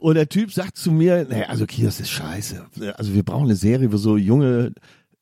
[0.00, 2.66] Und der Typ sagt zu mir, naja, also Kios ist scheiße.
[2.96, 4.72] Also wir brauchen eine Serie, wo so junge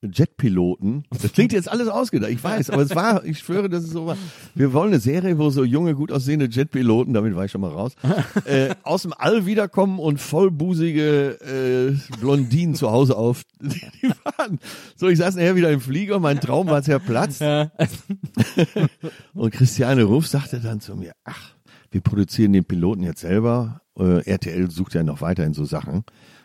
[0.03, 3.93] Jetpiloten, das klingt jetzt alles ausgedacht, ich weiß, aber es war, ich schwöre, das ist
[3.93, 4.17] so war.
[4.55, 7.71] Wir wollen eine Serie, wo so junge, gut aussehende Jetpiloten, damit war ich schon mal
[7.71, 7.93] raus,
[8.45, 13.43] äh, aus dem All wiederkommen und vollbusige äh, Blondinen zu Hause auf.
[13.61, 14.59] Die waren,
[14.97, 17.43] so, ich saß nachher wieder im Flieger, mein Traum war zerplatzt.
[19.35, 21.56] und Christiane Ruff sagte dann zu mir, ach,
[21.97, 23.81] wir produzieren den Piloten jetzt selber.
[23.99, 26.05] Äh, RTL sucht ja noch weiterhin so Sachen.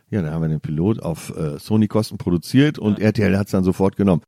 [0.09, 3.65] Ja, dann haben wir den Pilot auf äh, Sony-Kosten produziert und RTL hat es dann
[3.65, 4.21] sofort genommen.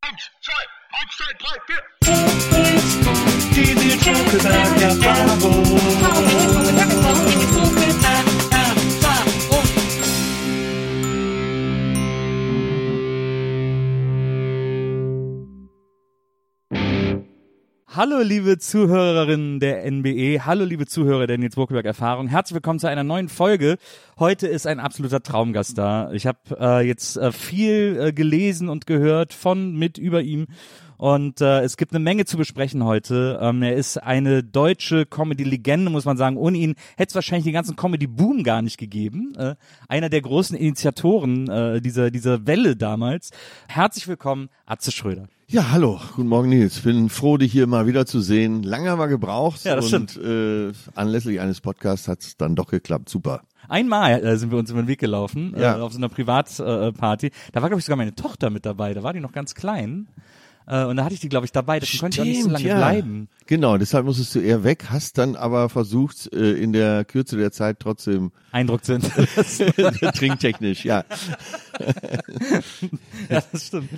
[17.95, 22.87] Hallo liebe Zuhörerinnen der NBE, hallo liebe Zuhörer der Nils Burkeberg Erfahrung, herzlich willkommen zu
[22.87, 23.77] einer neuen Folge.
[24.17, 26.11] Heute ist ein absoluter Traumgast da.
[26.11, 30.47] Ich habe äh, jetzt äh, viel äh, gelesen und gehört von, mit, über ihm
[30.97, 33.39] und äh, es gibt eine Menge zu besprechen heute.
[33.41, 36.37] Ähm, er ist eine deutsche Comedy-Legende, muss man sagen.
[36.37, 39.33] Ohne ihn hätte es wahrscheinlich den ganzen Comedy-Boom gar nicht gegeben.
[39.37, 39.55] Äh,
[39.87, 43.31] einer der großen Initiatoren äh, dieser, dieser Welle damals.
[43.67, 45.27] Herzlich willkommen, Atze Schröder.
[45.47, 46.79] Ja, hallo, guten Morgen Nils.
[46.79, 48.63] Bin froh, dich hier mal wieder zu sehen.
[48.63, 52.67] Lange haben wir gebraucht Ja, das und äh, anlässlich eines Podcasts hat es dann doch
[52.67, 53.09] geklappt.
[53.09, 53.41] Super.
[53.69, 55.77] Einmal äh, sind wir uns über den Weg gelaufen, Ja.
[55.77, 57.31] äh, auf so einer Privatparty.
[57.51, 58.93] da war, glaube ich, sogar meine Tochter mit dabei.
[58.93, 60.07] Da war die noch ganz klein.
[60.67, 61.79] Äh, und da hatte ich die, glaube ich, dabei.
[61.79, 62.77] Deswegen konnte ich auch nicht so lange ja.
[62.77, 63.27] bleiben.
[63.45, 67.51] Genau, deshalb musstest du eher weg, hast dann aber versucht, äh, in der Kürze der
[67.51, 69.03] Zeit trotzdem Eindruck sind.
[70.15, 71.03] trinktechnisch, ja.
[73.29, 73.89] ja, das stimmt.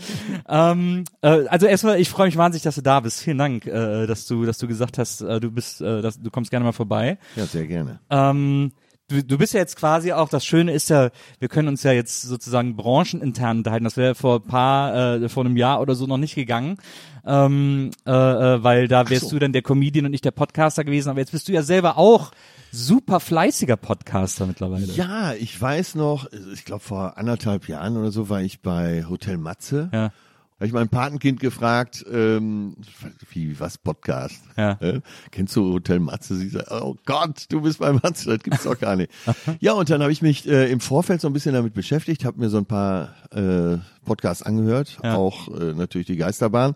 [0.50, 3.22] ähm, äh, also erstmal, ich freue mich wahnsinnig, dass du da bist.
[3.22, 6.32] Vielen Dank, äh, dass du, dass du gesagt hast, äh, du bist, äh, dass, du
[6.32, 7.18] kommst gerne mal vorbei.
[7.36, 8.00] Ja, sehr gerne.
[8.10, 8.72] Ähm,
[9.08, 11.92] du, du bist ja jetzt quasi auch, das Schöne ist ja, wir können uns ja
[11.92, 13.84] jetzt sozusagen branchenintern unterhalten.
[13.84, 16.78] Das wäre vor ein paar, äh, vor einem Jahr oder so noch nicht gegangen.
[17.26, 19.32] Ähm, äh, äh, weil da wärst so.
[19.32, 21.10] du dann der Comedian und nicht der Podcaster gewesen.
[21.10, 22.32] Aber jetzt bist du ja selber auch
[22.72, 24.86] super fleißiger Podcaster mittlerweile.
[24.94, 29.38] Ja, ich weiß noch, ich glaube vor anderthalb Jahren oder so war ich bei Hotel
[29.38, 29.90] Matze.
[29.92, 30.12] Ja.
[30.58, 32.78] Habe ich mein Patenkind gefragt, ähm,
[33.32, 34.42] wie, was Podcast?
[34.56, 34.78] Ja.
[34.80, 35.02] Äh,
[35.32, 36.38] kennst du Hotel Matze?
[36.38, 39.12] Sie sagt, oh Gott, du bist bei Matze, das gibt's doch gar nicht.
[39.60, 42.40] ja, und dann habe ich mich äh, im Vorfeld so ein bisschen damit beschäftigt, habe
[42.40, 45.16] mir so ein paar äh, Podcasts angehört, Ja.
[45.18, 46.76] auch äh, natürlich die Geisterbahn.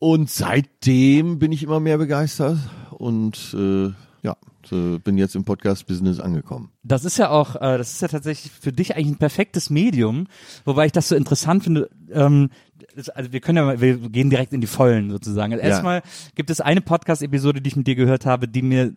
[0.00, 2.58] Und seitdem bin ich immer mehr begeistert
[2.90, 3.92] und äh,
[4.22, 6.70] ja, so bin jetzt im Podcast-Business angekommen.
[6.84, 10.28] Das ist ja auch, äh, das ist ja tatsächlich für dich eigentlich ein perfektes Medium,
[10.64, 11.90] wobei ich das so interessant finde.
[12.12, 12.50] Ähm,
[12.94, 15.52] das, also wir können ja mal, wir gehen direkt in die Vollen sozusagen.
[15.52, 15.70] Also Ja.
[15.70, 16.02] Erstmal
[16.36, 18.94] gibt es eine Podcast-Episode, die ich mit dir gehört habe, die mir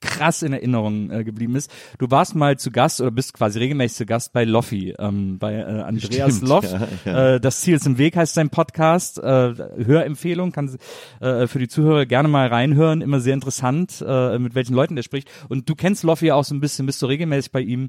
[0.00, 1.70] krass in Erinnerung äh, geblieben ist.
[1.98, 5.54] Du warst mal zu Gast oder bist quasi regelmäßig zu Gast bei Loffi, ähm, bei
[5.54, 6.64] äh, Andreas Stimmt, Loff.
[6.72, 7.34] ja, ja.
[7.34, 9.18] Äh, das Ziel ist im Weg heißt sein Podcast.
[9.18, 9.22] Äh,
[9.84, 10.76] Hörempfehlung kann
[11.20, 13.00] äh, für die Zuhörer gerne mal reinhören.
[13.00, 15.28] Immer sehr interessant, äh, mit welchen Leuten der spricht.
[15.48, 17.88] Und du kennst Loffi auch so ein bisschen, bist du regelmäßig bei ihm.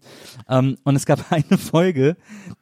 [0.50, 2.18] Ähm, und es gab eine Folge,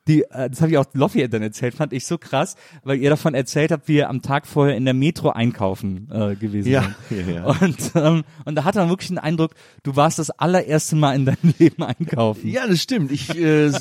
[0.08, 3.10] die, äh, das habe ich auch Loffi dann erzählt, fand ich so krass, weil ihr
[3.10, 6.94] davon erzählt habt, wie ihr am Tag vorher in der Metro einkaufen äh, gewesen Ja,
[7.10, 7.28] seid.
[7.28, 7.46] ja, ja.
[7.46, 9.52] Und, ähm, und da hat man wirklich den Eindruck,
[9.84, 12.48] du warst das allererste Mal in deinem Leben einkaufen.
[12.48, 13.12] Ja, das stimmt.
[13.12, 13.72] Ich, äh,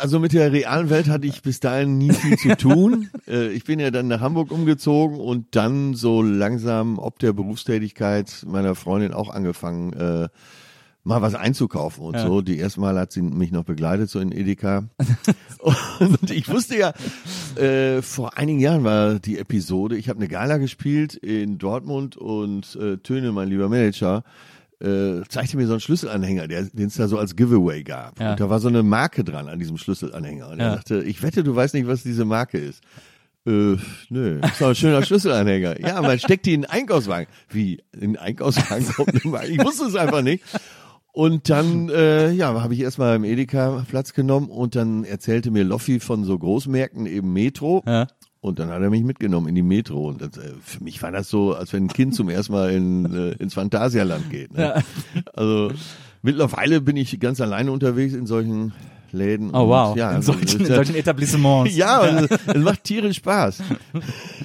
[0.00, 3.10] also mit der realen Welt hatte ich bis dahin nie viel zu tun.
[3.28, 8.44] äh, ich bin ja dann nach Hamburg umgezogen und dann so langsam ob der Berufstätigkeit
[8.46, 10.28] meiner Freundin auch angefangen, äh,
[11.04, 12.26] mal was einzukaufen und Ja.
[12.26, 12.42] so.
[12.42, 14.84] Die erste Mal hat sie mich noch begleitet, so in Edeka.
[15.98, 16.92] und ich wusste ja,
[17.60, 22.76] äh, vor einigen Jahren war die Episode, ich habe eine Gala gespielt in Dortmund und
[22.76, 24.22] äh, Töne, mein lieber Manager,
[24.82, 28.18] äh, zeigte mir so einen Schlüsselanhänger, den es da so als Giveaway gab.
[28.20, 28.32] Ja.
[28.32, 30.48] Und da war so eine Marke dran an diesem Schlüsselanhänger.
[30.50, 30.72] Und er Ja.
[30.74, 32.82] sagte, ich wette, du weißt nicht, was diese Marke ist.
[33.46, 33.76] Äh,
[34.08, 35.80] nö, ist doch ein schöner Schlüsselanhänger.
[35.80, 37.26] Ja, man steckt die in den Einkaufswagen.
[37.50, 37.82] Wie?
[37.92, 39.48] In den Einkaufswagen kommt eine Marke?
[39.48, 40.44] Ich wusste es einfach nicht.
[41.14, 45.62] Und dann, äh, ja, habe ich erstmal im Edeka Platz genommen und dann erzählte mir
[45.62, 47.82] Loffi von so Großmärkten, eben Metro.
[47.86, 48.06] Ja.
[48.42, 50.08] Und dann hat er mich mitgenommen in die Metro.
[50.08, 52.72] Und das, äh, für mich war das so, als wenn ein Kind zum ersten Mal
[52.72, 54.52] in, äh, ins Phantasialand geht.
[54.52, 54.82] Ne?
[55.32, 55.70] Also
[56.22, 58.72] mittlerweile bin ich ganz alleine unterwegs in solchen
[59.12, 59.50] Läden.
[59.54, 61.76] Oh und, wow, Ja, in, also, solchen, in ja- solchen Etablissements.
[61.76, 63.62] ja, und es, es macht tierisch Spaß.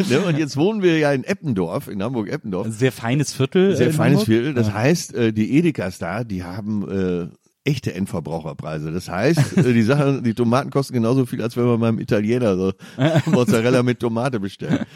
[0.09, 0.19] ne?
[0.27, 2.67] Und jetzt wohnen wir ja in Eppendorf, in Hamburg-Eppendorf.
[2.69, 3.75] Sehr feines Viertel.
[3.75, 4.25] Sehr in feines Hamburg.
[4.27, 4.53] Viertel.
[4.53, 7.27] Das heißt, äh, die Edekas da, die haben äh,
[7.67, 8.91] echte Endverbraucherpreise.
[8.91, 12.55] Das heißt, äh, die Sachen, die Tomaten kosten genauso viel, als wenn man beim Italiener
[12.55, 12.71] so
[13.25, 14.87] Mozzarella mit Tomate bestellt.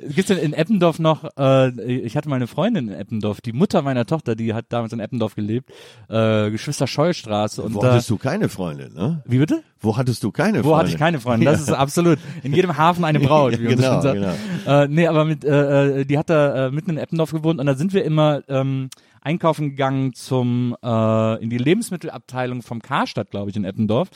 [0.00, 3.82] Gibt's denn in Eppendorf noch, äh, ich hatte mal eine Freundin in Eppendorf, die Mutter
[3.82, 5.70] meiner Tochter, die hat damals in Eppendorf gelebt,
[6.08, 9.22] äh, Geschwister Schollstraße und Wo da, hattest du keine Freundin, ne?
[9.26, 9.62] wie bitte?
[9.80, 10.70] Wo hattest du keine Freundin?
[10.70, 11.46] Wo hatte ich keine Freundin?
[11.46, 14.14] Das ist absolut in jedem Hafen eine Braut, wie man so Genau, sagt.
[14.14, 14.82] genau.
[14.82, 17.66] Äh, nee, aber mit, äh, äh, die hat da äh, mitten in Eppendorf gewohnt und
[17.66, 18.88] da sind wir immer ähm,
[19.24, 24.08] einkaufen gegangen zum äh, in die Lebensmittelabteilung vom Karstadt, glaube ich, in Eppendorf,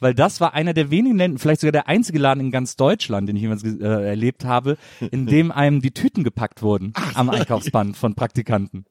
[0.00, 3.28] weil das war einer der wenigen Läden, vielleicht sogar der einzige Laden in ganz Deutschland,
[3.28, 4.76] den ich jemals äh, erlebt habe,
[5.10, 8.84] in dem einem die Tüten gepackt wurden am Einkaufsband von Praktikanten.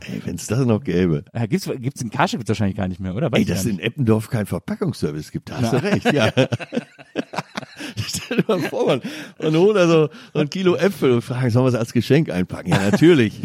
[0.00, 1.24] Ey, wenn's das noch gäbe.
[1.32, 3.30] Äh, gibt's gibt's in Karstadt wahrscheinlich gar nicht mehr, oder?
[3.30, 6.32] Weiß Ey, dass es in Eppendorf keinen Verpackungsservice gibt, da hast du recht, ja.
[7.96, 9.02] Stell dir mal vor, man,
[9.40, 12.70] man holt also so ein Kilo Äpfel und fragt, sollen wir es als Geschenk einpacken?
[12.70, 13.40] Ja, natürlich.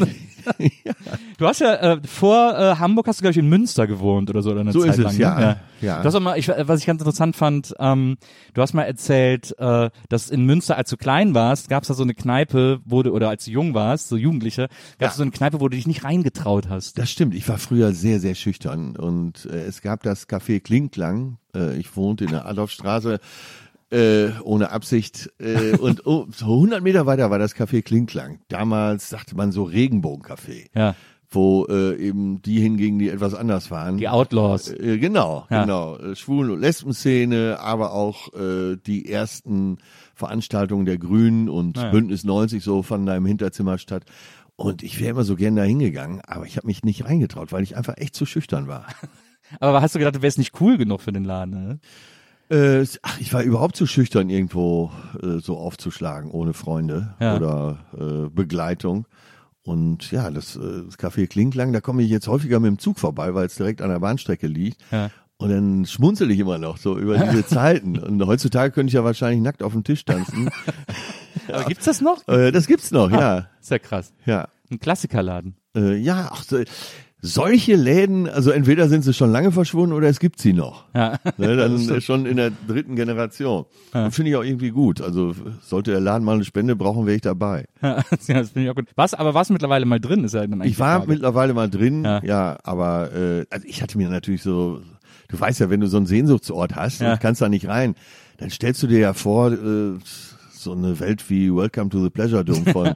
[1.38, 4.42] Du hast ja äh, vor äh, Hamburg hast du glaube ich in Münster gewohnt oder
[4.42, 5.38] so oder eine So Zeit ist es, lang.
[5.38, 5.44] ne?
[5.44, 5.58] ja.
[5.82, 6.00] Ja.
[6.00, 8.18] Du hast auch mal, ich, was ich ganz interessant fand, ähm,
[8.54, 11.94] du hast mal erzählt, äh, dass in Münster, als du klein warst, gab es da
[11.94, 14.70] so eine Kneipe, wo du oder als du jung warst, so Jugendliche,
[15.00, 16.98] gab es so eine Kneipe, wo du dich nicht reingetraut hast.
[16.98, 17.36] Das stimmt.
[17.36, 21.38] Ich war früher sehr, sehr schüchtern und äh, es gab das Café Klinklang.
[21.54, 23.20] Äh, ich wohnte in der Adolfstraße
[23.92, 28.40] äh, ohne Absicht äh, und oh, so 100 Meter weiter war das Café Klinklang.
[28.48, 30.96] Damals sagte man so Regenbogencafé, Ja,
[31.30, 33.98] wo äh, eben die hingingen, die etwas anders waren.
[33.98, 34.70] die Outlaws.
[34.70, 35.62] Äh, genau, Ja.
[35.62, 35.98] genau.
[35.98, 39.78] Äh, Schwulen- und Lesbenszene, aber auch äh, die ersten
[40.16, 41.90] Veranstaltungen der Grünen und Ja.
[41.92, 44.06] Bündnis 90 so fanden da im Hinterzimmer statt.
[44.56, 47.64] Und ich wäre immer so gern da hingegangen, aber ich habe mich nicht reingetraut, weil
[47.64, 48.86] ich einfach echt zu schüchtern war.
[49.60, 51.52] Aber hast du gedacht, du wärst nicht cool genug für den Laden?
[51.68, 51.80] Ne?
[52.50, 57.36] Äh, ach, ich war überhaupt zu schüchtern, irgendwo äh, so aufzuschlagen, ohne Freunde Ja.
[57.36, 59.06] oder äh, Begleitung.
[59.64, 63.00] Und ja, das, äh, das Café Klinklang, da komme ich jetzt häufiger mit dem Zug
[63.00, 64.80] vorbei, weil es direkt an der Bahnstrecke liegt.
[64.92, 65.10] Ja.
[65.38, 67.98] Und dann schmunzel ich immer noch so über diese Zeiten.
[67.98, 70.50] Und heutzutage könnte ich ja wahrscheinlich nackt auf dem Tisch tanzen.
[71.52, 72.28] Aber gibt's das noch?
[72.28, 73.48] äh, das gibt's noch, ja.
[73.60, 74.14] Ist ja krass.
[74.26, 74.48] Ja.
[74.72, 75.56] Ein Klassikerladen.
[75.76, 76.60] Äh, ja, ach, so,
[77.26, 80.86] solche Läden, also entweder sind sie schon lange verschwunden oder es gibt sie noch.
[80.94, 81.20] Ja.
[81.38, 83.66] Ne, dann schon in der dritten Generation.
[83.94, 85.02] Und Finde ich auch irgendwie gut.
[85.02, 87.66] Also sollte der Laden mal eine Spende brauchen, wäre ich dabei.
[87.82, 88.88] ja, das finde ich auch gut.
[88.96, 90.24] Was, aber du mittlerweile mal drin?
[90.24, 92.24] Ist ja dann eigentlich Ich war mittlerweile mal drin, Ja.
[92.24, 94.82] ja, aber äh, also ich hatte mir natürlich so,
[95.30, 97.14] du weißt ja, wenn du so einen Sehnsuchtsort hast Ja.
[97.14, 97.96] und kannst da nicht rein,
[98.38, 99.94] dann stellst du dir ja vor, äh,
[100.52, 102.96] so eine Welt wie Welcome to the Pleasure Dome von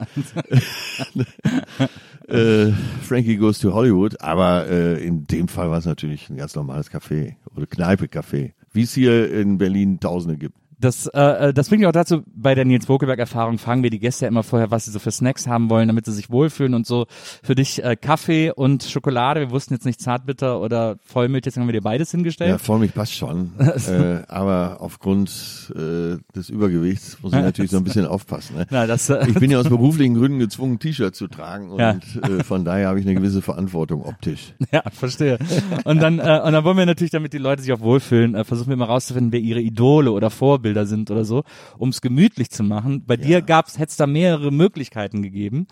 [2.30, 2.72] äh,
[3.02, 6.90] Frankie Goes to Hollywood, aber äh, in dem Fall war es natürlich ein ganz normales
[6.90, 10.56] Café oder Kneipe-Café, wie es hier in Berlin Tausende gibt.
[10.80, 14.24] Das, äh, das bringt mich auch dazu, bei der Nils Bokelberg-Erfahrung fragen wir die Gäste
[14.24, 16.86] ja immer vorher, was sie so für Snacks haben wollen, damit sie sich wohlfühlen und
[16.86, 17.06] so.
[17.42, 21.66] Für dich äh, Kaffee und Schokolade, wir wussten jetzt nicht Zartbitter oder Vollmilch, jetzt haben
[21.66, 22.60] wir dir beides Ja, hingestellt.
[22.60, 28.06] Vollmilch passt schon, äh, aber aufgrund äh, des Übergewichts muss ich natürlich so ein bisschen
[28.06, 28.56] aufpassen.
[28.56, 28.66] Ne?
[28.70, 31.98] Na, das, äh, Ich bin ja aus beruflichen Gründen gezwungen, T-Shirt zu tragen und Ja.
[32.22, 34.54] äh, von daher habe ich eine gewisse Verantwortung optisch.
[34.72, 35.38] ja, verstehe.
[35.84, 38.44] Und dann, äh, und dann wollen wir natürlich, damit die Leute sich auch wohlfühlen, äh,
[38.44, 41.44] versuchen wir mal rauszufinden, wer ihre Idole oder Vorbilder sind oder so,
[41.78, 43.04] um es gemütlich zu machen.
[43.06, 45.66] Bei dir gab's, hätte es da mehrere Möglichkeiten gegeben.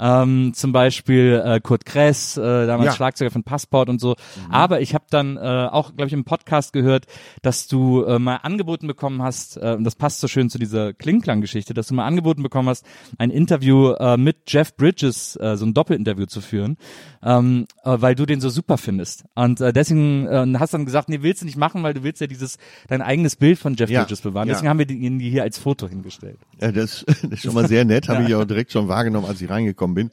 [0.00, 2.92] Ähm, zum Beispiel äh, Kurt Kress, äh, damals Ja.
[2.94, 4.16] Schlagzeuger von Passport und so.
[4.50, 7.04] Aber ich habe dann äh, auch, glaube ich, im Podcast gehört,
[7.42, 10.94] dass du äh, mal angeboten bekommen hast, äh, und das passt so schön zu dieser
[10.94, 12.84] Klingklang-Geschichte, dass du mal angeboten bekommen hast,
[13.18, 16.78] ein Interview äh, mit Jeff Bridges, äh, so ein Doppelinterview zu führen,
[17.22, 19.24] ähm, äh, weil du den so super findest.
[19.34, 22.20] Und äh, deswegen äh, hast dann gesagt, nee, willst du nicht machen, weil du willst
[22.22, 22.56] ja dieses
[22.88, 24.48] dein eigenes Bild von Jeff Ja, Bridges bewahren.
[24.48, 24.54] ja.
[24.54, 26.38] Deswegen haben wir ihn hier als Foto hingestellt.
[26.60, 29.40] Ja, das, das ist schon mal sehr nett, habe ich auch direkt schon wahrgenommen, als
[29.42, 30.10] ich reingekommen bin.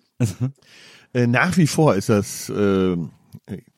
[1.13, 2.97] äh, nach wie vor ist das, äh,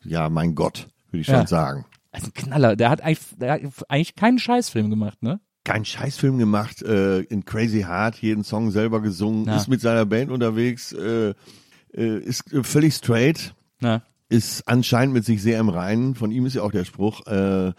[0.04, 1.48] ja, mein Gott, würde ich schon Ja.
[1.48, 1.86] sagen.
[2.12, 2.76] Also ein Knaller.
[2.76, 5.40] Der hat eigentlich, der hat eigentlich keinen Scheißfilm gemacht, ne?
[5.64, 9.58] Kein Scheißfilm gemacht, äh, in Crazy Heart, jeden Song selber gesungen, Ja.
[9.58, 11.34] ist mit seiner Band unterwegs, äh,
[11.94, 13.54] äh, ist äh, völlig straight.
[13.80, 16.14] Na, ist anscheinend mit sich sehr im Reinen.
[16.14, 17.74] Von ihm ist ja auch der Spruch, äh,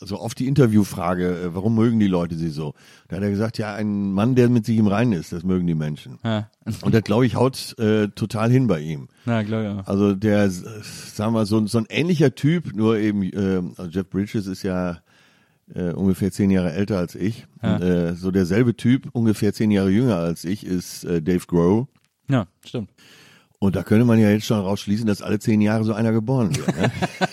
[0.00, 2.74] also auf die Interviewfrage, äh, warum mögen die Leute sie so?
[3.08, 5.66] Da hat er gesagt, ja, ein Mann, der mit sich im Reinen ist, das mögen
[5.66, 6.18] die Menschen.
[6.24, 6.48] ja.
[6.82, 9.08] Und das, glaube ich, haut äh, total hin bei ihm.
[9.24, 9.80] Na, klar, ja.
[9.86, 14.08] Also der, äh, sagen wir, so, so ein ähnlicher Typ, nur eben, äh, also Jeff
[14.08, 15.00] Bridges ist ja
[15.74, 17.46] äh, ungefähr zehn Jahre älter als ich.
[17.62, 17.76] Ja.
[17.76, 21.88] Und, äh, so derselbe Typ, ungefähr zehn Jahre jünger als ich, ist äh, Dave Grohl.
[22.28, 22.90] Ja, stimmt.
[23.62, 26.56] Und da könnte man ja jetzt schon rausschließen, dass alle zehn Jahre so einer geboren
[26.56, 26.66] wird.
[26.76, 26.90] Ne?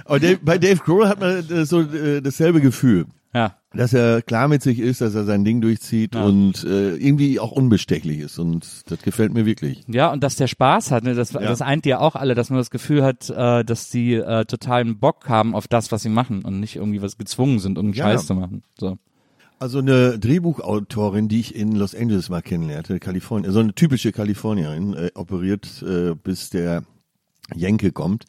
[0.04, 3.06] Aber Dave, bei Dave Grohl hat man äh, so äh, dasselbe Gefühl.
[3.34, 3.56] Ja.
[3.74, 6.24] Dass er klar mit sich ist, dass er sein Ding durchzieht Ja.
[6.24, 8.38] und äh, irgendwie auch unbestechlich ist.
[8.38, 9.82] Und das gefällt mir wirklich.
[9.88, 11.14] Ja, und dass der Spaß hat, ne?
[11.14, 14.44] das, das eint ja auch alle, dass man das Gefühl hat, äh, dass die äh,
[14.44, 17.92] totalen Bock haben auf das, was sie machen und nicht irgendwie was gezwungen sind, um
[17.92, 18.04] Ja.
[18.04, 18.62] Scheiß zu machen.
[18.78, 18.96] So.
[19.64, 24.92] Also eine Drehbuchautorin, die ich in Los Angeles mal kennenlernte, Kalifornien, so eine typische Kalifornierin,
[24.92, 26.82] äh, operiert äh, bis der
[27.54, 28.26] Jenke kommt.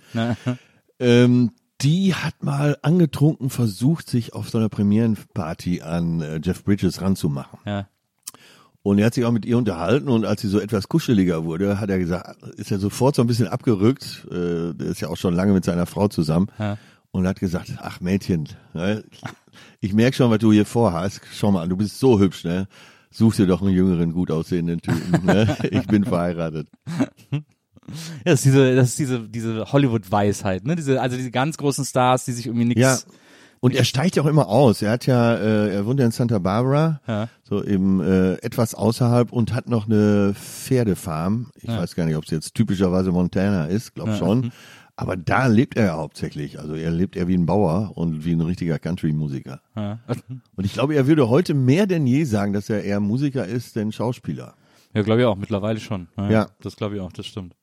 [0.98, 1.52] Ähm,
[1.82, 7.60] die hat mal angetrunken versucht, sich auf so einer Premierenparty an äh, Jeff Bridges ranzumachen.
[7.66, 7.90] Ja.
[8.82, 11.82] Und er hat sich auch mit ihr unterhalten und als sie so etwas kuscheliger wurde,
[11.82, 14.26] hat er gesagt, ist er sofort so ein bisschen abgerückt.
[14.32, 16.48] Äh, der ist ja auch schon lange mit seiner Frau zusammen.
[16.58, 16.78] Ja.
[17.16, 19.02] Und hat gesagt, ach Mädchen, ne,
[19.80, 21.22] ich merk schon, was du hier vorhast.
[21.34, 22.68] Schau mal an, du bist so hübsch, ne?
[23.10, 25.26] Such dir doch einen jüngeren, gut aussehenden Typen.
[25.26, 25.56] Ne?
[25.72, 26.68] Ich bin verheiratet.
[27.32, 27.40] Ja,
[28.26, 30.76] das ist diese, das ist diese, diese Hollywood-Weisheit, ne?
[30.76, 32.82] Diese, also diese ganz großen Stars, die sich irgendwie nichts.
[32.82, 32.98] Ja.
[33.62, 34.82] Und er steigt ja auch immer aus.
[34.82, 37.30] Er hat ja, äh, er wohnt ja in Santa Barbara, Ja.
[37.44, 41.48] so eben äh, etwas außerhalb und hat noch eine Pferdefarm.
[41.56, 41.78] Ich Ja.
[41.80, 44.18] weiß gar nicht, ob es jetzt typischerweise Montana ist, glaub Ja.
[44.18, 44.52] schon.
[44.98, 46.60] Aber da lebt er ja hauptsächlich.
[46.60, 49.62] Also er lebt eher wie ein Bauer und wie ein richtiger Country-Musiker.
[49.76, 50.00] Ja.
[50.56, 53.76] Und ich glaube, er würde heute mehr denn je sagen, dass er eher Musiker ist
[53.76, 54.56] denn Schauspieler.
[54.94, 56.08] Ja, glaube ich auch, mittlerweile schon.
[56.18, 56.48] Ja.
[56.62, 57.56] Das glaube ich auch, das stimmt.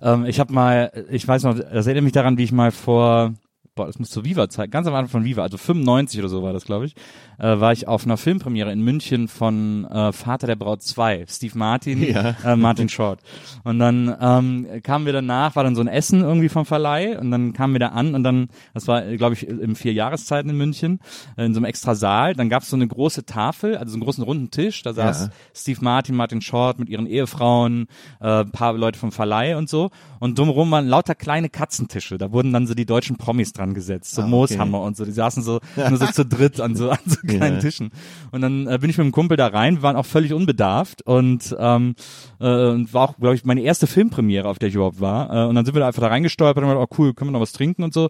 [0.00, 3.34] Ähm, ich habe mal, ich weiß noch, das erinnert mich daran, wie ich mal vor,
[3.74, 6.52] boah, das muss zur Viva-Zeit, ganz am Anfang von Viva, also 95 oder so war
[6.52, 6.94] das, glaube ich,
[7.42, 11.58] äh, war ich auf einer Filmpremiere in München von äh, Vater der Braut 2, Steve
[11.58, 12.36] Martin, Ja.
[12.44, 13.20] äh, Martin Short.
[13.64, 17.30] Und dann ähm, kamen wir danach, war dann so ein Essen irgendwie vom Verleih und
[17.30, 20.56] dann kamen wir da an und dann, das war, glaube ich, im vier Jahreszeiten in
[20.56, 21.00] München,
[21.36, 23.96] äh, in so einem extra Saal, dann gab es so eine große Tafel, also so
[23.96, 25.28] einen großen runden Tisch, da saß Ja.
[25.54, 27.86] Steve Martin, Martin Short mit ihren Ehefrauen,
[28.20, 29.90] äh, ein paar Leute vom Verleih und so.
[30.20, 32.16] Und drumherum waren lauter kleine Katzentische.
[32.16, 34.30] Da wurden dann so die deutschen Promis dran gesetzt, so Ah, okay.
[34.30, 35.04] Mooshammer und so.
[35.04, 37.60] Die saßen so nur so zu dritt an so, an so kleinen Ja.
[37.60, 37.90] Tischen.
[38.30, 39.76] Und dann äh, bin ich mit dem Kumpel da rein.
[39.76, 41.94] Wir waren auch völlig unbedarft und ähm,
[42.40, 45.30] äh, war auch, glaube ich, meine erste Filmpremiere, auf der ich überhaupt war.
[45.30, 47.30] Äh, und dann sind wir da einfach da reingestolpert und haben gedacht, oh cool, können
[47.30, 48.08] wir noch was trinken und so.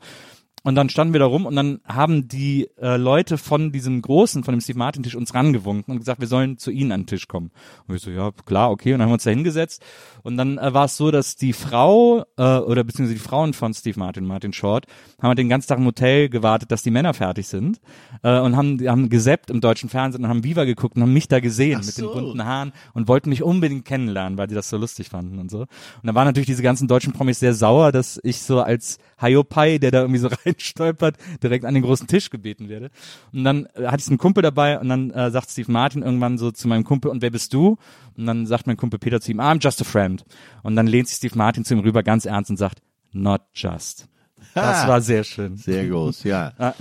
[0.65, 4.45] Und dann standen wir da rum und dann haben die äh, Leute von diesem großen,
[4.45, 7.07] von dem Steve Martin Tisch uns rangewunken und gesagt, wir sollen zu ihnen an den
[7.07, 7.51] Tisch kommen.
[7.87, 8.93] Und wir so, ja, klar, okay.
[8.93, 9.83] Und dann haben wir uns da hingesetzt.
[10.23, 13.75] Und dann äh, war es so, dass die Frau äh, oder beziehungsweise die Frauen von
[13.75, 14.87] Steve Martin, Martin Short,
[15.21, 17.81] haben halt den ganzen Tag im Hotel gewartet, dass die Männer fertig sind
[18.23, 21.27] äh, und haben, haben gesappt im deutschen Fernsehen und haben Viva geguckt und haben mich
[21.27, 22.07] da gesehen Ach mit so.
[22.07, 25.51] den bunten Haaren und wollten mich unbedingt kennenlernen, weil die das so lustig fanden und
[25.51, 25.61] so.
[25.61, 25.69] Und
[26.05, 29.91] da waren natürlich diese ganzen deutschen Promis sehr sauer, dass ich so als Hayopai, der
[29.91, 32.91] da irgendwie so reinstolpert, direkt an den großen Tisch gebeten werde.
[33.33, 36.39] Und dann äh, hatte ich einen Kumpel dabei und dann äh, sagt Steve Martin irgendwann
[36.39, 37.79] so zu meinem Kumpel, und wer bist du?
[38.17, 40.25] Und dann sagt mein Kumpel Peter zu ihm, I'm just a friend.
[40.63, 42.81] Und dann lehnt sich Steve Martin zu ihm rüber ganz ernst und sagt,
[43.13, 44.09] not just.
[44.55, 45.57] Das war sehr schön.
[45.57, 46.53] Sehr groß, ja.
[46.59, 46.75] Ah,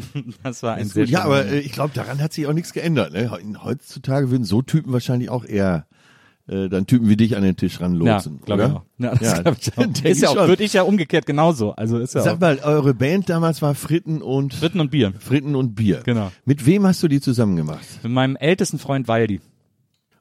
[0.43, 1.05] Das war ein sehr.
[1.05, 3.13] Ja, aber äh, ich glaube, daran hat sich auch nichts geändert.
[3.13, 3.31] Ne?
[3.63, 5.85] Heutzutage würden so Typen wahrscheinlich auch eher
[6.51, 8.41] äh, dann Typen wie dich an den Tisch ja, ranlotsen.
[8.43, 8.81] glaube ich auch.
[8.97, 10.03] Ja, das Ja, ich auch.
[10.03, 11.71] Ist ja auch, würde ich ja umgekehrt genauso.
[11.71, 15.13] Also ist ja Sag auch mal, eure Band damals war Fritten und Fritten und Bier.
[15.17, 16.01] Fritten und Bier.
[16.03, 16.31] Genau.
[16.45, 17.85] Mit wem hast du die zusammen gemacht?
[18.03, 19.39] Mit meinem ältesten Freund Waldi.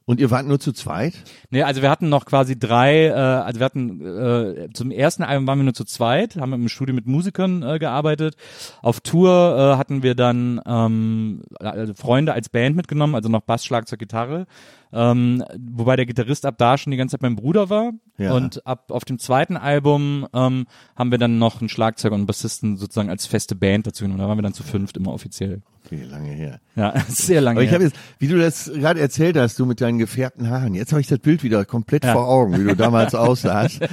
[0.05, 1.13] Und ihr wart nur zu zweit?
[1.51, 5.47] Nee, also wir hatten noch quasi drei, äh, also wir hatten äh, zum ersten Album
[5.47, 8.35] waren wir nur zu zweit, haben im Studio mit Musikern äh, gearbeitet.
[8.81, 13.63] Auf Tour äh, hatten wir dann ähm, also Freunde als Band mitgenommen, also noch Bass,
[13.63, 14.47] Schlagzeug, Gitarre.
[14.93, 17.91] Ähm, wobei der Gitarrist ab da schon die ganze Zeit mein Bruder war.
[18.17, 18.33] Ja.
[18.33, 22.27] Und ab auf dem zweiten Album ähm, haben wir dann noch einen Schlagzeuger und einen
[22.27, 24.19] Bassisten sozusagen als feste Band dazu genommen.
[24.19, 25.61] Da waren wir dann zu fünft immer offiziell.
[25.85, 26.59] Okay, lange her.
[26.75, 27.57] Ja, sehr lange.
[27.57, 27.75] Aber ich her.
[27.75, 31.01] habe jetzt, wie du das gerade erzählt hast, du mit deinen gefärbten Haaren, jetzt habe
[31.01, 32.13] ich das Bild wieder komplett Ja.
[32.13, 33.79] vor Augen, wie du damals aussahst.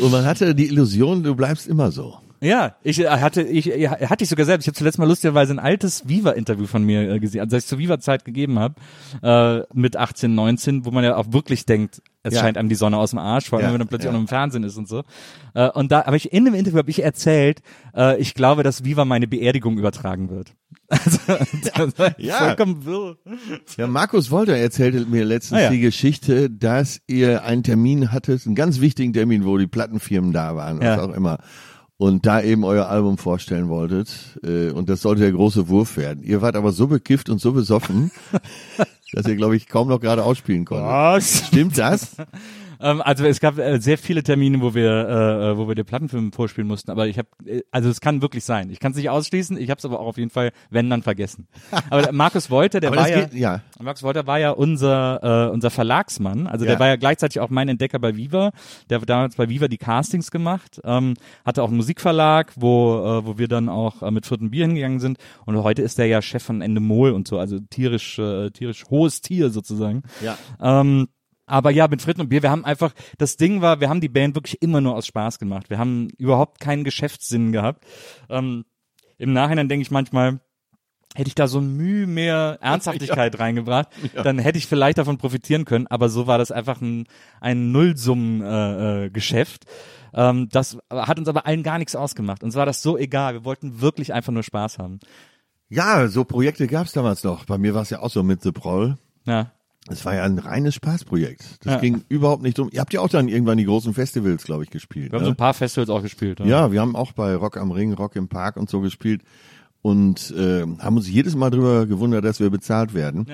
[0.00, 2.18] Und man hatte die Illusion, du bleibst immer so.
[2.40, 4.64] Ja, ich äh, hatte ich äh, hatte ich sogar selbst.
[4.64, 7.68] Ich habe zuletzt mal lustigerweise ein altes Viva-Interview von mir äh, gesehen, also das ich
[7.68, 8.74] zur Viva-Zeit gegeben habe
[9.22, 12.40] äh, mit 18, 19, wo man ja auch wirklich denkt, es Ja.
[12.40, 14.10] scheint einem die Sonne aus dem Arsch, vor allem Ja, wenn man plötzlich ja.
[14.10, 15.02] auch noch im Fernsehen ist und so.
[15.54, 17.60] Äh, und da, aber ich in dem Interview habe ich erzählt,
[17.96, 20.54] äh, ich glaube, dass Viva meine Beerdigung übertragen wird.
[21.74, 22.38] Also, Ja.
[22.38, 23.16] vollkommen wirr.
[23.76, 28.54] Ja, Markus Wolter erzählte mir letztens Ah, die Geschichte, dass ihr einen Termin hattet, einen
[28.54, 31.38] ganz wichtigen Termin, wo die Plattenfirmen da waren, was auch immer.
[32.00, 34.38] Und da eben euer Album vorstellen wolltet.
[34.44, 36.22] Äh, Und das sollte der große Wurf werden.
[36.22, 38.12] Ihr wart aber so bekifft und so besoffen,
[39.12, 40.86] dass ihr, glaube ich, kaum noch gerade ausspielen konntet.
[40.86, 41.46] Was?
[41.48, 42.12] Stimmt das?
[42.80, 45.84] Ähm, also es gab äh, sehr viele Termine, wo wir, äh, äh, wo wir den
[45.84, 48.70] Plattenfilm vorspielen mussten, aber ich habe, äh, also es kann wirklich sein.
[48.70, 49.56] Ich kann es nicht ausschließen.
[49.58, 51.48] Ich habe es aber auch auf jeden Fall, wenn dann vergessen.
[51.90, 53.62] Aber der Markus Wolter, der Aber war ja, geht, ja.
[53.80, 56.46] Markus Wolter war ja unser äh, unser Verlagsmann.
[56.46, 56.80] Also der Ja.
[56.80, 58.50] war ja gleichzeitig auch mein Entdecker bei Viva.
[58.90, 63.26] Der hat damals bei Viva die Castings gemacht, ähm, hatte auch einen Musikverlag, wo äh,
[63.26, 65.18] wo wir dann auch äh, mit vierten Bier hingegangen sind.
[65.46, 69.20] Und heute ist der ja Chef von Endemol und so, also tierisch äh, tierisch hohes
[69.20, 70.02] Tier sozusagen.
[70.22, 70.36] Ja.
[70.60, 71.08] Ähm,
[71.48, 74.08] aber ja, mit Fritten und Bier, wir haben einfach, das Ding war, wir haben die
[74.08, 75.70] Band wirklich immer nur aus Spaß gemacht.
[75.70, 77.84] Wir haben überhaupt keinen Geschäftssinn gehabt.
[78.28, 78.64] Ähm,
[79.16, 80.40] Im Nachhinein denke ich manchmal,
[81.14, 85.64] hätte ich da so ein Mühe mehr Ernsthaftigkeit reingebracht, dann hätte ich vielleicht davon profitieren
[85.64, 85.86] können.
[85.86, 87.06] Aber so war das einfach ein,
[87.40, 89.64] ein Nullsummen-Geschäft.
[89.64, 89.68] Äh,
[90.20, 92.42] äh, ähm, das hat uns aber allen gar nichts ausgemacht.
[92.42, 93.34] Uns war das so egal.
[93.34, 95.00] Wir wollten wirklich einfach nur Spaß haben.
[95.68, 97.44] Ja, so Projekte gab's damals noch.
[97.44, 98.96] Bei mir war es ja auch so mit The Proll.
[99.26, 99.52] Ja.
[99.90, 101.64] Es war ja ein reines Spaßprojekt.
[101.64, 101.80] Das Ja.
[101.80, 102.68] ging überhaupt nicht um.
[102.72, 105.12] Ihr habt ja auch dann irgendwann die großen Festivals, glaube ich, gespielt.
[105.12, 105.26] Wir haben ne?
[105.26, 106.40] so ein paar Festivals auch gespielt.
[106.40, 109.22] Ja, wir haben auch bei Rock am Ring, Rock im Park und so gespielt
[109.82, 113.26] und äh, haben uns jedes Mal drüber gewundert, dass wir bezahlt werden.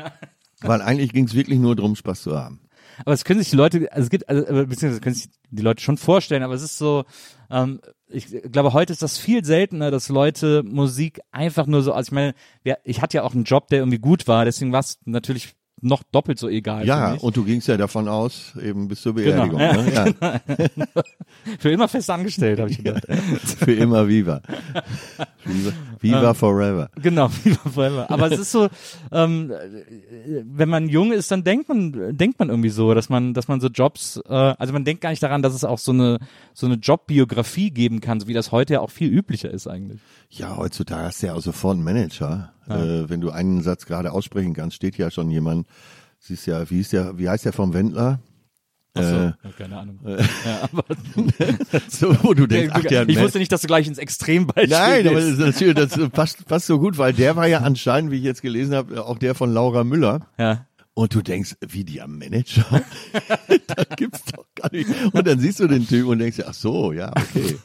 [0.61, 2.61] Weil eigentlich ging es wirklich nur darum, Spaß zu haben.
[3.01, 5.83] Aber es können sich die Leute, also es gibt, also, beziehungsweise können sich die Leute
[5.83, 7.05] schon vorstellen, aber es ist so,
[7.51, 12.09] ähm, ich glaube, heute ist das viel seltener, dass Leute Musik einfach nur so, also
[12.09, 14.81] ich meine, ja, ich hatte ja auch einen Job, der irgendwie gut war, deswegen war
[14.81, 16.87] es natürlich noch doppelt so egal.
[16.87, 19.49] Ja, und du gingst ja davon aus, eben bis zur Genau.
[19.49, 19.59] Beerdigung.
[19.59, 19.93] Ne?
[20.17, 20.41] Ja,
[21.59, 23.05] für immer fest angestellt, habe ich gedacht.
[23.45, 24.41] für immer Viva.
[25.45, 26.35] Viva, Viva Ähm.
[26.35, 26.91] forever.
[27.03, 28.11] Genau, Viva Forever.
[28.11, 28.69] Aber es ist so,
[29.13, 33.35] ähm, äh, wenn man jung ist, dann denkt man, denkt man irgendwie so, dass man,
[33.35, 35.93] dass man so Jobs, äh, also man denkt gar nicht daran, dass es auch so
[35.93, 36.19] eine,
[36.55, 40.01] so eine Jobbiografie geben kann, so wie das heute ja auch viel üblicher ist eigentlich.
[40.31, 42.53] Ja, heutzutage hast du ja auch sofort einen Manager.
[42.69, 45.67] Äh, wenn du einen Satz gerade aussprechen kannst, steht ja schon jemand,
[46.19, 48.21] siehst ja, wie, ist der, wie heißt der vom Wendler?
[48.97, 49.99] So, Äh, ja, keine Ahnung.
[50.07, 50.17] ja,
[50.63, 50.85] aber,
[51.89, 54.69] So, wo du denkst, ach, der hat ich wusste nicht, dass du gleich ins Extrembeispiel
[54.69, 58.19] Nein, aber das, natürlich, das passt, passt so gut, weil der war ja anscheinend, wie
[58.19, 60.29] ich jetzt gelesen habe, auch der von Laura Müller.
[60.39, 60.67] Ja.
[60.97, 62.65] Und du denkst, wie die am Manager?
[63.67, 64.89] das gibt's doch gar nicht.
[65.13, 67.57] Und dann siehst du den Typ und denkst, ach so, ja, okay.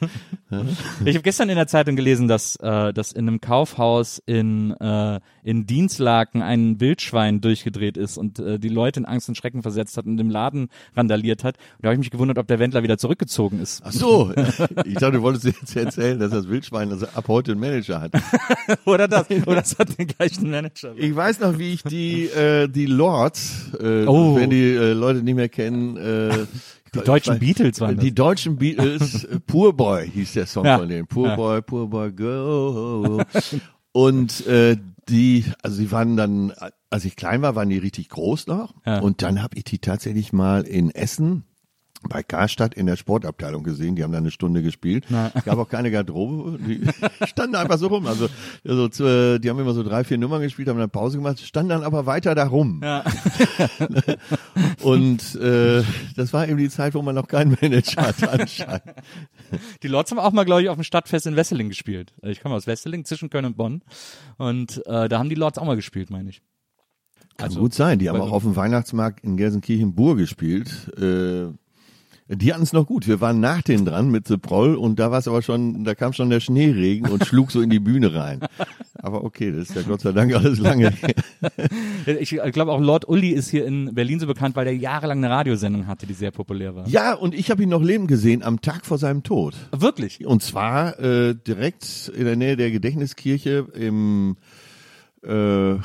[1.04, 5.20] Ich habe gestern in der Zeitung gelesen, dass, äh, dass in einem Kaufhaus in, äh,
[5.44, 9.96] in Dienstlaken ein Wildschwein durchgedreht ist und äh, die Leute in Angst und Schrecken versetzt
[9.96, 11.56] hat und im Laden randaliert hat.
[11.56, 13.82] Und da habe ich mich gewundert, ob der Wendler wieder zurückgezogen ist.
[13.84, 14.32] Ach so.
[14.84, 18.12] Ich dachte, du wolltest jetzt erzählen, dass das Wildschwein also ab heute einen Manager hat.
[18.86, 19.30] Oder das.
[19.30, 20.94] Oder es hat den gleichen Manager.
[20.96, 22.86] Ich weiß noch, wie ich die, äh, die
[23.20, 24.36] Lords, äh, Oh.
[24.36, 26.46] wenn die äh, Leute nicht mehr kennen, äh,
[26.94, 28.04] Die deutschen Beatles waren das.
[28.04, 30.78] Die deutschen Beatles, äh, Poor Boy hieß der Song Ja.
[30.78, 31.06] von denen.
[31.06, 31.36] Poor Ja.
[31.36, 33.22] Boy, Poor Boy, go.
[33.92, 34.76] Und äh,
[35.08, 36.52] die, also die waren dann,
[36.90, 38.74] als ich klein war, waren die richtig groß noch.
[38.86, 38.98] Ja.
[39.00, 41.44] Und dann habe ich die tatsächlich mal in Essen
[42.08, 43.94] bei Karstadt in der Sportabteilung gesehen.
[43.94, 45.04] Die haben da eine Stunde gespielt.
[45.34, 46.58] Es gab auch keine Garderobe.
[46.58, 46.80] Die
[47.26, 48.06] standen einfach so rum.
[48.06, 48.28] Also,
[48.66, 51.40] also zu, äh, die haben immer so drei, vier Nummern gespielt, haben dann Pause gemacht,
[51.40, 52.80] standen dann aber weiter da rum.
[52.82, 53.04] Ja.
[54.82, 55.82] Und äh,
[56.16, 58.82] das war eben die Zeit, wo man noch keinen Manager hatte anscheinend.
[59.82, 62.14] Die Lords haben auch mal, glaube ich, auf dem Stadtfest in Wesseling gespielt.
[62.22, 63.82] Ich komme aus Wesseling, zwischen Köln und Bonn.
[64.38, 66.42] Und äh, da haben die Lords auch mal gespielt, meine ich.
[67.36, 67.98] Kann Also, gut sein.
[67.98, 70.92] Die haben auch auf dem Weihnachtsmarkt in Gelsenkirchen-Bur gespielt.
[70.98, 71.48] Äh,
[72.32, 73.08] die hatten es noch gut.
[73.08, 75.96] Wir waren nach denen dran mit The Proll und da war es aber schon, da
[75.96, 78.40] kam schon der Schneeregen und schlug so in die Bühne rein.
[78.94, 80.92] Aber okay, das ist ja Gott sei Dank alles lange.
[82.06, 85.30] Ich glaube auch Lord Uli ist hier in Berlin so bekannt, weil der jahrelang eine
[85.34, 86.88] Radiosendung hatte, die sehr populär war.
[86.88, 89.54] Ja, und ich habe ihn noch leben gesehen am Tag vor seinem Tod.
[89.72, 90.24] Wirklich?
[90.24, 94.36] Und zwar äh, direkt in der Nähe der Gedächtniskirche im
[95.22, 95.28] äh,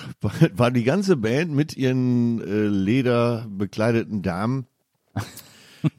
[0.56, 4.68] war die ganze Band mit ihren äh, lederbekleideten Damen,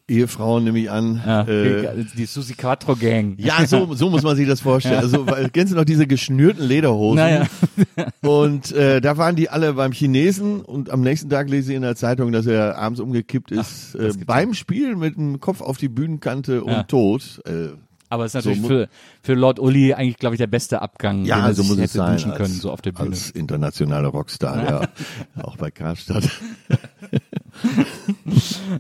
[0.08, 1.22] Ehefrauen nehme ich an.
[1.26, 3.34] Ja, äh, die Susi Quattro Gang.
[3.38, 4.98] ja, so, so muss man sich das vorstellen.
[5.02, 7.16] Also, weil, kennst du noch diese geschnürten Lederhosen?
[7.16, 7.46] Naja.
[8.22, 11.82] Und äh, da waren die alle beim Chinesen und am nächsten Tag lese ich in
[11.82, 15.88] der Zeitung, dass er abends umgekippt ist äh, beim Spielen mit dem Kopf auf die
[15.88, 16.82] Bühnenkante und Ja.
[16.84, 17.40] tot.
[17.46, 17.68] Äh,
[18.08, 18.88] Aber es ist natürlich mu- für,
[19.22, 21.92] für Lord Uli eigentlich, glaube ich, der beste Abgang, den Ja, er so muss es
[21.92, 22.12] sein.
[22.12, 23.10] wünschen als, können, so auf der Bühne.
[23.10, 24.64] Als internationaler Rockstar,
[25.36, 25.42] ja.
[25.42, 26.28] Auch bei Karstadt.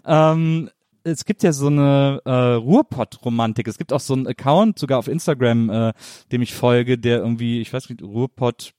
[0.04, 0.70] Ähm,
[1.06, 3.68] es gibt ja so eine äh, Ruhrpott-Romantik.
[3.68, 5.92] Es gibt auch so einen Account, sogar auf Instagram, äh,
[6.32, 8.74] dem ich folge, der irgendwie, ich weiß nicht, Ruhrpott,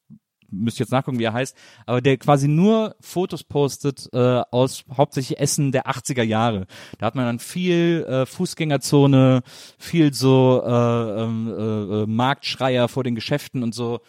[0.49, 5.39] müsste jetzt nachgucken, wie er heißt, aber der quasi nur Fotos postet äh, aus hauptsächlich
[5.39, 6.67] Essen der 80er Jahre.
[6.99, 9.41] Da hat man dann viel äh, Fußgängerzone,
[9.77, 14.01] viel so äh, ähm, äh, äh, Marktschreier vor den Geschäften und so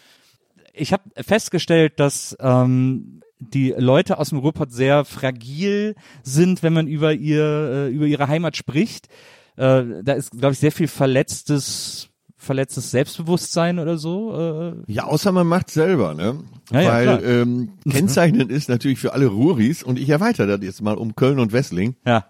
[0.78, 6.86] ich habe festgestellt, dass ähm, die Leute aus dem Ruhrpott sehr fragil sind, wenn man
[6.86, 9.08] über ihr äh, über ihre Heimat spricht.
[9.56, 14.74] Äh, da ist, glaube ich, sehr viel verletztes verletztes Selbstbewusstsein oder so.
[14.86, 16.38] Äh, Ja, außer man macht selber, ne?
[16.70, 20.96] Ja, Weil ähm, kennzeichnend ist natürlich für alle Ruhris und ich erweitere das jetzt mal
[20.96, 22.24] um Köln und Wessling, ja,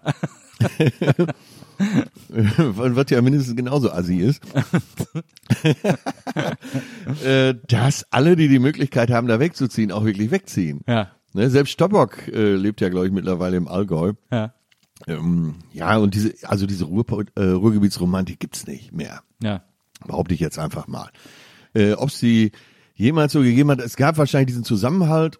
[2.29, 4.41] was ja mindestens genauso assi ist,
[7.23, 10.81] äh, dass alle, die die Möglichkeit haben, da wegzuziehen, auch wirklich wegziehen.
[10.87, 11.49] ja, Ne?
[11.49, 14.13] Selbst Stoppock äh, lebt ja, glaube ich, mittlerweile im Allgäu.
[14.31, 14.53] ja,
[15.07, 19.21] Ähm, ja, und diese, also diese Ruhr, äh, Ruhrgebietsromantik gibt's nicht mehr.
[19.41, 19.63] ja,
[20.05, 21.09] Behaupte ich jetzt einfach mal.
[21.73, 22.51] Äh, Ob sie
[22.95, 25.39] jemals so gegeben hat, es gab wahrscheinlich diesen Zusammenhalt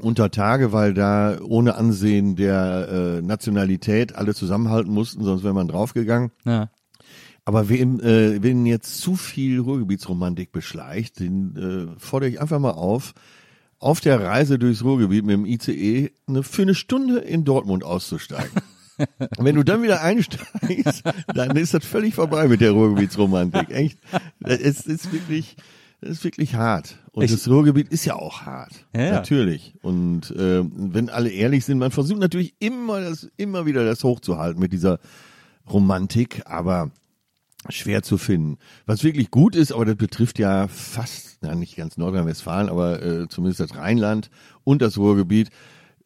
[0.00, 5.68] unter Tage, weil da ohne Ansehen der äh, Nationalität alle zusammenhalten mussten, sonst wäre man
[5.68, 6.30] draufgegangen.
[6.44, 6.70] ja.
[7.48, 11.56] Aber wem, äh, wen jetzt zu viel Ruhrgebietsromantik beschleicht, den
[11.96, 13.14] äh, fordere ich einfach mal auf,
[13.78, 18.50] auf der Reise durchs Ruhrgebiet mit dem ICE eine, für eine Stunde in Dortmund auszusteigen.
[18.98, 23.70] Und wenn du dann wieder einsteigst, dann ist das völlig vorbei mit der Ruhrgebietsromantik.
[23.70, 23.98] Echt.
[24.40, 25.56] Es ist wirklich,
[26.00, 26.96] es ist wirklich hart.
[27.12, 28.72] Und Ich- das Ruhrgebiet ist ja auch hart.
[28.94, 29.10] Ja.
[29.12, 29.74] Natürlich.
[29.82, 34.60] Und äh, wenn alle ehrlich sind, man versucht natürlich immer das, immer wieder das hochzuhalten
[34.60, 34.98] mit dieser
[35.70, 36.90] Romantik, aber
[37.68, 38.58] schwer zu finden.
[38.86, 43.28] Was wirklich gut ist, aber das betrifft ja fast, na nicht ganz Nordrhein-Westfalen, aber äh,
[43.28, 44.30] zumindest das Rheinland
[44.64, 45.50] und das Ruhrgebiet,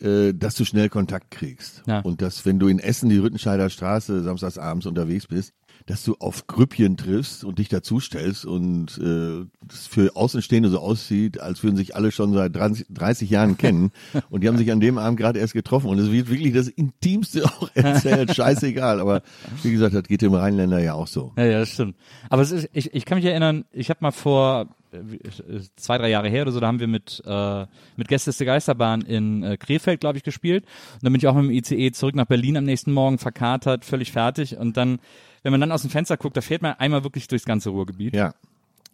[0.00, 1.82] äh, dass du schnell Kontakt kriegst.
[1.86, 2.00] Ja.
[2.00, 5.52] Und dass, wenn du in Essen die Rüttenscheider Straße samstags abends unterwegs bist,
[5.86, 11.40] dass du auf Grüppchen triffst und dich dazustellst und äh, das für Außenstehende so aussieht,
[11.40, 13.92] als würden sich alle schon seit 30, 30 Jahren kennen
[14.30, 16.68] und die haben sich an dem Abend gerade erst getroffen und es wird wirklich das
[16.68, 19.22] Intimste auch erzählt, scheißegal, aber
[19.62, 21.32] wie gesagt, das geht dem Rheinländer ja auch so.
[21.36, 21.96] Ja, ja, das stimmt.
[22.28, 26.10] Aber es ist, ich, ich kann mich erinnern, ich habe mal vor äh, zwei, drei
[26.10, 27.66] Jahre her oder so, da haben wir mit, äh,
[27.96, 30.64] mit Gästeliste Geisterbahn in äh, Krefeld, glaube ich, gespielt.
[30.94, 33.84] Und dann bin ich auch mit dem ICE zurück nach Berlin am nächsten Morgen, verkatert,
[33.84, 34.56] völlig fertig.
[34.56, 34.98] Und dann,
[35.42, 38.14] wenn man dann aus dem Fenster guckt, da fährt man einmal wirklich durchs ganze Ruhrgebiet,
[38.14, 38.34] Ja.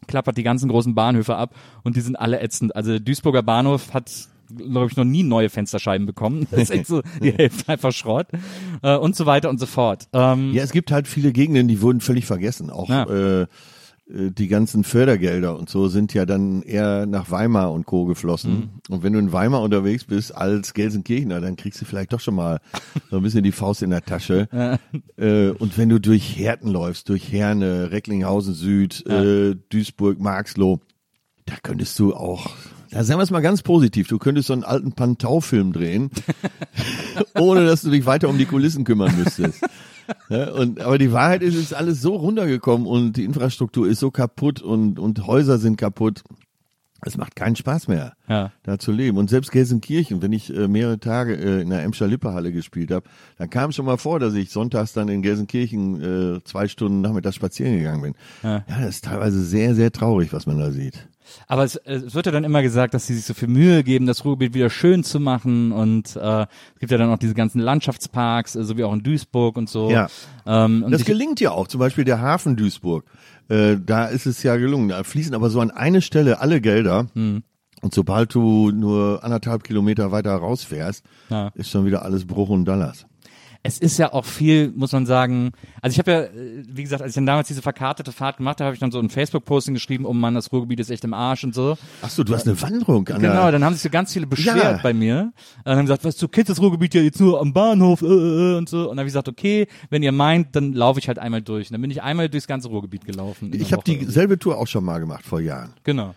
[0.07, 2.75] klappert die ganzen großen Bahnhöfe ab und die sind alle ätzend.
[2.77, 4.11] Also der Duisburger Bahnhof hat
[4.57, 6.47] glaube ich, noch nie neue Fensterscheiben bekommen.
[6.51, 8.29] Das ist echt so, die Hälfte einfach Schrott.
[8.83, 10.09] Äh, und so weiter und so fort.
[10.15, 12.71] Ähm, Ja, es gibt halt viele Gegenden, die wurden völlig vergessen.
[12.71, 13.03] Auch Ja.
[13.43, 13.47] äh,
[14.11, 18.07] die ganzen Fördergelder und so sind ja dann eher nach Weimar und Co.
[18.07, 18.53] geflossen.
[18.53, 18.69] Mhm.
[18.89, 22.35] Und wenn du in Weimar unterwegs bist als Gelsenkirchener, dann kriegst du vielleicht doch schon
[22.35, 22.61] mal
[23.11, 24.49] so ein bisschen die Faust in der Tasche.
[25.19, 30.81] äh, und wenn du durch Herten läufst, durch Herne, Recklinghausen Süd, äh, Duisburg, Marxloh,
[31.45, 32.51] da könntest du auch,
[32.91, 36.11] da sagen wir es mal ganz positiv, du könntest so einen alten Pantau-Film drehen,
[37.39, 39.63] ohne dass du dich weiter um die Kulissen kümmern müsstest.
[40.29, 44.01] Ja, und, aber die Wahrheit ist, es ist alles so runtergekommen und die Infrastruktur ist
[44.01, 46.23] so kaputt und, und Häuser sind kaputt.
[47.03, 48.51] Es macht keinen Spaß mehr, Ja.
[48.65, 49.19] da zu leben.
[49.19, 53.07] Und selbst Gelsenkirchen, wenn ich äh, mehrere Tage äh, in der Emscher Lippe-Halle gespielt habe,
[53.37, 57.37] dann kam schon mal vor, dass ich sonntags dann in Gelsenkirchen äh, zwei Stunden nachmittags
[57.37, 58.15] spazieren gegangen bin.
[58.43, 58.65] Ja.
[58.69, 61.09] ja, das ist teilweise sehr, sehr traurig, was man da sieht.
[61.47, 64.07] Aber es, es wird ja dann immer gesagt, dass sie sich so viel Mühe geben,
[64.07, 67.61] das Ruhrgebiet wieder schön zu machen und äh, es gibt ja dann auch diese ganzen
[67.61, 69.91] Landschaftsparks, äh, so wie auch in Duisburg und so.
[69.91, 70.09] Ja.
[70.47, 73.05] Ähm, und Das gelingt ja auch, zum Beispiel der Hafen Duisburg.
[73.49, 74.89] Äh, da ist es ja gelungen.
[74.91, 77.07] Da fließen aber so an eine Stelle alle Gelder.
[77.15, 77.43] Hm.
[77.81, 81.51] Und sobald du nur anderthalb Kilometer weiter rausfährst, Ja.
[81.55, 83.07] ist schon wieder alles Bruch und Dallas.
[83.63, 85.51] Es ist ja auch viel, muss man sagen.
[85.83, 88.61] Also ich habe ja, äh, wie gesagt, als ich dann damals diese verkartete Fahrt gemacht
[88.61, 91.13] habe, habe ich dann so ein Facebook-Posting geschrieben, oh Mann, das Ruhrgebiet ist echt im
[91.13, 91.77] Arsch und so.
[92.03, 94.57] Ach so, du hast eine Wanderung an Genau, dann haben sich so ganz viele beschwert
[94.57, 94.81] Ja.
[94.83, 95.33] bei mir.
[95.65, 98.57] Und haben gesagt, was, du kennst das Ruhrgebiet ja jetzt nur am Bahnhof äh, äh,
[98.57, 98.83] und so.
[98.83, 101.69] Und dann habe ich gesagt, okay, wenn ihr meint, dann laufe ich halt einmal durch.
[101.69, 103.51] Und dann bin ich einmal durchs ganze Ruhrgebiet gelaufen.
[103.55, 105.73] Ich habe dieselbe Tour auch schon mal gemacht vor Jahren.
[105.85, 106.15] Genau.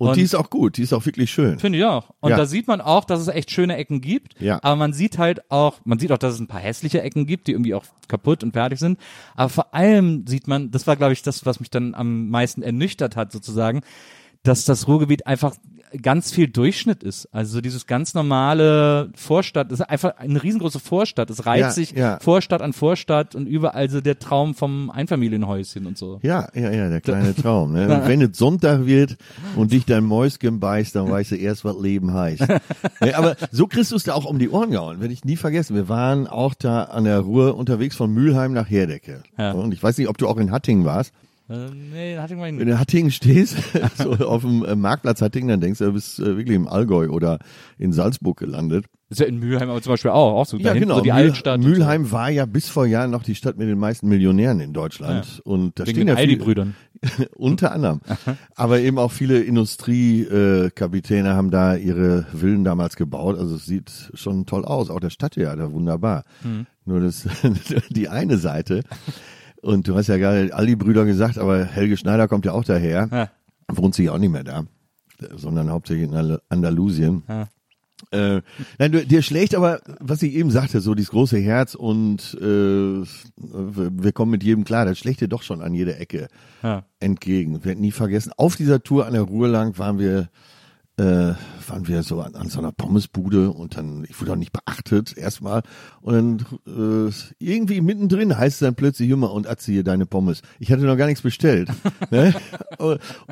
[0.00, 1.58] Und, Und- die ist auch gut, die ist auch wirklich schön.
[1.58, 2.08] Finde ich auch.
[2.20, 2.38] Und Ja.
[2.38, 4.40] da sieht man auch, dass es echt schöne Ecken gibt.
[4.40, 4.58] Ja.
[4.62, 7.48] Aber man sieht halt auch, man sieht auch, dass es ein paar hässliche Ecken gibt,
[7.48, 8.98] die irgendwie auch kaputt und fertig sind.
[9.36, 12.62] Aber vor allem sieht man, das war glaube ich das, was mich dann am meisten
[12.62, 13.82] ernüchtert hat sozusagen,
[14.42, 15.54] dass das Ruhrgebiet einfach
[16.02, 17.28] ganz viel Durchschnitt ist.
[17.32, 21.30] Also dieses ganz normale Vorstadt, das ist einfach eine riesengroße Vorstadt.
[21.30, 22.18] Es reiht Ja, sich ja.
[22.20, 26.20] Vorstadt an Vorstadt und überall so der Traum vom Einfamilienhäuschen und so.
[26.22, 27.72] Ja, ja, ja, der kleine Traum.
[27.72, 27.88] Ne?
[28.00, 29.16] Und wenn es Sonntag wird
[29.56, 32.40] und dich dein Mäuschen beißt, dann weißt du erst, was Leben heißt.
[33.00, 35.00] ne, aber so kriegst du es da auch um die Ohren gehauen.
[35.00, 35.74] Werde ich nie vergessen.
[35.74, 39.22] Wir waren auch da an der Ruhr unterwegs von Mülheim nach Herdecke.
[39.36, 39.52] Ja.
[39.52, 41.12] Und ich weiß nicht, ob du auch in Hattingen warst.
[41.50, 42.66] Äh, nee, hatte ich mal Wenn nicht.
[42.68, 43.56] du in Hattingen stehst,
[43.98, 47.08] so auf dem äh, Marktplatz Hattingen, dann denkst du, du bist äh, wirklich im Allgäu
[47.08, 47.40] oder
[47.76, 48.86] in Salzburg gelandet.
[49.08, 51.14] Ist ja in Mülheim aber zum Beispiel auch, auch so, da hinten so die Mühl-
[51.16, 51.60] Altstadt.
[51.60, 55.40] Mülheim war ja bis vor Jahren noch die Stadt mit den meisten Millionären in Deutschland.
[55.44, 55.88] Und da so.
[55.88, 56.76] Wegen stehen den ja viele, Aldi-Brüdern.
[57.36, 58.00] unter anderem.
[58.54, 63.36] Aber eben auch viele Industriekapitäne Kapitäne haben da ihre Villen damals gebaut.
[63.36, 64.90] Also es sieht schon toll aus.
[64.90, 66.22] Auch der Stadttheater, wunderbar.
[66.44, 66.66] Mhm.
[66.84, 67.26] Nur das,
[67.90, 68.82] die eine Seite.
[69.62, 72.64] Und du hast ja gerade all die Brüder gesagt, aber Helge Schneider kommt ja auch
[72.64, 73.08] daher.
[73.12, 73.30] Ja.
[73.68, 74.64] Wohnt sich auch nicht mehr da,
[75.36, 77.22] sondern hauptsächlich in Al- Andalusien.
[77.28, 77.48] Ja.
[78.12, 78.40] Äh,
[78.78, 83.04] nein, du, dir schlägt aber, was ich eben sagte, so dieses große Herz und äh,
[83.36, 86.28] wir kommen mit jedem klar, das schlägt dir doch schon an jeder Ecke
[86.62, 86.84] Ja.
[86.98, 87.56] entgegen.
[87.56, 90.30] Wir werden nie vergessen, auf dieser Tour an der Ruhr lang waren wir,
[91.00, 91.34] äh,
[91.68, 95.16] waren wir so an, an so einer Pommesbude und dann, ich wurde auch nicht beachtet
[95.16, 95.62] erstmal
[96.02, 96.14] und
[96.66, 100.42] dann äh, irgendwie mittendrin heißt es dann plötzlich immer und Atze hier deine Pommes.
[100.58, 101.70] Ich hatte noch gar nichts bestellt.
[102.10, 102.34] ne?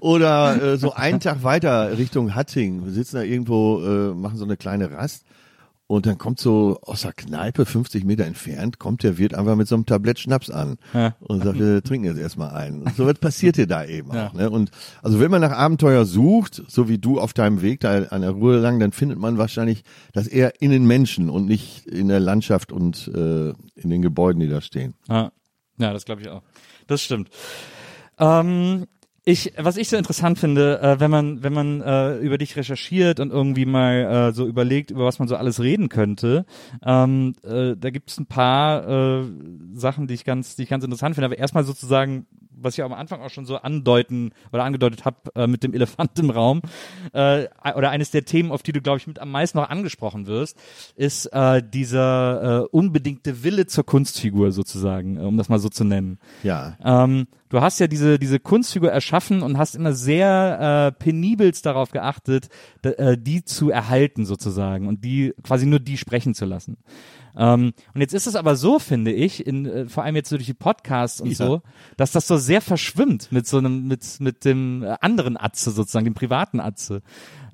[0.01, 2.85] Oder äh, so einen Tag weiter Richtung Hatting.
[2.85, 5.25] Wir sitzen da irgendwo, äh, machen so eine kleine Rast
[5.89, 9.67] und dann kommt so aus der Kneipe 50 Meter entfernt, kommt der Wirt einfach mit
[9.67, 11.17] so einem Tablett Schnaps an Ja.
[11.19, 12.83] und sagt, wir trinken jetzt erstmal einen.
[12.83, 14.35] Und so was passiert dir da eben auch.
[14.35, 14.51] Ne?
[14.51, 14.71] Und
[15.03, 18.33] also wenn man nach Abenteuer sucht, so wie du auf deinem Weg da an der
[18.33, 22.21] Ruhe lang, dann findet man wahrscheinlich das eher in den Menschen und nicht in der
[22.21, 24.93] Landschaft und äh, in den Gebäuden, die da stehen.
[25.09, 25.33] Ja,
[25.79, 26.43] ja das glaube ich auch.
[26.87, 27.31] Das stimmt.
[28.19, 28.85] Ähm,
[29.29, 33.21] ich, was ich so interessant finde, äh, wenn man, wenn man äh, über dich recherchiert
[33.21, 36.47] und irgendwie mal äh, so überlegt, über was man so alles reden könnte,
[36.83, 39.25] ähm, äh, da gibt es ein paar äh,
[39.75, 41.27] Sachen, die ich ganz, die ich ganz interessant finde.
[41.27, 42.27] Aber erstmal sozusagen,
[42.61, 46.19] was ich am Anfang auch schon so andeuten oder angedeutet habe äh, mit dem Elefant
[46.19, 46.63] im Raum,
[47.13, 50.27] äh, oder eines der Themen, auf die du, glaube ich, mit am meisten noch angesprochen
[50.27, 50.57] wirst,
[50.97, 55.85] ist äh, dieser äh, unbedingte Wille zur Kunstfigur sozusagen, äh, um das mal so zu
[55.85, 56.19] nennen.
[56.43, 56.77] Ja.
[56.85, 61.91] Ähm, du hast ja diese, diese Kunstfigur erschaffen und hast immer sehr äh, penibelst darauf
[61.91, 62.49] geachtet,
[62.83, 66.77] äh, die zu erhalten sozusagen und die quasi nur die sprechen zu lassen.
[67.37, 70.47] Ähm, und jetzt ist es aber so, finde ich, in, äh, vor allem jetzt durch
[70.47, 71.35] die Podcasts und Ja.
[71.37, 71.63] so,
[71.97, 76.05] dass das so sehr verschwimmt mit so einem, mit, mit dem äh, anderen Atze sozusagen,
[76.05, 77.03] dem privaten Atze.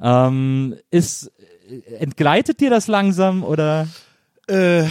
[0.02, 1.32] Ähm, ist,
[1.68, 3.88] äh, entgleitet dir das langsam oder?
[4.48, 4.84] Äh,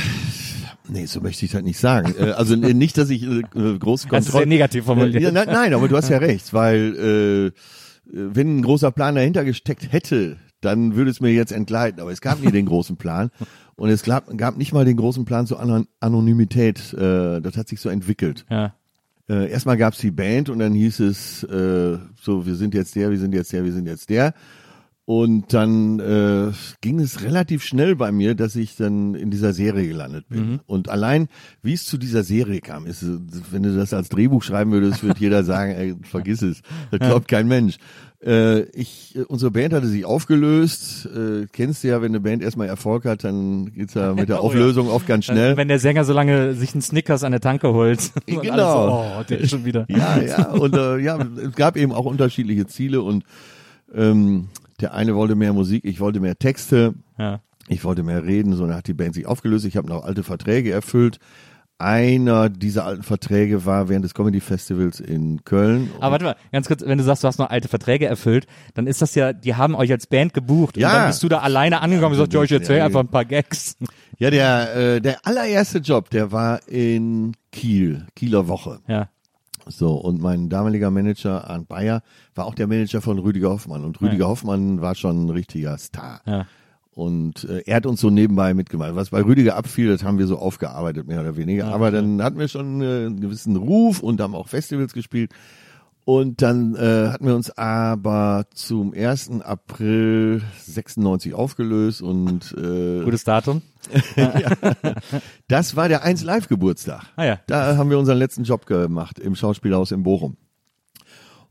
[0.88, 2.14] nee, so möchte ich das nicht sagen.
[2.18, 4.48] Äh, also nicht, dass ich äh, große Das ist sehr Kontrolle...
[4.48, 5.22] negativ formuliert.
[5.22, 7.60] Ja, nein, nein, aber du hast ja recht, weil äh,
[8.06, 12.02] wenn ein großer Plan dahinter gesteckt hätte, dann würde es mir jetzt entgleiten.
[12.02, 13.32] Aber es gab nie den großen Plan
[13.76, 16.94] und es gab, gab nicht mal den großen Plan zur Anon Anonymität.
[16.94, 18.46] Äh, das hat sich so entwickelt.
[18.50, 18.74] Ja.
[19.30, 23.10] Äh, erstmal gab's die Band und dann hieß es äh, so, wir sind jetzt der,
[23.10, 24.34] wir sind jetzt der, wir sind jetzt der.
[25.06, 29.86] Und dann äh, ging es relativ schnell bei mir, dass ich dann in dieser Serie
[29.86, 30.62] gelandet bin.
[30.66, 31.28] Und allein,
[31.62, 33.04] wie es zu dieser Serie kam, ist,
[33.52, 37.28] wenn du das als Drehbuch schreiben würdest, würde jeder sagen, ey, vergiss es, das glaubt
[37.28, 37.80] kein Mensch.
[38.26, 41.06] Äh, ich, unsere Band hatte sich aufgelöst.
[41.08, 44.38] Äh, kennst du ja, wenn eine Band erstmal Erfolg hat, dann geht's ja mit der
[44.40, 44.44] Oh ja.
[44.48, 45.58] Auflösung oft ganz schnell.
[45.58, 48.12] Wenn der Sänger so lange sich einen Snickers an der Tanke holt.
[48.26, 48.88] Genau.
[48.88, 49.86] So, oh, der ist schon wieder.
[49.90, 53.24] Ja, ja, und äh, ja, es gab eben auch unterschiedliche Ziele und
[53.94, 54.48] ähm,
[54.80, 57.42] der eine wollte mehr Musik, ich wollte mehr Texte, Ja.
[57.68, 60.24] ich wollte mehr reden, so dann hat die Band sich aufgelöst, ich habe noch alte
[60.24, 61.20] Verträge erfüllt.
[61.80, 65.90] Einer dieser alten Verträge war während des Comedy Festivals in Köln.
[66.00, 68.88] Aber warte mal, ganz kurz, wenn du sagst, du hast noch alte Verträge erfüllt, dann
[68.88, 70.88] ist das ja, die haben euch als Band gebucht Ja.
[70.90, 73.26] und dann bist du da alleine angekommen und sagst, ja, ich erzähl einfach ein paar
[73.26, 73.76] Gags.
[74.18, 78.80] Ja, der, äh, der allererste Job, der war in Kiel, Kieler Woche.
[78.88, 79.10] Ja.
[79.68, 82.02] So, und mein damaliger Manager, Arndt Bayer,
[82.36, 83.84] war auch der Manager von Rüdiger Hoffmann.
[83.84, 84.30] Und Rüdiger Ja.
[84.30, 86.22] Hoffmann war schon ein richtiger Star.
[86.26, 86.46] Ja.
[86.96, 88.96] Und äh, er hat uns so nebenbei mitgemacht.
[88.96, 91.68] Was bei Rüdiger abfiel, das haben wir so aufgearbeitet, mehr oder weniger.
[91.68, 95.32] Aber dann hatten wir schon äh, einen gewissen Ruf und haben auch Festivals gespielt.
[96.06, 99.42] Und dann äh, hatten wir uns aber zum 1.
[99.42, 103.62] April 96 aufgelöst und äh, Gutes Datum.
[105.48, 107.04] das war der 1 Live Geburtstag.
[107.16, 107.40] Ah ja.
[107.48, 110.36] Da haben wir unseren letzten Job gemacht im Schauspielhaus in Bochum.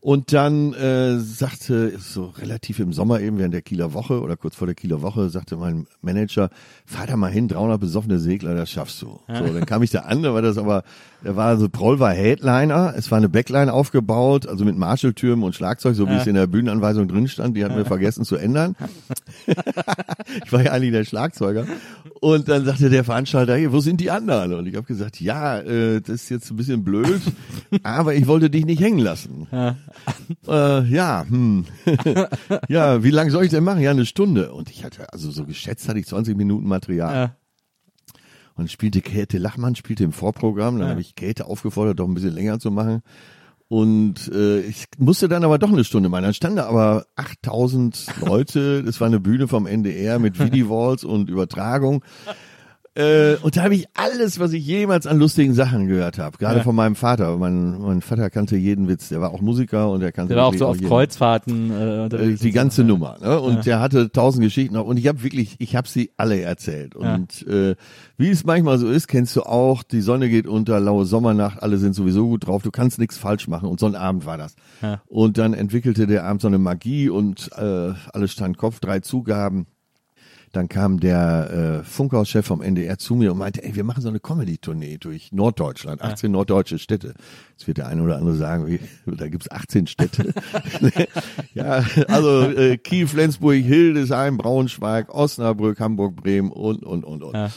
[0.05, 4.57] Und dann äh, sagte, so relativ im Sommer eben während der Kieler Woche oder kurz
[4.57, 6.51] vor der Kieler Woche, sagte mein Manager,
[6.85, 9.21] fahr da mal hin, 300 besoffene Segler, das schaffst du.
[9.29, 10.83] So, dann kam ich da an, da war das aber,
[11.23, 15.55] da war so, Proll war Headliner, es war eine Backline aufgebaut, also mit Marshalltürmen und
[15.55, 18.75] Schlagzeug, so wie es in der Bühnenanweisung drin stand, die hatten wir vergessen zu ändern.
[20.45, 21.65] ich war ja eigentlich der Schlagzeuger.
[22.21, 24.55] Und dann sagte der Veranstalter, hey, wo sind die anderen?
[24.55, 27.21] Und ich habe gesagt, ja, äh, das ist jetzt ein bisschen blöd,
[27.85, 29.47] aber ich wollte dich nicht hängen lassen.
[30.47, 31.67] Äh, ja, hm.
[32.69, 33.81] ja, wie lange soll ich denn machen?
[33.81, 34.53] Ja, eine Stunde.
[34.53, 37.15] Und ich hatte, also so geschätzt hatte ich 20 Minuten Material.
[37.15, 37.37] Ja.
[38.55, 40.79] Und spielte Käthe Lachmann, spielte im Vorprogramm.
[40.79, 43.03] Dann habe ich Käthe aufgefordert, doch ein bisschen länger zu machen.
[43.69, 46.25] Und äh, ich musste dann aber doch eine Stunde machen.
[46.25, 48.83] Dann standen da aber 8000 Leute.
[48.85, 52.05] Das war eine Bühne vom NDR mit Videowalls und Übertragung.
[52.95, 56.37] Äh, und da habe ich alles, was ich jemals an lustigen Sachen gehört habe.
[56.37, 56.63] Gerade Ja.
[56.63, 57.39] von meinem Vater.
[57.39, 59.09] Mein, mein Vater kannte jeden Witz.
[59.09, 61.75] Der war auch Musiker und er kannte Der war auch so auf jeden- Kreuzfahrten äh,
[62.01, 62.41] äh, unterwegs.
[62.43, 62.87] die ganze so.
[62.87, 63.17] Nummer.
[63.23, 63.41] Ne?
[63.41, 64.77] Und der hatte tausend Geschichten.
[64.77, 66.95] Und ich habe wirklich, ich habe sie alle erzählt.
[66.95, 67.77] Und äh,
[68.19, 71.79] wie es manchmal so ist, kennst du auch, die Sonne geht unter, laue Sommernacht, alle
[71.79, 73.71] sind sowieso gut drauf, du kannst nichts falsch machen.
[73.71, 74.55] Und so ein Abend war das.
[74.83, 75.01] Ja.
[75.07, 79.67] Und dann entwickelte der Abend so eine Magie und äh, alles stand Kopf, drei Zugaben.
[80.53, 84.09] Dann kam der äh, Funkhauschef vom NDR zu mir und meinte, ey, wir machen so
[84.11, 87.15] eine Comedy-Tournee durch Norddeutschland, 18 norddeutsche Städte.
[87.53, 90.35] Jetzt wird der eine oder andere sagen, wie, da gibt's 18 Städte.
[91.55, 97.35] ja, also äh, Kiel, Flensburg, Hildesheim, Braunschweig, Osnabrück, Hamburg, Bremen und, und, und, und.
[97.35, 97.51] Ja.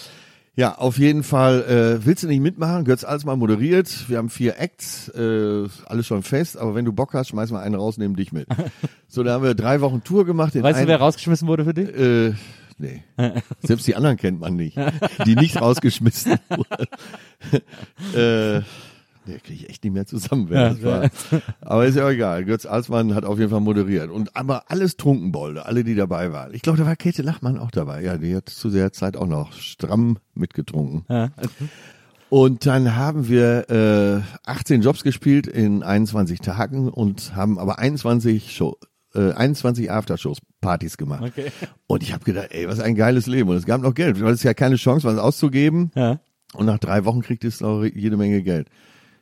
[0.58, 1.64] Ja, auf jeden Fall.
[2.00, 2.86] Äh, willst du nicht mitmachen?
[2.86, 4.08] Götz alles mal moderiert.
[4.08, 6.58] Wir haben vier Acts, äh, alles schon fest.
[6.58, 8.48] Aber wenn du Bock hast, schmeiß mal einen raus, nehmen dich mit.
[9.10, 10.56] so, da haben wir drei Wochen Tour gemacht.
[10.56, 11.90] Weißt du, wer rausgeschmissen wurde für dich?
[11.90, 12.34] äh,
[12.78, 13.04] nee.
[13.64, 14.78] Selbst die anderen kennt man nicht,
[15.26, 16.88] die nicht rausgeschmissen wurden.
[18.16, 18.60] äh,
[19.26, 20.48] nee, kriege ich echt nicht mehr zusammen.
[20.50, 21.42] Wer Ja, das war.
[21.62, 22.46] Aber ist ja egal.
[22.46, 24.10] Götz Alsmann hat auf jeden Fall moderiert.
[24.10, 26.54] Und aber alles Trunkenbolde, alle, die dabei waren.
[26.54, 28.02] Ich glaube, da war Käthe Lachmann auch dabei.
[28.04, 31.06] Ja, die hat zu der Zeit auch noch stramm mitgetrunken.
[31.10, 31.32] Ja.
[32.30, 38.54] Und dann haben wir äh, 18 Jobs gespielt in 21 Tagen und haben aber 21
[38.56, 38.78] Show,
[39.16, 41.24] äh, 21 Aftershows Partys gemacht.
[41.24, 41.52] Okay.
[41.88, 43.50] Und ich habe gedacht, ey, was ein geiles Leben.
[43.50, 44.20] Und es gab noch Geld.
[44.20, 45.92] Du hattest ja keine Chance, was auszugeben.
[45.96, 46.20] Ja.
[46.54, 48.70] Und nach drei Wochen kriegt es auch jede Menge Geld.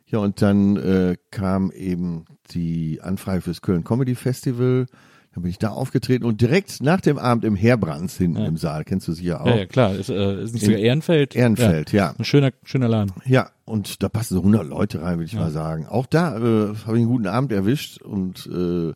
[0.06, 4.86] Ja, und dann äh, kam eben die Anfrage fürs Köln Comedy Festival.
[5.34, 8.84] Dann bin ich da aufgetreten und direkt nach dem Abend im Herbrands hinten im Saal,
[8.84, 9.46] kennst du sicher auch.
[9.46, 9.94] Ja, ja, klar.
[9.94, 11.34] Ist, äh, ist nicht sogar Ehrenfeld?
[11.34, 12.14] Ehrenfeld, ja.
[12.16, 13.12] Ein schöner, schöner Laden.
[13.26, 15.86] Ja, und da passen so 100 Leute rein, würde ich mal sagen.
[15.86, 18.92] Auch da äh, habe ich einen guten Abend erwischt und äh,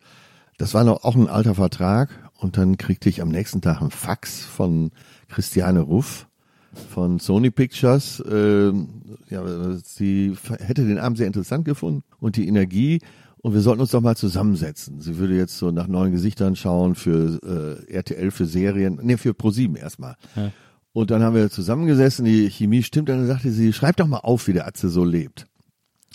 [0.58, 2.10] das war noch auch ein alter Vertrag.
[2.36, 4.92] Und dann kriegte ich am nächsten Tag einen Fax von
[5.28, 6.28] Christiane Ruff
[6.90, 8.20] von Sony Pictures.
[8.20, 8.72] Äh,
[9.28, 9.42] ja,
[9.82, 13.00] sie hätte den Abend sehr interessant gefunden und die Energie.
[13.40, 15.00] Und wir sollten uns doch mal zusammensetzen.
[15.00, 19.32] Sie würde jetzt so nach neuen Gesichtern schauen für äh, RTL, für Serien, nee, für
[19.32, 20.16] ProSieben erstmal.
[20.92, 24.48] Und dann haben wir zusammengesessen, die Chemie stimmt, dann sagte sie, schreib doch mal auf,
[24.48, 25.46] wie der Atze so lebt.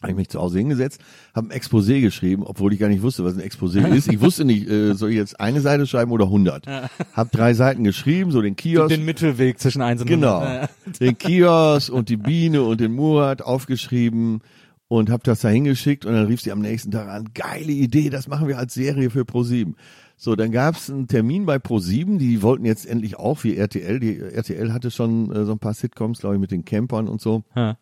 [0.04, 1.00] Habe ich mich zu Hause hingesetzt,
[1.34, 4.08] habe ein Exposé geschrieben, obwohl ich gar nicht wusste, was ein Exposé ist.
[4.12, 6.68] Ich wusste nicht, äh, soll ich jetzt eine Seite schreiben oder 100?
[7.14, 8.90] Hab drei Seiten geschrieben, so den Kiosk.
[8.90, 10.46] Den Mittelweg zwischen eins und Genau.
[11.00, 14.42] Den Kiosk und die Biene und den Murat aufgeschrieben
[14.90, 18.10] und hab das da hingeschickt und dann rief sie am nächsten Tag an, geile Idee,
[18.10, 19.74] das machen wir als Serie für Pro7.
[20.18, 24.20] So, dann gab's einen Termin bei Pro7, die wollten jetzt endlich auch wie RTL, die
[24.20, 27.44] RTL hatte schon äh, so ein paar Sitcoms, glaube ich, mit den Campern und so
[27.56, 27.78] Ja.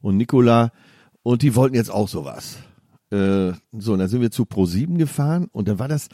[0.00, 0.70] und Nicola
[1.22, 2.58] und die wollten jetzt auch sowas.
[3.10, 6.08] Äh, so, und dann sind wir zu Pro7 gefahren und dann war das,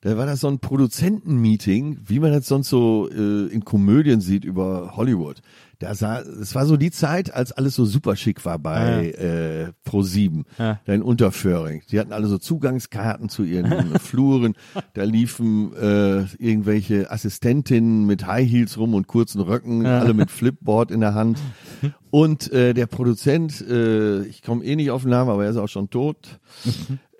[0.00, 4.44] da war das so ein Produzentenmeeting, wie man das sonst so äh, in Komödien sieht
[4.44, 5.42] über Hollywood.
[5.80, 9.88] Da sah, es war so die Zeit, als alles so super schick war bei äh,
[9.88, 10.80] Pro7, Ja.
[10.84, 11.82] da in Unterföhring.
[11.92, 14.54] Die hatten alle so Zugangskarten zu ihren Fluren.
[14.94, 20.90] Da liefen äh, irgendwelche Assistentinnen mit High Heels rum und kurzen Röcken, alle mit Flipboard
[20.90, 21.38] in der Hand.
[22.10, 25.58] Und äh, der Produzent, äh, ich komme eh nicht auf den Namen, aber er ist
[25.58, 26.40] auch schon tot,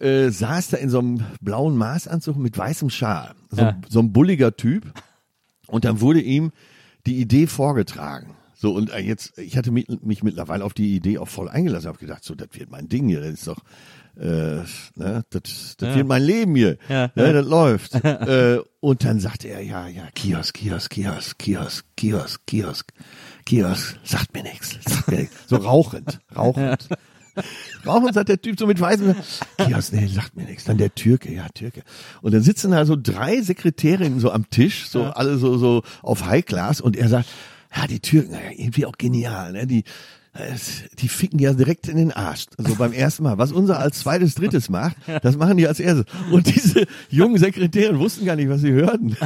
[0.00, 3.34] äh, saß da in so einem blauen Maßanzug mit weißem Schal.
[3.50, 3.76] So, Ja.
[3.88, 4.90] so ein bulliger Typ.
[5.66, 6.52] Und dann wurde ihm
[7.06, 8.34] die Idee vorgetragen.
[8.60, 11.86] So, und äh, jetzt, ich hatte mich, mich mittlerweile auf die Idee auch voll eingelassen,
[11.86, 13.62] habe gedacht, so, das wird mein Ding hier, das ist doch,
[14.16, 14.62] äh,
[14.96, 17.12] ne, das, das wird mein Leben hier, Ja.
[17.14, 17.94] ne, das läuft.
[18.04, 22.92] äh, und dann sagte er, ja, ja, Kiosk, Kiosk, Kiosk, Kiosk, Kiosk, Kiosk,
[23.46, 25.36] Kiosk, sagt mir nichts, sagt mir nichts.
[25.46, 26.88] So rauchend, rauchend.
[27.86, 29.14] Rauchend sagt der Typ so mit weißem,
[29.58, 30.64] Kiosk, nee, sagt mir nichts.
[30.64, 31.84] Dann der Türke, ja, Türke.
[32.22, 36.26] Und dann sitzen da so drei Sekretärinnen so am Tisch, so alle so, so auf
[36.26, 37.28] High Class und er sagt,
[37.74, 39.66] ja, die Türken, irgendwie auch genial, ne?
[39.66, 39.84] Die,
[40.32, 42.46] Es- Die ficken ja direkt in den Arsch.
[42.58, 43.38] So beim ersten Mal.
[43.38, 46.04] Was unser als zweites, drittes macht, das machen die als erstes.
[46.30, 49.16] Und diese jungen Sekretäre wussten gar nicht, was sie hörten.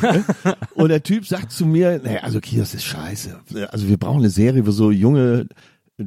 [0.75, 3.39] Und der Typ sagt zu mir, naja, also Kios ist scheiße.
[3.71, 5.47] Also wir brauchen eine Serie, wo so junge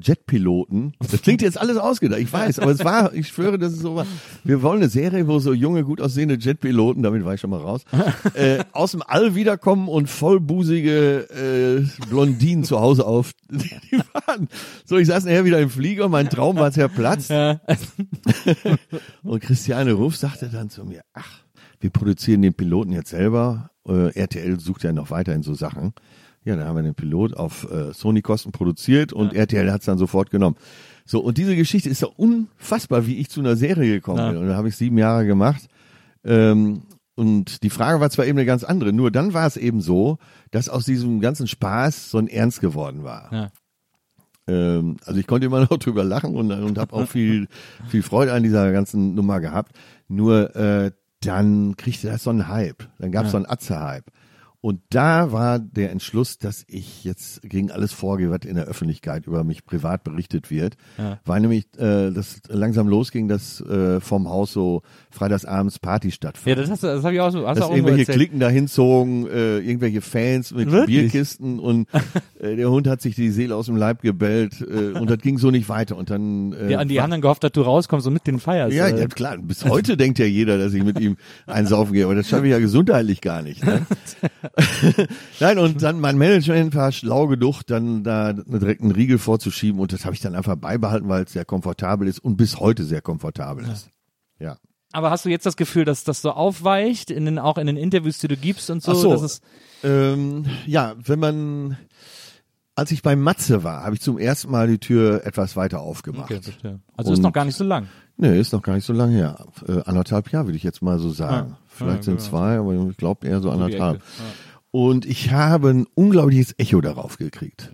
[0.02, 0.94] Jetpiloten.
[1.00, 3.96] Das klingt jetzt alles ausgedacht, ich weiß, aber es war, ich schwöre, das ist so
[3.96, 4.06] war.
[4.44, 7.60] Wir wollen eine Serie, wo so junge, gut aussehende Jetpiloten, damit war ich schon mal
[7.60, 7.84] raus,
[8.34, 13.32] äh, aus dem All wiederkommen und vollbusige äh, Blondinen zu Hause auf.
[13.50, 14.48] Die waren.
[14.86, 17.30] So, ich saß nachher wieder im Flieger, mein Traum war zerplatzt.
[17.30, 17.60] Ja.
[19.24, 21.44] Und Christiane Ruff sagte dann zu mir, ach,
[21.80, 23.72] wir produzieren den Piloten jetzt selber.
[23.88, 25.94] Äh, RTL sucht ja noch weiterhin so Sachen.
[26.46, 29.98] Ja, dann haben wir den Pilot auf äh, Sony-Kosten produziert und RTL hat es dann
[29.98, 30.56] sofort genommen.
[31.06, 34.30] So, und diese Geschichte ist doch unfassbar, wie ich zu einer Serie gekommen Ja.
[34.32, 34.38] bin.
[34.42, 35.68] Und da habe ich sieben Jahre gemacht.
[36.24, 36.84] Ähm,
[37.16, 40.18] und die Frage war zwar eben eine ganz andere, nur dann war es eben so,
[40.52, 43.32] dass aus diesem ganzen Spaß so ein Ernst geworden war.
[43.34, 43.50] Ja.
[44.48, 47.48] Ähm, also ich konnte immer noch drüber lachen und, und habe auch viel,
[47.88, 49.76] viel Freude an dieser ganzen Nummer gehabt.
[50.08, 50.92] Nur äh,
[51.22, 52.88] dann kriegte das so einen Hype.
[53.00, 54.06] Dann gab es so einen Atze-Hype.
[54.66, 59.28] Und da war der Entschluss, dass ich jetzt gegen alles vorgehe, was in der Öffentlichkeit
[59.28, 60.76] über mich privat berichtet wird.
[60.98, 61.20] Ja.
[61.24, 64.82] Weil nämlich äh, das langsam losging, dass äh, vom Haus so
[65.16, 67.72] freitagsabends Party stattfand ja, das hast du, das habe ich auch so, hast dass auch
[67.72, 68.18] irgendwelche erzählt.
[68.18, 71.12] Klicken dahin zogen, äh, irgendwelche Fans mit Wirklich?
[71.12, 71.88] Bierkisten und
[72.40, 75.38] äh, der Hund hat sich die Seele aus dem Leib gebellt äh, und das ging
[75.38, 78.14] so nicht weiter und dann äh, Ja, und die dann gehofft, dass du rauskommst und
[78.14, 78.76] mit den feierst.
[78.76, 82.16] ja, ja, klar, bis heute denkt ja jeder, dass ich mit ihm einsaufen gehe, aber
[82.16, 83.66] das schaffe ich ja gesundheitlich gar nicht.
[83.66, 83.86] Ne?
[85.40, 89.94] Nein, und dann mein Management war schlau genug, dann da direkt einen Riegel vorzuschieben und
[89.94, 93.02] das habe ich dann einfach beibehalten, weil es sehr komfortabel ist und bis heute sehr
[93.02, 93.90] komfortabel ist.
[94.40, 94.58] Ja.
[94.96, 97.76] Aber hast du jetzt das Gefühl, dass das so aufweicht, in den, auch in den
[97.76, 98.92] Interviews, die du gibst und so?
[98.92, 99.10] Ach so.
[99.12, 99.42] dass es,
[99.84, 101.78] Ähm, ja, wenn man,
[102.76, 106.32] als ich bei Matze war, habe ich zum ersten Mal die Tür etwas weiter aufgemacht.
[106.32, 106.80] okay, verstehe.
[106.96, 107.88] Also ist Und- noch gar nicht so lang.
[108.18, 109.46] Nee, ist noch gar nicht so lange her.
[109.68, 111.50] Äh, anderthalb Jahre würde ich jetzt mal so sagen.
[111.50, 111.58] Ja.
[111.68, 112.30] Vielleicht Ja, sind genau.
[112.30, 113.98] zwei, aber ich glaube eher so anderthalb.
[113.98, 114.04] Ja.
[114.72, 117.74] Und ich habe ein unglaubliches Echo darauf gekriegt.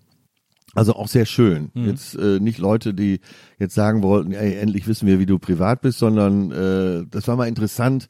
[0.74, 1.70] Also auch sehr schön.
[1.74, 1.86] Mhm.
[1.86, 3.20] Jetzt äh, nicht Leute, die
[3.60, 7.36] jetzt sagen wollten, ey, endlich wissen wir, wie du privat bist, sondern äh, das war
[7.36, 8.08] mal interessant,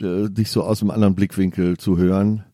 [0.00, 2.44] äh, dich so aus einem anderen Blickwinkel zu hören.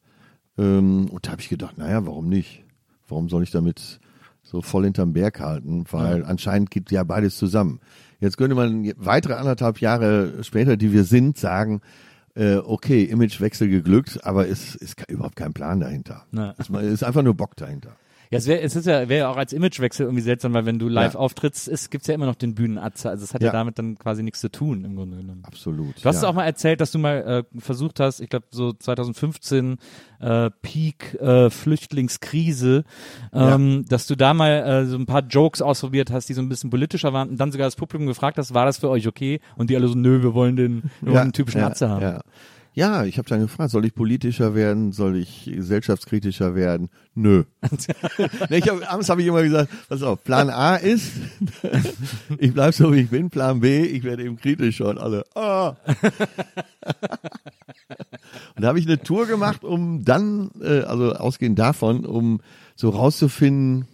[0.59, 2.65] Ähm, und da habe ich gedacht, naja, warum nicht?
[3.09, 3.99] Warum soll ich damit
[4.43, 5.85] so voll hinterm Berg halten?
[5.91, 7.81] Weil anscheinend geht ja beides zusammen.
[8.21, 11.81] Jetzt könnte man weitere anderthalb Jahre später, die wir sind, sagen,
[12.35, 16.27] äh, okay, Imagewechsel geglückt, aber es ist ke- überhaupt kein Plan dahinter.
[16.31, 16.55] Na.
[16.59, 17.97] Es ist einfach nur Bock dahinter.
[18.31, 20.79] Ja, es wäre es ist ja, wäre ja auch als Imagewechsel irgendwie seltsam, weil wenn
[20.79, 21.21] du live Ja.
[21.21, 23.11] auftrittst, ist, gibt's ja immer noch den Bühnenatze.
[23.11, 23.47] Also es hat ja.
[23.49, 23.53] Ja.
[23.53, 25.43] damit dann quasi nichts zu tun im Grunde genommen.
[25.45, 25.97] Absolut.
[26.01, 26.29] Du hast ja.
[26.29, 29.79] auch mal erzählt, dass du mal äh, versucht hast, ich glaube so 2015
[30.21, 32.85] äh, Peak äh, Flüchtlingskrise,
[33.33, 36.49] ähm, dass du da mal äh, so ein paar Jokes ausprobiert hast, die so ein
[36.49, 39.41] bisschen politischer waren und dann sogar das Publikum gefragt hast, war das für euch okay?
[39.57, 42.21] Und die alle so, nö, wir wollen den, wir wollen einen typischen ja, Atze haben.
[42.75, 46.89] Ja, ja ich habe dann gefragt, soll ich politischer werden, soll ich gesellschaftskritischer werden?
[47.15, 47.45] Nö.
[48.51, 51.13] nee, ich hab, abends habe ich immer gesagt, pass auf, Plan A ist,
[52.39, 55.71] ich bleib so wie ich bin, Plan B, ich werde eben kritischer und alle, ah.
[58.55, 62.41] und da habe ich eine Tour gemacht, um dann, äh, also ausgehend davon, um
[62.77, 63.87] so rauszufinden,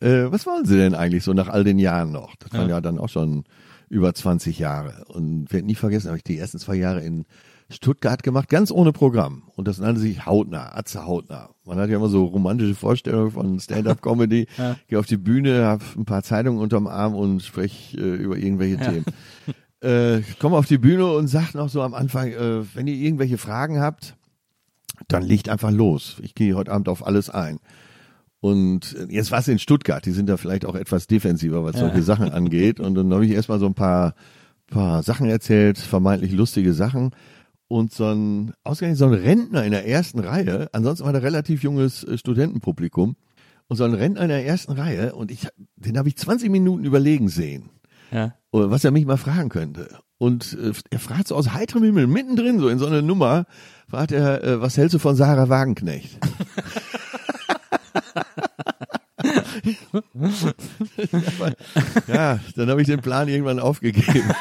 [0.00, 2.36] äh, was wollen sie denn eigentlich so nach all den Jahren noch?
[2.36, 3.44] Das waren ja dann auch schon
[3.88, 5.04] über 20 Jahre.
[5.08, 7.24] Und werde nie vergessen, habe ich die ersten zwei Jahre in
[7.68, 9.42] Stuttgart gemacht, ganz ohne Programm.
[9.56, 11.50] Und das nannte sich Hautnah, Atze Hautnah.
[11.64, 14.46] Man hat ja immer so romantische Vorstellungen von Stand-up-Comedy.
[14.88, 18.78] Gehe auf die Bühne, habe ein paar Zeitungen unterm Arm und spreche äh, über irgendwelche
[18.78, 19.04] Themen.
[19.80, 23.36] Äh, komme auf die Bühne und sag noch so am Anfang, äh, wenn ihr irgendwelche
[23.36, 24.16] Fragen habt,
[25.08, 26.16] dann legt einfach los.
[26.22, 27.58] Ich gehe heute Abend auf alles ein.
[28.40, 32.02] Und jetzt war es in Stuttgart, die sind da vielleicht auch etwas defensiver, was solche
[32.02, 32.80] Sachen angeht.
[32.80, 34.14] Und dann habe ich erstmal so ein paar,
[34.68, 37.10] paar Sachen erzählt, vermeintlich lustige Sachen.
[37.68, 41.62] Und so ein, ausgerechnet so ein Rentner in der ersten Reihe, ansonsten war da relativ
[41.62, 43.16] junges äh, Studentenpublikum,
[43.68, 46.84] und so ein Rentner in der ersten Reihe, und ich, den habe ich 20 Minuten
[46.84, 47.70] überlegen sehen
[48.12, 48.34] Ja.
[48.52, 49.98] was er mich mal fragen könnte.
[50.18, 53.46] Und äh, er fragt so aus heiterem Himmel, mittendrin so in so einer Nummer,
[53.88, 56.18] fragt er, äh, was hältst du von Sarah Wagenknecht?
[62.06, 64.30] ja, dann habe ich den Plan irgendwann aufgegeben.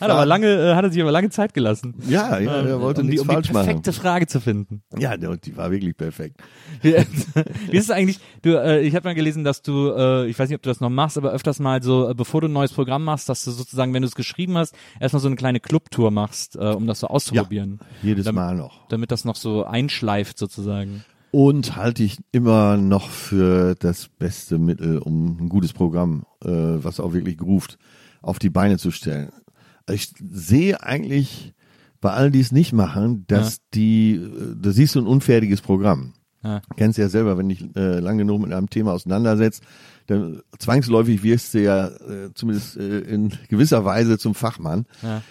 [0.00, 1.94] Hat aber lange, äh, hat er sich aber lange Zeit gelassen.
[2.08, 3.66] Ja, ja, er wollte um die, nichts um die falsch machen.
[3.66, 4.82] perfekte Frage zu finden.
[4.98, 6.40] Ja, die war wirklich perfekt.
[6.80, 6.94] Wie,
[7.70, 10.48] wie ist es eigentlich, du, äh, ich habe mal gelesen, dass du, äh, ich weiß
[10.48, 12.72] nicht, ob du das noch machst, aber öfters mal so, äh, bevor du ein neues
[12.72, 16.10] Programm machst, dass du sozusagen, wenn du es geschrieben hast, erstmal so eine kleine Clubtour
[16.10, 17.80] machst, äh, um das so auszuprobieren.
[18.02, 18.86] Jedes Damit- Mal noch.
[18.88, 21.04] Damit das noch so einschleift sozusagen.
[21.30, 27.00] Und halte ich immer noch für das beste Mittel, um ein gutes Programm, äh, was
[27.00, 27.78] auch wirklich groovt,
[28.20, 29.32] auf die Beine zu stellen.
[29.90, 31.54] Ich sehe eigentlich
[32.00, 36.14] bei allen, die es nicht machen, dass die, äh, da siehst du ein unfertiges Programm.
[36.42, 36.60] Ja.
[36.76, 39.62] Kennst ja selber, wenn dich äh, lang genug mit einem Thema auseinandersetzt,
[40.08, 44.86] dann zwangsläufig wirst du ja äh, zumindest äh, in gewisser Weise zum Fachmann.
[45.02, 45.22] Ja.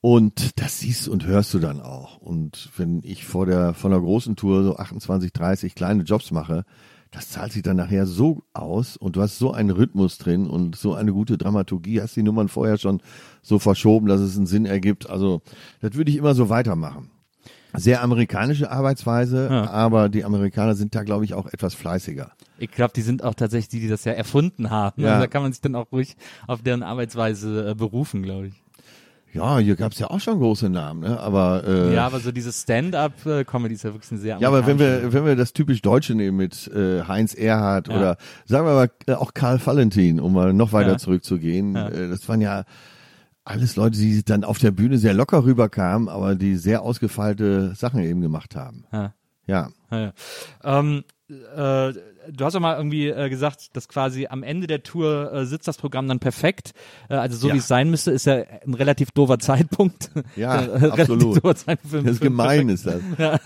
[0.00, 2.18] Und das siehst und hörst du dann auch.
[2.18, 6.64] Und wenn ich vor der von der großen Tour so 28, 30 kleine Jobs mache,
[7.14, 10.74] das zahlt sich dann nachher so aus und du hast so einen Rhythmus drin und
[10.76, 13.00] so eine gute Dramaturgie, hast die Nummern vorher schon
[13.42, 15.08] so verschoben, dass es einen Sinn ergibt.
[15.08, 15.40] Also
[15.80, 17.10] das würde ich immer so weitermachen.
[17.76, 19.70] Sehr amerikanische Arbeitsweise, Ja.
[19.70, 22.30] aber die Amerikaner sind da, glaube ich, auch etwas fleißiger.
[22.58, 25.02] Ich glaube, die sind auch tatsächlich die, die das ja erfunden haben.
[25.02, 25.10] Ja.
[25.10, 28.63] Also da kann man sich dann auch ruhig auf deren Arbeitsweise äh, berufen, glaube ich.
[29.34, 31.18] Ja, hier gab's ja auch schon große Namen, ne?
[31.20, 34.78] Aber äh, Ja, aber so diese Stand-up-Comedy ist ja wirklich eine sehr Ja, aber wenn
[34.78, 37.96] wir, wenn wir das typisch Deutsche nehmen mit äh, Heinz Erhardt Ja.
[37.98, 38.16] oder
[38.46, 40.98] sagen wir mal äh, auch Karl Valentin, um mal noch weiter Ja.
[40.98, 41.88] zurückzugehen, Ja.
[41.88, 42.64] äh, das waren ja
[43.44, 48.00] alles Leute, die dann auf der Bühne sehr locker rüberkamen, aber die sehr ausgefeilte Sachen
[48.02, 48.84] eben gemacht haben.
[48.92, 49.14] Ja.
[49.46, 49.68] Ja.
[49.90, 50.12] Ja, ja.
[50.62, 51.92] Ähm, äh,
[52.30, 55.66] du hast doch mal irgendwie äh, gesagt, dass quasi am Ende der Tour äh, sitzt
[55.68, 56.72] das Programm dann perfekt.
[57.08, 57.54] Äh, also so Ja.
[57.54, 60.10] wie es sein müsste, ist ja ein relativ doofer Zeitpunkt.
[60.36, 61.34] Ja, Äh, absolut.
[61.58, 63.00] Zeitpunkt für- Das ist für- gemein ist das.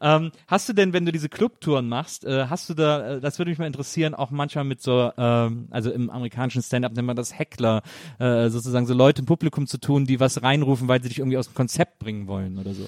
[0.00, 3.38] Ähm, hast du denn, wenn du diese Clubtouren machst, äh, hast du da, äh, das
[3.38, 7.16] würde mich mal interessieren, auch manchmal mit so, ähm, also im amerikanischen Stand-up nennt man
[7.16, 7.82] das Heckler,
[8.18, 11.46] sozusagen so Leute im Publikum zu tun, die was reinrufen, weil sie dich irgendwie aus
[11.48, 12.86] dem Konzept bringen wollen oder so.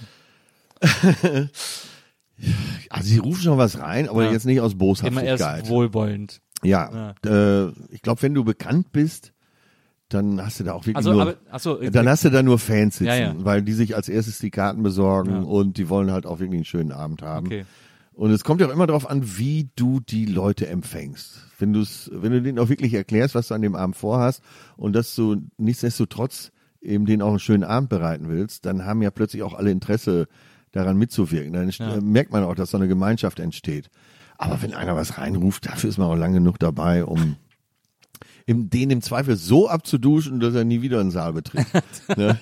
[2.88, 4.32] Also sie rufen schon was rein, aber Ja.
[4.32, 5.40] jetzt nicht aus Immer Boshaftigkeit.
[5.40, 6.40] erst wohlwollend.
[6.62, 9.32] Ja, äh, ich glaube, wenn du bekannt bist,
[10.08, 12.58] dann hast du da auch wirklich Also, nur, aber, achso, dann hast du da nur
[12.58, 13.34] Fans sitzen, Ja, ja.
[13.38, 15.40] weil die sich als erstes die Karten besorgen Ja.
[15.42, 17.46] und die wollen halt auch wirklich einen schönen Abend haben.
[17.46, 17.64] okay.
[18.12, 21.46] Und es kommt ja auch immer darauf an, wie du die Leute empfängst.
[21.58, 24.42] Wenn du es, wenn du denen auch wirklich erklärst, was du an dem Abend vorhast
[24.76, 26.50] und dass du nichtsdestotrotz
[26.82, 30.26] eben denen auch einen schönen Abend bereiten willst, dann haben ja plötzlich auch alle Interesse
[30.72, 31.52] daran mitzuwirken.
[31.52, 31.96] Dann Ja.
[31.96, 33.90] äh, merkt man auch, dass so eine Gemeinschaft entsteht.
[34.38, 37.36] Aber wenn einer was reinruft, dafür ist man auch lang genug dabei, um
[38.46, 41.66] im, den im Zweifel so abzuduschen, dass er nie wieder einen Saal betritt.
[42.16, 42.38] ne?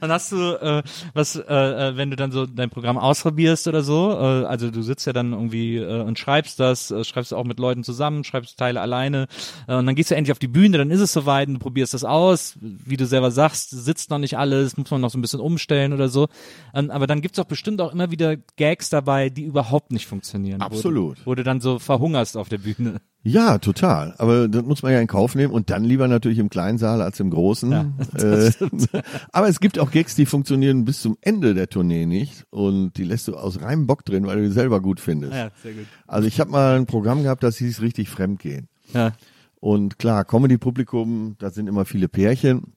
[0.00, 0.82] Und hast du, äh,
[1.14, 4.82] was, äh, äh, wenn du dann so dein Programm ausprobierst oder so, äh, also du
[4.82, 8.24] sitzt ja dann irgendwie äh, und schreibst das, äh, schreibst du auch mit Leuten zusammen,
[8.24, 9.26] schreibst Teile alleine
[9.66, 11.60] äh, und dann gehst du endlich auf die Bühne, dann ist es soweit und du
[11.60, 15.18] probierst das aus, wie du selber sagst, sitzt noch nicht alles, muss man noch so
[15.18, 16.28] ein bisschen umstellen oder so.
[16.74, 20.60] Ähm, aber dann gibt's auch bestimmt auch immer wieder Gags dabei, die überhaupt nicht funktionieren.
[20.60, 21.18] Absolut.
[21.18, 23.00] Wo du, wo du dann so verhungerst auf der Bühne.
[23.22, 24.14] Ja, total.
[24.18, 27.02] Aber das muss man ja in Kauf nehmen und dann lieber natürlich im kleinen Saal
[27.02, 27.70] als im großen.
[27.72, 28.50] Ja, äh,
[29.32, 33.04] aber es gibt auch Gags, die funktionieren bis zum Ende der Tournee nicht und die
[33.04, 35.34] lässt du aus reinem Bock drin, weil du die selber gut findest.
[35.34, 35.86] Ja, sehr gut.
[36.06, 38.68] Also ich habe mal ein Programm gehabt, das hieß richtig Fremdgehen.
[38.94, 39.12] Ja.
[39.60, 42.74] Und klar, Comedy-Publikum, da sind immer viele Pärchen.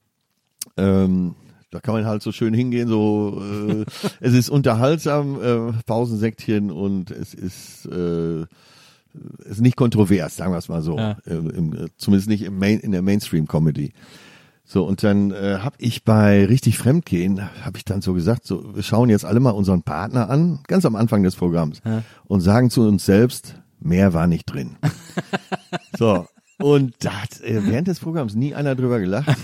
[0.77, 1.35] Ähm,
[1.69, 3.85] da kann man halt so schön hingehen, so äh,
[4.19, 8.45] es ist unterhaltsam, äh, Pausensäckchen und es ist äh,
[9.45, 10.97] ist nicht kontrovers, sagen wir es mal so.
[10.97, 11.17] Ja.
[11.25, 13.93] Im, zumindest nicht im Main, in der Mainstream-Comedy.
[14.63, 18.73] So, und dann äh, habe ich bei richtig Fremdgehen, habe ich dann so gesagt, so,
[18.75, 21.81] wir schauen jetzt alle mal unseren Partner an, ganz am Anfang des Programms,
[22.25, 24.77] und sagen zu uns selbst, mehr war nicht drin.
[25.97, 26.25] so,
[26.57, 29.35] und da hat äh, während des Programms nie einer drüber gelacht.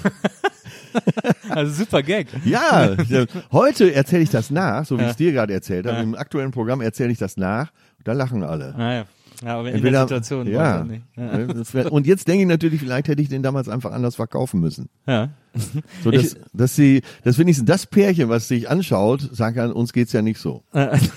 [1.49, 2.27] Also super Gag.
[2.43, 5.07] Ja, ja, heute erzähle ich das nach, so wie Ja.
[5.07, 5.97] ich es dir gerade erzählt habe.
[5.97, 6.03] Ja.
[6.03, 7.71] Im aktuellen Programm erzähle ich das nach,
[8.03, 8.73] da lachen alle.
[8.75, 9.05] Naja.
[9.43, 10.81] Ja, aber in Entweder- der Situation ja.
[10.83, 11.73] ich nicht.
[11.73, 14.89] Wär- Und jetzt denke ich natürlich, vielleicht hätte ich den damals einfach anders verkaufen müssen.
[15.07, 15.29] Ja.
[16.03, 20.13] So, dass, dass sie, dass wenigstens das Pärchen, was sich anschaut, sagen kann, uns geht's
[20.13, 20.63] ja nicht so.
[20.73, 20.97] Äh,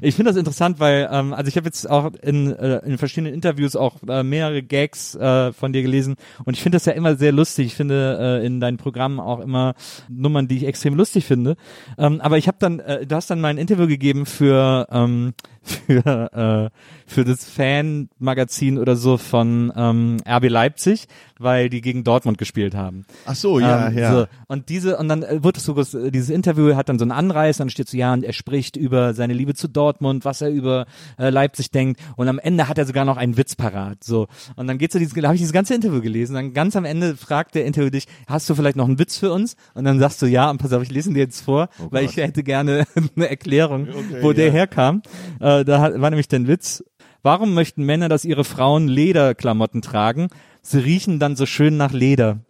[0.00, 3.34] Ich finde das interessant, weil ähm, also ich habe jetzt auch in, äh, in verschiedenen
[3.34, 6.14] Interviews auch äh, mehrere Gags äh, von dir gelesen
[6.46, 7.66] und ich finde das ja immer sehr lustig.
[7.66, 9.74] Ich finde äh, in deinen Programmen auch immer
[10.08, 11.56] Nummern, die ich extrem lustig finde.
[11.98, 15.34] Ähm, aber ich habe dann, äh, du hast dann mal ein Interview gegeben für ähm,
[15.64, 21.06] für äh, für das Fan-Magazin oder so von ähm, RB Leipzig,
[21.38, 23.04] weil die gegen Dortmund gespielt haben.
[23.26, 24.12] Ach so, ja, Ähm, ja.
[24.12, 24.26] So.
[24.48, 27.12] Und diese, und dann äh, wird es so, groß, dieses Interview hat dann so einen
[27.12, 30.50] Anreiß, dann steht so, ja, und er spricht über seine Liebe zu Dortmund, was er
[30.50, 30.86] über
[31.18, 34.26] äh, Leipzig denkt, und am Ende hat er sogar noch einen Witz parat, so.
[34.56, 36.84] Und dann geht so dieses, da habe ich dieses ganze Interview gelesen, dann ganz am
[36.84, 39.56] Ende fragt der Interview dich, hast du vielleicht noch einen Witz für uns?
[39.74, 42.04] Und dann sagst du, ja, und pass auf, ich lese ihn dir jetzt vor, weil
[42.04, 42.86] ich hätte gerne
[43.16, 44.52] eine Erklärung, Okay, wo der ja.
[44.52, 45.02] herkam.
[45.40, 46.82] Äh, da hat, war nämlich der Witz,
[47.22, 50.28] warum möchten Männer, dass ihre Frauen Lederklamotten tragen?
[50.62, 52.40] Sie riechen dann so schön nach Leder.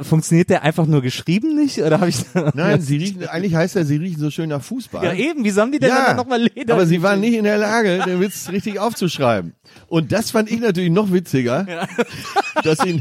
[0.00, 1.78] funktioniert der einfach nur geschrieben nicht?
[1.80, 5.04] Oder habe ich Nein, sie riechen, eigentlich heißt er, sie riechen so schön nach Fußball.
[5.04, 6.74] Ja, eben, wieso haben die denn dann nochmal Leder?
[6.74, 9.54] aber sie waren nicht in der Lage, den Witz richtig aufzuschreiben.
[9.88, 11.66] Und das fand ich natürlich noch witziger,
[12.62, 13.00] dass sie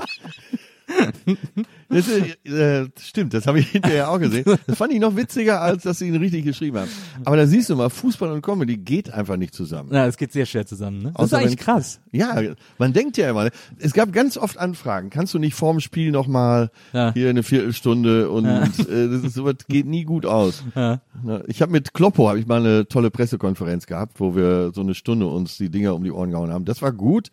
[1.94, 4.46] das ist, äh, stimmt, das habe ich hinterher auch gesehen.
[4.68, 6.90] Das fand ich noch witziger, als dass sie ihn richtig geschrieben haben.
[7.26, 9.94] Aber da siehst du mal, Fußball und Comedy geht einfach nicht zusammen.
[9.94, 11.12] Ja, es geht sehr schwer zusammen, ne?
[11.16, 12.00] Das Außer ist eigentlich wenn- krass.
[12.12, 12.42] Ja,
[12.78, 16.70] man denkt ja immer, es gab ganz oft Anfragen, kannst du nicht vorm Spiel nochmal
[16.94, 17.14] Ja.
[17.14, 18.46] hier eine Viertelstunde und
[18.90, 20.64] äh, das ist sowas geht nie gut aus.
[20.76, 21.02] Ja.
[21.48, 24.94] Ich habe mit Kloppo habe ich mal eine tolle Pressekonferenz gehabt, wo wir so eine
[24.94, 26.66] Stunde uns die Dinger um die Ohren gehauen haben.
[26.66, 27.30] Das war gut.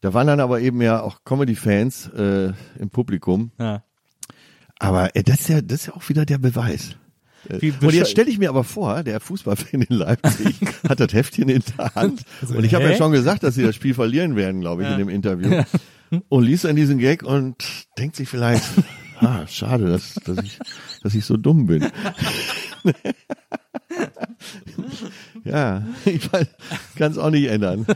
[0.00, 3.52] Da waren dann aber eben ja auch Comedy-Fans äh, im Publikum.
[3.58, 3.84] Ja.
[4.78, 6.96] Aber äh, das ist ja das ist ja auch wieder der Beweis.
[7.48, 10.56] Äh, Wie Und jetzt stelle ich mir aber vor, der Fußballfan in Leipzig
[10.88, 12.22] hat das Heftchen in der Hand.
[12.48, 14.98] Und ich habe ja schon gesagt, dass sie das Spiel verlieren werden, glaube ich, in
[14.98, 15.62] dem Interview.
[16.28, 17.56] Und liest dann diesen Gag und
[17.96, 18.64] denkt sich vielleicht,
[19.20, 20.58] ah, schade, dass, dass, ich,
[21.02, 21.86] dass ich so dumm bin.
[25.44, 26.28] ja, ich
[26.96, 27.86] kann es auch nicht ändern.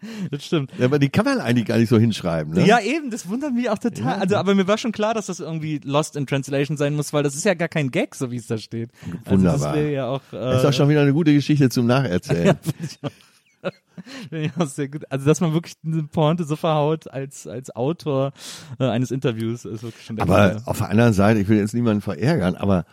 [0.30, 0.70] Das stimmt.
[0.78, 2.54] Ja, aber die kann man eigentlich gar nicht so hinschreiben.
[2.54, 2.66] Ne?
[2.66, 4.20] Ja, eben, das wundert mich auch total.
[4.20, 7.22] Also, aber mir war schon klar, dass das irgendwie Lost in Translation sein muss, weil
[7.22, 8.90] das ist ja gar kein Gag, so wie es da steht.
[9.24, 9.68] Also Wunderbar.
[9.72, 12.56] das wäre ja auch, äh, Das ist auch schon wieder eine gute Geschichte zum Nacherzählen.
[14.30, 15.04] ja auch sehr gut.
[15.10, 18.32] Also, dass man wirklich eine Pointe so verhaut als, als Autor
[18.78, 20.62] äh, eines Interviews, ist wirklich schon der Aber Fall.
[20.64, 22.84] auf der anderen Seite, ich will jetzt niemanden verärgern, aber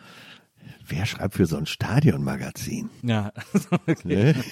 [0.88, 2.89] wer schreibt für so ein Stadionmagazin?
[3.01, 3.31] Ja.
[4.03, 4.36] Ne?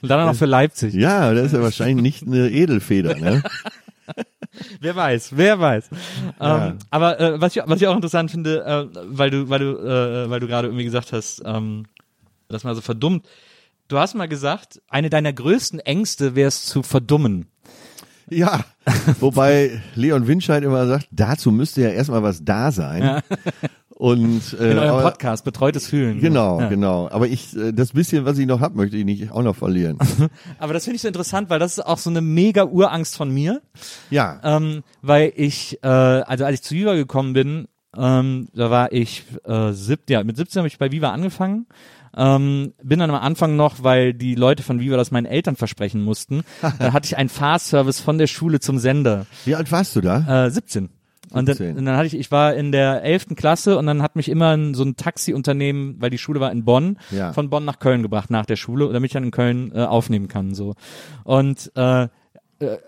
[0.00, 0.94] Und dann auch noch für Leipzig.
[0.94, 3.42] Ja, das ist ja wahrscheinlich nicht eine Edelfeder, ne?
[4.80, 5.90] Wer weiß, wer weiß.
[6.40, 6.68] Ja.
[6.68, 9.76] Ähm, aber äh, was, ich, was ich auch interessant finde, äh, weil du, weil du,
[9.78, 11.84] äh, weil du gerade irgendwie gesagt hast, ähm,
[12.48, 13.26] das mal so verdummt.
[13.86, 17.46] Du hast mal gesagt, eine deiner größten Ängste wäre es zu verdummen.
[18.30, 18.64] Ja,
[19.20, 23.22] wobei Leon Winscheid immer sagt, dazu müsste ja erstmal was da sein.
[23.98, 26.20] Und äh, In eurem aber- Podcast, betreutes Fühlen.
[26.20, 26.68] Genau, Ja.
[26.68, 27.08] genau.
[27.10, 29.98] Aber ich, äh, das bisschen, was ich noch hab, möchte ich nicht auch noch verlieren.
[30.60, 33.28] Aber das finde ich so interessant, weil das ist auch so eine mega Urangst von
[33.34, 33.60] mir.
[34.08, 38.92] Ja, ähm, weil ich, äh, also als ich zu Viva gekommen bin, ähm, da war
[38.92, 41.66] ich äh, sieb, ja, mit 17 habe ich bei Viva angefangen.
[42.16, 46.02] Ähm, bin dann am Anfang noch, weil die Leute von Viva das meinen Eltern versprechen
[46.04, 46.42] mussten,
[46.78, 49.26] da hatte ich einen Fahrservice von der Schule zum Sender.
[49.44, 50.46] wie alt warst du da?
[50.46, 50.88] Äh, 17.
[51.32, 51.76] Und dann, 17.
[51.78, 53.28] und dann hatte ich, ich war in der 11.
[53.36, 56.64] Klasse und dann hat mich immer ein, so ein Taxiunternehmen, weil die Schule war in
[56.64, 57.32] Bonn, Ja.
[57.32, 60.28] von Bonn nach Köln gebracht nach der Schule, damit ich dann in Köln äh, aufnehmen
[60.28, 60.54] kann.
[60.54, 60.74] so
[61.24, 62.08] Und äh,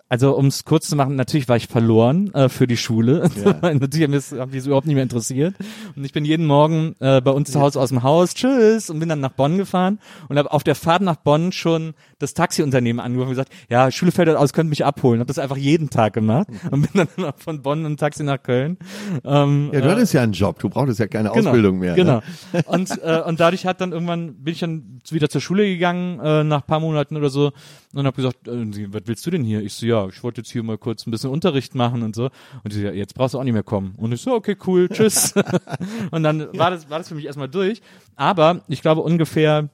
[0.08, 3.30] also um es kurz zu machen, natürlich war ich verloren äh, für die Schule.
[3.62, 5.54] natürlich hat mich das überhaupt nicht mehr interessiert.
[5.96, 8.98] Und ich bin jeden Morgen äh, bei uns zu Hause aus dem Haus, tschüss, und
[8.98, 9.98] bin dann nach Bonn gefahren
[10.28, 14.12] und habe auf der Fahrt nach Bonn schon das Taxiunternehmen angerufen und gesagt, ja, Schule
[14.12, 15.20] fällt aus, könnt mich abholen.
[15.20, 18.78] Habe das einfach jeden Tag gemacht und bin dann von Bonn im Taxi nach Köln.
[19.24, 21.94] Ähm, Ja, du hattest ja einen Job, du brauchtest ja keine Genau, Ausbildung mehr.
[21.94, 22.22] Genau.
[22.52, 22.62] Ne?
[22.66, 26.44] Und, äh, und dadurch hat dann irgendwann, bin ich dann wieder zur Schule gegangen, äh,
[26.44, 27.52] nach paar Monaten oder so,
[27.94, 29.59] und habe gesagt, äh, was willst du denn hier?
[29.62, 32.30] Ich so, ja, ich wollte jetzt hier mal kurz ein bisschen Unterricht machen und so.
[32.64, 33.94] Und sie so, ja, jetzt brauchst du auch nicht mehr kommen.
[33.96, 35.34] Und ich so, okay, cool, tschüss.
[36.10, 37.80] und dann war das, war das für mich erstmal durch.
[38.16, 39.70] Aber ich glaube ungefähr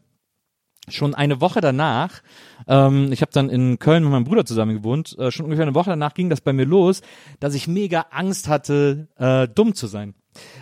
[0.88, 2.22] schon eine Woche danach,
[2.68, 5.74] ähm, ich habe dann in Köln mit meinem Bruder zusammen gewohnt, äh, schon ungefähr eine
[5.74, 7.02] Woche danach ging das bei mir los,
[7.40, 10.14] dass ich mega Angst hatte, äh, dumm zu sein.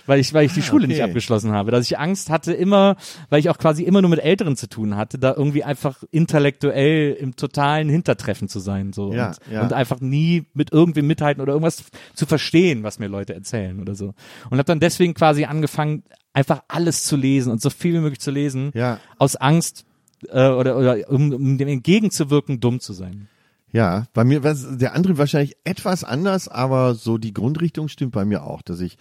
[0.06, 1.08] Weil ich, weil ich die Schule nicht okay.
[1.08, 1.70] abgeschlossen habe.
[1.70, 2.96] Dass ich Angst hatte immer,
[3.30, 7.12] weil ich auch quasi immer nur mit Älteren zu tun hatte, da irgendwie einfach intellektuell
[7.14, 8.92] im totalen Hintertreffen zu sein.
[8.92, 9.12] So.
[9.12, 9.62] Ja, und, ja.
[9.62, 13.94] und einfach nie mit irgendwem mithalten oder irgendwas zu verstehen, was mir Leute erzählen oder
[13.94, 14.14] so.
[14.50, 16.02] Und habe dann deswegen quasi angefangen,
[16.32, 18.98] einfach alles zu lesen und so viel wie möglich zu lesen, Ja.
[19.18, 19.86] aus Angst
[20.28, 23.28] äh, oder, oder um, um dem entgegenzuwirken, dumm zu sein.
[23.72, 28.24] Ja, bei mir war der Antrieb wahrscheinlich etwas anders, aber so die Grundrichtung stimmt bei
[28.24, 28.96] mir auch, dass ich,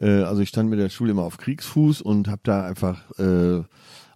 [0.00, 3.62] äh, also ich stand mit der Schule immer auf Kriegsfuß und habe da einfach äh,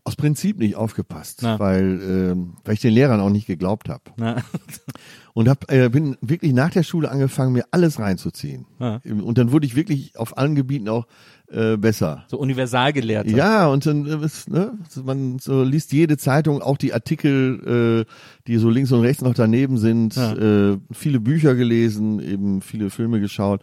[0.05, 1.59] aus Prinzip nicht aufgepasst, Na.
[1.61, 4.03] weil, ähm, weil ich den Lehrern auch nicht geglaubt habe.
[4.17, 4.37] Na,
[5.35, 8.67] Und hab, äh, bin wirklich nach der Schule angefangen, mir alles reinzuziehen.
[8.79, 9.01] Ja.
[9.05, 11.07] Und dann wurde ich wirklich auf allen Gebieten auch
[11.51, 12.25] äh, besser.
[12.29, 13.31] so Universalgelehrter.
[13.31, 14.73] Ja, und dann äh, ist, ne,
[15.03, 18.13] man so liest jede Zeitung, auch die Artikel, äh,
[18.47, 20.35] die so links und rechts noch daneben sind, Ja.
[20.73, 23.63] äh, viele Bücher gelesen, eben viele Filme geschaut.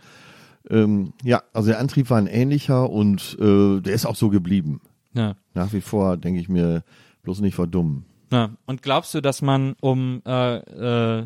[0.70, 4.82] Ähm, ja, also der Antrieb war ein ähnlicher und äh, der ist auch so geblieben.
[5.14, 5.36] ja.
[5.53, 6.84] Nach wie vor denke ich mir,
[7.24, 8.05] bloß nicht verdummen.
[8.32, 8.51] Ja.
[8.66, 11.26] Und glaubst du, dass man, um äh, äh,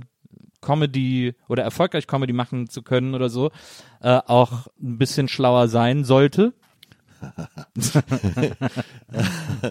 [0.61, 3.51] Comedy oder erfolgreich Comedy machen zu können oder so,
[4.01, 6.53] äh, auch ein bisschen schlauer sein sollte?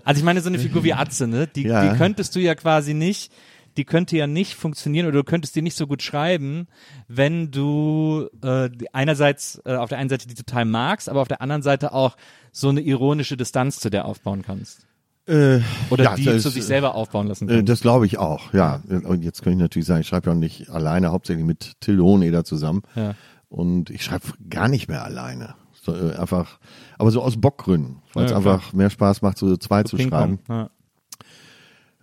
[0.04, 1.46] also ich meine, so eine Figur wie Atze, ne?
[1.46, 1.90] Die, Ja.
[1.92, 3.32] die könntest du ja quasi nicht,
[3.76, 6.66] die könnte ja nicht funktionieren oder du könntest die nicht so gut schreiben,
[7.08, 11.40] wenn du äh, einerseits äh, auf der einen Seite die total magst, aber auf der
[11.40, 12.16] anderen Seite auch
[12.52, 14.86] so eine ironische Distanz zu der aufbauen kannst.
[15.26, 15.60] Äh,
[15.90, 17.68] Oder ja, die das- zu sich selber aufbauen lassen Äh, kannst.
[17.68, 18.82] das glaube ich auch, ja.
[18.88, 22.44] Und jetzt kann ich natürlich sagen, ich schreibe ja nicht alleine, hauptsächlich mit Till Hoheneder
[22.44, 22.82] zusammen.
[22.96, 23.14] Ja.
[23.48, 25.54] Und ich schreibe gar nicht mehr alleine.
[25.84, 26.58] So, äh, einfach,
[26.98, 30.38] aber so aus Bockgründen, weil es Ja, einfach mehr Spaß macht, so zwei zu schreiben.
[30.48, 30.70] Ja.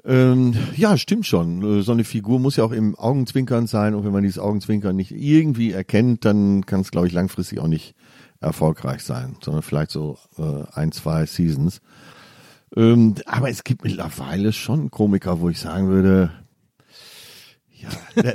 [0.10, 1.62] Ähm, ja, stimmt schon.
[1.62, 4.96] Äh, So eine Figur muss ja auch im Augenzwinkern sein und wenn man dieses Augenzwinkern
[4.96, 7.94] nicht irgendwie erkennt, dann kann es, glaube ich, langfristig auch nicht
[8.42, 11.82] erfolgreich sein, sondern vielleicht so äh, ein, zwei Seasons.
[12.76, 16.32] Ähm, aber es gibt mittlerweile schon Komiker, wo ich sagen würde,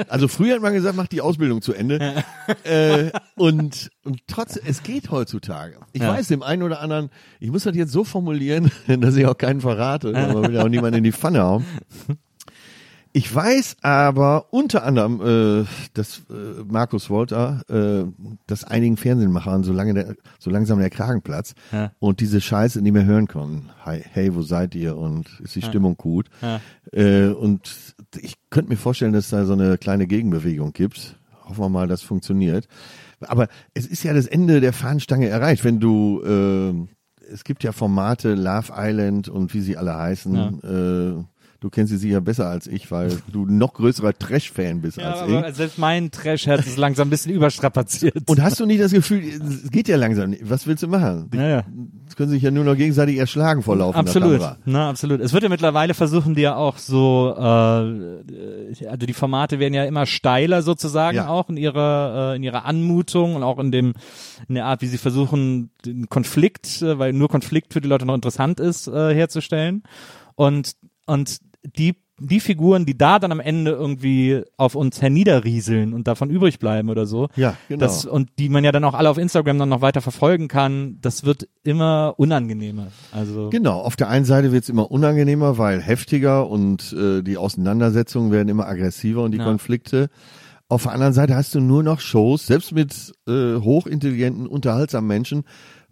[0.09, 2.22] also früher hat man gesagt, mach die Ausbildung zu Ende.
[2.64, 5.76] äh, und, und trotzdem, es geht heutzutage.
[5.93, 6.09] Ich Ja.
[6.14, 7.11] weiß, dem einen oder anderen,
[7.41, 10.68] ich muss das jetzt so formulieren, dass ich auch keinen verrate, aber will ja auch
[10.68, 11.64] niemanden in die Pfanne hauen.
[13.17, 15.21] Ich weiß aber unter anderem,
[15.62, 18.11] äh, dass äh, Markus Wolter, äh,
[18.49, 21.93] dass einigen Fernsehmachern so lange der, so langsam der Kragen platzt Ja.
[22.01, 23.71] und diese Scheiße nicht mehr hören können.
[23.85, 26.27] Hi, hey, wo seid ihr und ist die Stimmung gut?
[26.43, 26.61] Ja.
[26.93, 31.17] Äh, und ich könnte mir vorstellen, dass da so eine kleine Gegenbewegung gibt.
[31.45, 32.67] Hoffen wir mal, das funktioniert.
[33.21, 37.71] Aber es ist ja das Ende der Fahnenstange erreicht, wenn du äh, es gibt ja
[37.71, 40.35] Formate, Love Island und wie sie alle heißen.
[41.19, 41.25] Äh,
[41.65, 45.23] du kennst sie sicher besser als ich, weil du noch größerer Trash-Fan bist Ja, als
[45.23, 45.55] aber ich.
[45.55, 48.15] selbst mein Trash-Herz ist langsam ein bisschen überstrapaziert.
[48.29, 50.31] Und hast du nicht das Gefühl, es geht ja langsam.
[50.31, 50.49] nicht.
[50.49, 51.31] Was willst du machen?
[51.33, 51.65] Die Ja, ja.
[52.17, 55.21] können sich ja nur noch gegenseitig erschlagen vor laufender Absolut, na absolut.
[55.21, 57.41] Es wird ja mittlerweile versuchen die ja auch so, äh,
[58.87, 61.29] also die Formate werden ja immer steiler sozusagen Ja.
[61.29, 63.95] auch in ihrer äh, in ihrer Anmutung und auch in dem
[64.49, 68.05] in der Art, wie sie versuchen den Konflikt, äh, weil nur Konflikt für die Leute
[68.05, 69.83] noch interessant ist, äh, herzustellen.
[70.35, 70.73] Und
[71.07, 71.39] und
[71.77, 76.61] die die Figuren, die da dann am Ende irgendwie auf uns herniederrieseln und davon übrig
[76.61, 77.81] bleiben oder so, Ja, genau.
[77.81, 80.99] das, und die man ja dann auch alle auf Instagram dann noch weiter verfolgen kann,
[81.01, 82.87] das wird immer unangenehmer.
[83.11, 88.31] Also Genau, auf der einen Seite wird's immer unangenehmer, weil heftiger und äh, die Auseinandersetzungen
[88.31, 89.45] werden immer aggressiver und die Ja.
[89.45, 90.09] Konflikte.
[90.69, 95.43] Auf der anderen Seite hast du nur noch Shows, selbst mit äh, hochintelligenten, unterhaltsamen Menschen,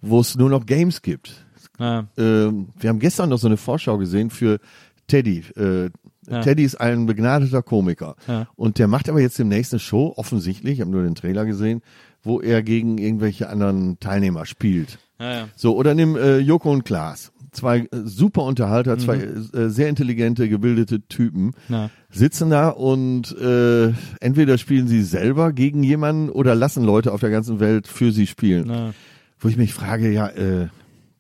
[0.01, 1.45] wo es nur noch Games gibt.
[1.81, 4.61] ja, Ähm, wir haben gestern noch so eine Vorschau gesehen für
[5.07, 5.45] Teddy.
[5.57, 5.91] Äh,
[6.31, 6.41] Ja.
[6.41, 8.15] Teddy ist ein begnadeter Komiker.
[8.29, 8.47] Ja.
[8.55, 11.83] Und der macht aber jetzt demnächst eine Show, offensichtlich, ich habe nur den Trailer gesehen,
[12.23, 14.99] wo er gegen irgendwelche anderen Teilnehmer spielt.
[15.19, 15.49] ja.
[15.57, 17.33] So, oder nimm äh, Joko und Klaas.
[17.51, 21.91] Zwei äh, super Unterhalter, zwei äh, sehr intelligente, gebildete Typen Mhm.
[22.09, 27.31] Sitzen da und äh, entweder spielen sie selber gegen jemanden oder lassen Leute auf der
[27.31, 28.95] ganzen Welt für sie spielen.
[29.41, 30.69] Wo ich mich frage, ja, äh,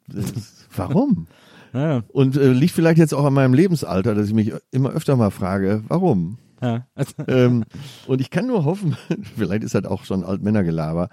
[0.77, 1.27] warum?
[1.73, 5.17] Ja, Und äh, liegt vielleicht jetzt auch an meinem Lebensalter, dass ich mich immer öfter
[5.17, 6.39] mal frage, warum?
[6.63, 6.87] ja.
[7.27, 7.65] Ähm,
[8.07, 8.97] und ich kann nur hoffen,
[9.37, 11.09] vielleicht ist das auch schon Altmännergelaber,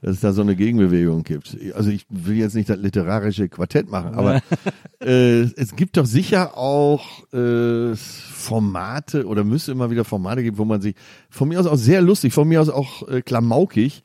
[0.00, 1.56] dass es da so eine Gegenbewegung gibt.
[1.74, 4.40] Also ich will jetzt nicht das literarische Quartett machen, aber
[5.00, 10.64] äh, es gibt doch sicher auch äh, Formate oder müsste immer wieder Formate geben, wo
[10.64, 10.94] man sich
[11.30, 14.04] von mir aus auch sehr lustig, von mir aus auch äh, klamaukig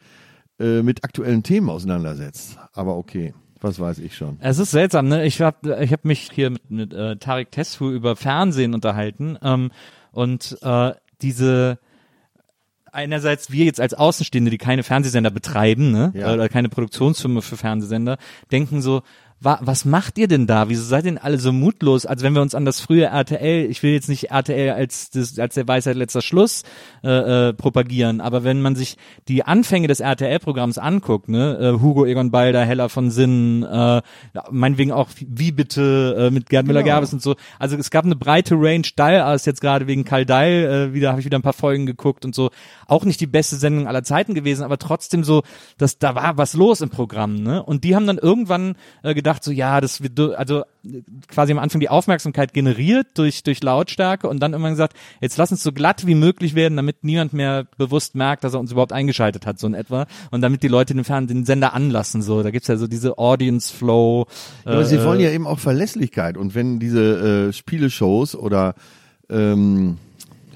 [0.59, 2.57] äh, mit aktuellen Themen auseinandersetzt.
[2.73, 4.37] Aber okay, was weiß ich schon.
[4.39, 5.25] Es ist seltsam, ne?
[5.25, 9.71] Ich habe ich hab mich hier mit, mit äh, Tarek Tesfu über Fernsehen unterhalten ähm,
[10.11, 10.91] und äh,
[11.21, 11.79] diese
[12.91, 16.33] einerseits wir jetzt als Außenstehende, die keine Fernsehsender betreiben, ne, Ja.
[16.33, 18.17] oder keine Produktionsfirma für Fernsehsender,
[18.51, 19.03] denken so,
[19.39, 20.67] wa was macht ihr denn da?
[20.69, 22.05] Wieso seid ihr denn alle so mutlos?
[22.05, 25.38] Als wenn wir uns an das frühe RTL, ich will jetzt nicht RTL als das,
[25.38, 26.63] als der Weisheit letzter Schluss
[27.03, 32.05] äh, äh, propagieren, aber wenn man sich die Anfänge des RTL-Programms anguckt, ne, äh, Hugo
[32.05, 34.01] Egon Balder, Heller von Sinnen, äh,
[34.49, 37.35] meinetwegen auch wie bitte äh, mit Gerd Müller-Gerbes und so.
[37.59, 41.09] Also es gab eine breite Range, Dall ist jetzt gerade wegen Karl Dall, äh, wieder
[41.09, 42.49] habe ich wieder ein paar Folgen geguckt und so.
[42.88, 45.43] Auch nicht die beste Sendung aller Zeiten gewesen, aber trotzdem so,
[45.77, 47.61] dass da war was los im Programm, ne?
[47.61, 51.59] Und die haben dann irgendwann äh, gedacht so, ja, das wird also äh, quasi am
[51.59, 55.71] Anfang die Aufmerksamkeit generiert durch durch Lautstärke und dann irgendwann gesagt, jetzt lass uns so
[55.71, 59.59] glatt wie möglich werden, damit niemand mehr bewusst merkt, dass er uns überhaupt eingeschaltet hat,
[59.59, 60.07] so in etwa.
[60.32, 62.43] Und damit die Leute den Fernsehen den Sender anlassen, so.
[62.43, 64.28] Da gibt's ja so diese Audience Flow.
[64.65, 66.38] Äh, Aber sie wollen ja eben auch Verlässlichkeit.
[66.38, 68.75] Und wenn diese äh, Spieleshows oder
[69.30, 69.97] ähm,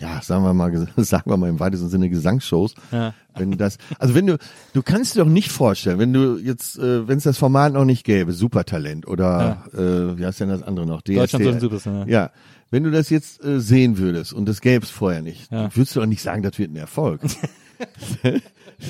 [0.02, 3.14] ja, sagen wir mal, sagen wir mal im weitesten Sinne Gesangsshows, Ja.
[3.36, 4.38] wenn das, also wenn du,
[4.74, 7.86] du kannst dir doch nicht vorstellen, wenn du jetzt, äh, wenn es das Format noch
[7.86, 11.02] nicht gäbe, Supertalent oder äh, wie heißt denn das andere noch?
[11.02, 11.16] DSDS.
[11.16, 12.22] Deutschland soll ein Superstar, ja.
[12.24, 12.32] Ja,
[12.72, 15.70] wenn du das jetzt äh, sehen würdest und das gäbe es vorher nicht, Ja.
[15.76, 17.22] würdest du doch nicht sagen, das wird ein Erfolg.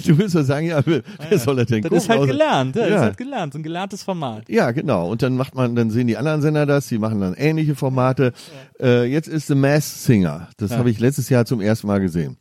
[0.06, 1.98] Du willst doch sagen, ja, wer, wer soll das denn Das gucken?
[1.98, 2.96] ist halt gelernt, ja, das Ja.
[2.98, 4.50] ist halt gelernt, so ein gelerntes Format.
[4.50, 5.10] Ja, genau.
[5.12, 8.34] Und dann macht man, dann sehen die anderen Sender das, die machen dann ähnliche Formate.
[8.80, 10.50] Äh, jetzt ist The Mass Singer.
[10.58, 12.38] Das habe ich letztes Jahr zum ersten Mal gesehen.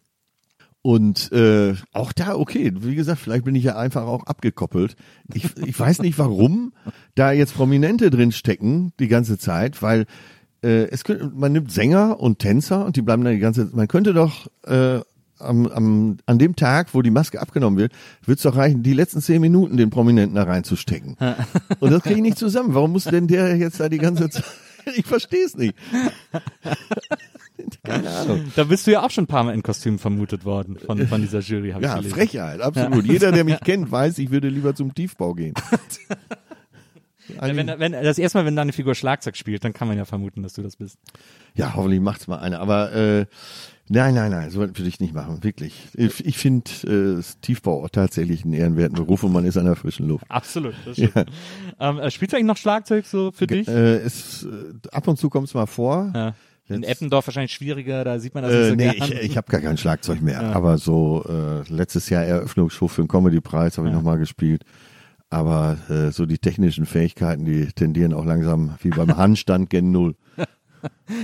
[0.82, 4.96] Und äh, auch da, okay, wie gesagt, vielleicht bin ich ja einfach auch abgekoppelt.
[5.34, 6.72] Ich, ich weiß nicht, warum
[7.14, 10.06] da jetzt Prominente drin stecken die ganze Zeit, weil
[10.62, 13.88] äh, es könnte, man nimmt Sänger und Tänzer und die bleiben da die ganze Man
[13.88, 15.00] könnte doch äh,
[15.40, 17.92] am, am, an dem Tag, wo die Maske abgenommen wird,
[18.24, 21.16] wird es doch reichen, die letzten zehn Minuten den Prominenten da reinzustecken.
[21.80, 22.74] Und das kriege ich nicht zusammen.
[22.74, 24.44] Warum muss denn der jetzt da die ganze Zeit?
[24.96, 25.74] Ich verstehe es nicht.
[27.82, 28.50] Keine Ahnung.
[28.56, 31.20] Da bist du ja auch schon ein paar Mal in Kostüm vermutet worden von, von
[31.20, 32.14] dieser Jury, ich Ja, gelesen.
[32.14, 33.04] Frechheit, absolut.
[33.04, 35.54] Jeder, der mich kennt, weiß, ich würde lieber zum Tiefbau gehen.
[37.36, 40.04] Ja, wenn, wenn, das erste Mal, wenn deine Figur Schlagzeug spielt, dann kann man ja
[40.04, 40.98] vermuten, dass du das bist.
[41.54, 42.58] Ja, hoffentlich macht's mal einer.
[42.58, 43.26] Aber äh,
[43.90, 45.88] nein, nein, nein, so würde ich nicht machen, wirklich.
[45.94, 49.66] Ich, ich finde äh, das Tiefbau auch tatsächlich einen ehrenwerten Beruf und man ist an
[49.66, 50.24] der frischen Luft.
[50.28, 51.30] Absolut, das stimmt.
[51.78, 53.68] Ähm, äh, spielst du eigentlich noch Schlagzeug so für dich?
[53.68, 54.48] Äh, es, äh,
[54.92, 56.10] ab und zu kommt's mal vor.
[56.14, 56.34] Ja.
[56.68, 59.18] In Eppendorf wahrscheinlich schwieriger, da sieht man das Äh, nicht so nee, gern.
[59.18, 60.54] ich, ich habe gar kein Schlagzeug mehr.
[60.54, 64.62] Aber so äh, letztes Jahr Eröffnungsshow für den Comedy-Preis habe ich noch mal gespielt.
[65.30, 70.14] Aber äh, so die technischen Fähigkeiten, die tendieren auch langsam wie beim Handstand gen Null.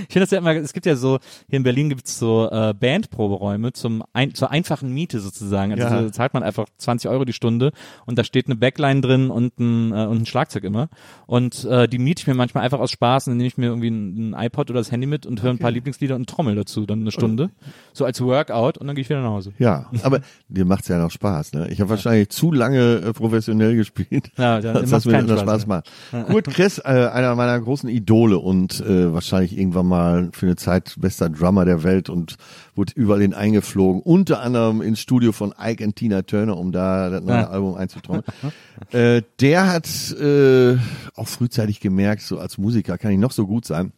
[0.07, 2.73] Ich finde das ja immer, es gibt ja so, hier in Berlin gibt's so äh,
[2.73, 5.71] Bandproberäume zum ein, zur einfachen Miete sozusagen.
[5.71, 6.03] Also Ja.
[6.03, 7.71] so zahlt man einfach 20 Euro die Stunde
[8.05, 10.89] und da steht eine Backline drin und ein, äh, und ein Schlagzeug immer.
[11.25, 13.67] Und äh, die miete ich mir manchmal einfach aus Spaß und dann nehme ich mir
[13.67, 16.55] irgendwie ein, ein iPod oder das Handy mit und höre ein paar Lieblingslieder und trommel
[16.55, 17.49] dazu, dann eine Stunde.
[17.93, 19.53] So als Workout und dann gehe ich wieder nach Hause.
[19.57, 21.53] Ja, aber dir macht's ja noch Spaß.
[21.53, 21.69] Ne?
[21.69, 25.67] Ich habe wahrscheinlich zu lange äh, professionell gespielt, Ja, dann macht's das mir Spaß Spaß
[25.67, 25.91] macht.
[26.27, 30.95] Kurt Kress, äh, einer meiner großen Idole und äh, wahrscheinlich irgendwann mal für eine Zeit
[30.97, 32.37] bester Drummer der Welt und
[32.73, 37.09] wurde überall hin eingeflogen, unter anderem ins Studio von Ike und Tina Turner, um da
[37.11, 37.49] das neue Ja.
[37.49, 38.23] Album einzutrommeln.
[38.91, 39.87] äh, der hat
[40.19, 40.77] äh,
[41.15, 43.91] auch frühzeitig gemerkt, so als Musiker kann ich noch so gut sein.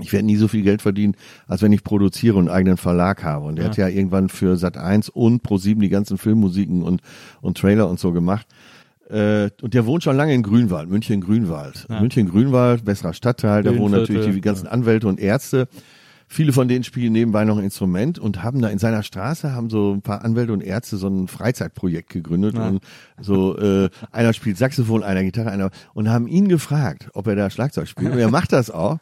[0.00, 1.16] Ich werde nie so viel Geld verdienen,
[1.46, 3.44] als wenn ich produziere und einen eigenen Verlag habe.
[3.44, 7.02] Und er hat ja irgendwann für Sat 1 und Pro7 die ganzen Filmmusiken und,
[7.42, 8.46] und Trailer und so gemacht.
[9.10, 11.86] Äh, und der wohnt schon lange in Grünwald, München Grünwald.
[11.88, 15.68] München Grünwald, besserer Stadtteil, da wohnen natürlich die ganzen Anwälte und Ärzte.
[16.32, 19.68] Viele von denen spielen nebenbei noch ein Instrument und haben da in seiner Straße haben
[19.68, 22.80] so ein paar Anwälte und Ärzte so ein Freizeitprojekt gegründet und
[23.20, 27.50] so äh, einer spielt Saxophon, einer Gitarre, einer und haben ihn gefragt, ob er da
[27.50, 28.96] Schlagzeug spielt und er macht das auch.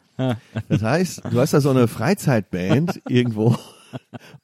[0.67, 3.55] Das heißt, du hast da so eine Freizeitband irgendwo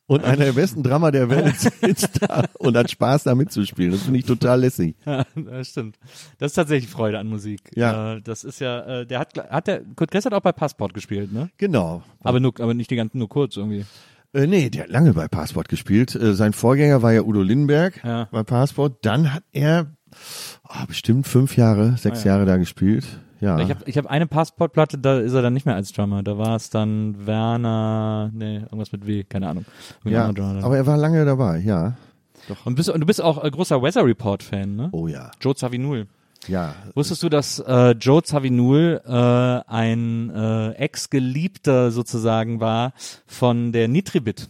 [0.08, 3.92] und einer der besten Drummer der Welt sitzt da und hat Spaß da mitzuspielen.
[3.92, 4.96] Das finde ich total lässig.
[5.06, 5.98] Ja, das stimmt.
[6.38, 7.62] Das ist tatsächlich Freude an Musik.
[7.76, 8.16] Ja.
[8.16, 10.94] Äh, das ist ja, äh, der hat, hat der, Kurt Kress hat auch bei Passport
[10.94, 11.50] gespielt, ne?
[11.58, 12.04] Genau.
[12.22, 13.86] Aber nur, aber nicht die ganzen, nur kurz irgendwie.
[14.34, 16.16] Äh, nee, der hat lange bei Passport gespielt.
[16.16, 18.28] Äh, sein Vorgänger war ja Udo Lindenberg Ja.
[18.32, 19.06] bei Passport.
[19.06, 19.88] Dann hat er
[20.64, 23.06] oh, bestimmt fünf Jahre, sechs Jahre da gespielt.
[23.40, 23.60] Ja.
[23.60, 26.24] Ich habe ich hab eine Passportplatte, da ist er dann nicht mehr als Drummer.
[26.24, 29.66] Da war es dann Werner, nee, irgendwas mit W, keine Ahnung.
[30.06, 31.94] Ja, aber er war lange dabei, ja.
[32.66, 34.90] und, bist, und du bist auch äh, großer Weather Report Fan, ne?
[34.92, 36.08] Oh ja, Joe Zawinul.
[36.48, 36.74] ja.
[36.96, 42.94] Wusstest du, dass äh, Joe Zawinul äh, ein äh, Ex-Geliebter sozusagen war
[43.26, 44.50] von der Nitribit?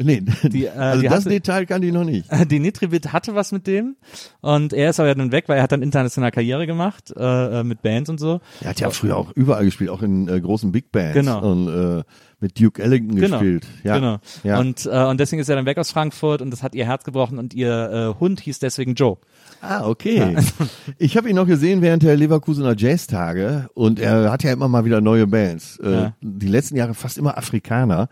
[0.00, 2.28] Nee, Die, äh, also die das hatte- Detail kann ich noch nicht.
[2.50, 3.96] Die Nitribit hatte was mit dem
[4.40, 7.64] und er ist aber dann weg, weil er hat dann international Karriere gemacht äh, äh,
[7.64, 8.40] mit Bands und so.
[8.60, 11.14] Er hat ja früher auch überall gespielt, auch in äh, großen Big Bands.
[11.14, 11.50] Genau.
[11.50, 12.02] Und äh,
[12.40, 13.66] mit Duke Ellington Genau, gespielt.
[13.82, 13.96] Ja.
[13.96, 14.18] genau.
[14.44, 14.58] Ja.
[14.60, 17.04] Und äh, und deswegen ist er dann weg aus Frankfurt und das hat ihr Herz
[17.04, 19.16] gebrochen und ihr äh, Hund hieß deswegen Joe.
[19.60, 20.36] Ah, okay.
[20.98, 24.84] Ich habe ihn noch gesehen während der Leverkusener Jazztage und er hat ja immer mal
[24.84, 25.78] wieder neue Bands.
[25.78, 26.12] Äh, Ja.
[26.20, 28.08] Die letzten Jahre fast immer Afrikaner,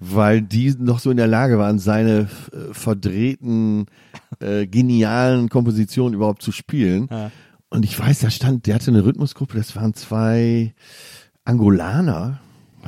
[0.00, 3.86] weil die noch so in der Lage waren, seine äh, verdrehten,
[4.40, 7.06] äh, genialen Kompositionen überhaupt zu spielen.
[7.10, 7.30] Ja.
[7.70, 10.74] Und ich weiß, da stand, der hatte eine Rhythmusgruppe, das waren zwei
[11.44, 12.40] Angolaner.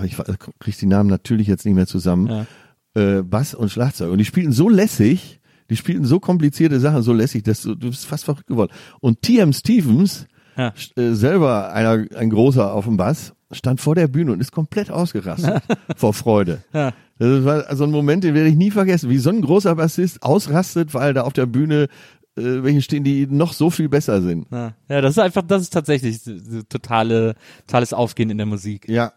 [0.03, 0.17] Ich
[0.59, 2.47] kriege die Namen natürlich jetzt nicht mehr zusammen.
[2.95, 4.11] Äh, Bass und Schlagzeug.
[4.11, 5.41] Und die spielten so lässig,
[5.71, 8.73] die spielten so komplizierte Sachen so lässig, dass du, du bist fast verrückt geworden.
[9.01, 9.53] Und T.M.
[9.53, 10.27] Stevens,
[10.57, 10.73] Ja.
[10.97, 14.91] äh, selber einer, ein großer auf dem Bass, stand vor der Bühne und ist komplett
[14.91, 15.63] ausgerastet
[15.97, 16.63] vor Freude.
[16.73, 16.93] Ja.
[17.19, 20.23] Das war so ein Moment, den werde ich nie vergessen, wie so ein großer Bassist
[20.23, 21.89] ausrastet, weil da auf der Bühne
[22.37, 24.49] äh, welche stehen, die noch so viel besser sind.
[24.51, 26.21] Ja, ja das ist einfach, das ist tatsächlich
[26.69, 27.37] totale,
[27.67, 28.89] totales Aufgehen in der Musik.
[28.89, 29.13] Ja,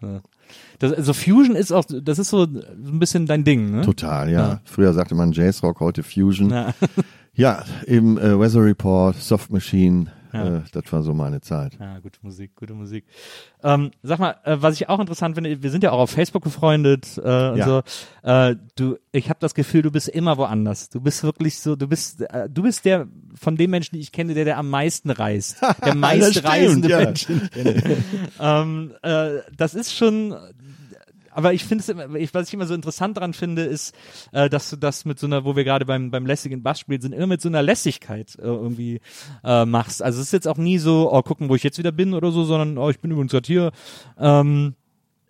[0.80, 3.82] Das, also Fusion ist auch, das ist so ein bisschen dein Ding, ne?
[3.82, 4.40] total, ja.
[4.40, 4.62] Ja.
[4.66, 6.50] Früher sagte man Jazzrock, heute Fusion.
[6.52, 6.74] Ja.
[7.34, 10.08] Ja, eben äh, Weather Report, Soft Machine,
[10.46, 11.78] Äh, das war so meine Zeit.
[11.80, 13.06] Ja, gute Musik, gute Musik.
[13.64, 16.44] Ähm, sag mal, äh, was ich auch interessant finde, wir sind ja auch auf Facebook
[16.44, 17.66] befreundet äh, und Ja.
[17.66, 17.82] so.
[18.24, 20.90] Äh, du, ich habe das Gefühl, du bist immer woanders.
[20.90, 24.12] Du bist wirklich so, du bist, äh, du bist der von den Menschen, die ich
[24.12, 26.98] kenne, der der am meisten reist, der meist stimmt, reisende ja.
[27.00, 27.28] Mensch.
[28.40, 30.36] ähm, äh, das ist schon.
[31.38, 33.94] Aber ich finde es, was ich immer so interessant daran finde, ist,
[34.32, 37.14] äh, dass du das mit so einer, wo wir gerade beim beim lässigen Bassspiel sind,
[37.14, 39.02] immer mit so einer Lässigkeit äh, irgendwie
[39.44, 40.02] äh, machst.
[40.02, 42.32] Also es ist jetzt auch nie so, oh gucken, wo ich jetzt wieder bin oder
[42.32, 43.72] so, sondern oh ich bin übrigens gerade hier.
[44.18, 44.77] Ähm,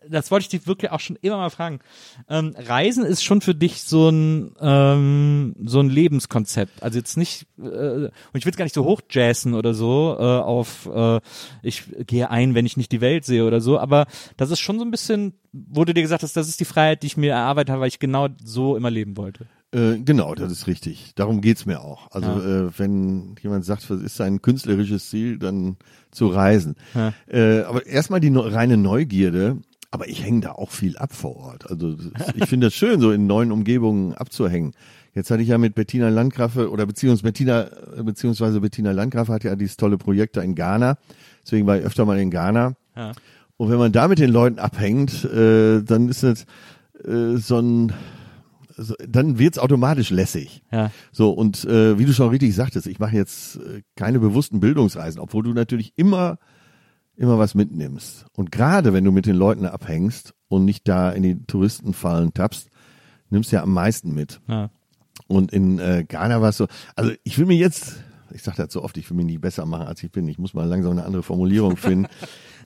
[0.10, 1.80] das wollte ich dich wirklich auch schon immer mal fragen.
[2.30, 6.82] Ähm, Reisen ist schon für dich so ein ähm, so ein Lebenskonzept.
[6.84, 10.24] Also jetzt nicht äh, und ich will es gar nicht so hochjazzen oder so äh,
[10.24, 11.20] auf äh,
[11.64, 13.80] ich gehe ein, wenn ich nicht die Welt sehe oder so.
[13.80, 14.06] Aber
[14.38, 17.04] das ist schon so ein bisschen, wo du dir gesagt hast, das ist die Freiheit,
[17.04, 19.48] die ich mir erarbeitet habe, weil ich genau so immer leben wollte.
[19.74, 21.12] Äh, genau, das ist richtig.
[21.16, 22.10] Darum geht's mir auch.
[22.12, 25.76] Also äh, wenn jemand sagt, was ist sein künstlerisches Ziel, dann
[26.10, 26.76] zu reisen.
[26.96, 27.14] Ja.
[27.28, 29.58] Äh, aber erstmal die neu- reine Neugierde.
[29.92, 31.70] Aber ich hänge da auch viel ab vor Ort.
[31.70, 31.96] Also
[32.36, 34.74] ich finde das schön, so in neuen Umgebungen abzuhängen.
[35.14, 37.70] Jetzt hatte ich ja mit Bettina Landgraffe oder beziehungsweise Bettina,
[38.04, 40.98] beziehungsweise Bettina Landgraffe hat ja dieses tolle Projekt da in Ghana.
[41.44, 42.76] Deswegen war ich öfter mal in Ghana.
[42.96, 43.14] Ja.
[43.58, 46.46] Und wenn man da mit den Leuten abhängt, äh, dann ist das
[47.04, 47.94] äh, so ein,
[48.76, 50.62] so, dann wird's automatisch lässig.
[50.72, 50.92] Ja.
[51.12, 55.20] So, und äh, wie du schon richtig sagtest, ich mache jetzt äh, keine bewussten Bildungsreisen,
[55.20, 56.38] obwohl du natürlich immer,
[57.18, 58.26] immer was mitnimmst.
[58.34, 62.70] Und gerade wenn du mit den Leuten abhängst und nicht da in die Touristenfallen tappst,
[63.30, 64.40] nimmst du ja am meisten mit.
[64.48, 64.70] Ja.
[65.28, 67.98] Und in äh, Ghana war es so, also ich will mir jetzt,
[68.32, 70.28] ich sage das so oft, ich will mich nicht besser machen, als ich bin.
[70.28, 72.08] Ich muss mal langsam eine andere Formulierung finden.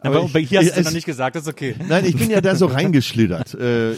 [0.02, 1.76] Aber, ich- hier hast du es- noch nicht gesagt, das ist okay.
[1.88, 3.54] Nein, ich bin ja da so reingeschlittert.
[3.56, 3.96] Äh,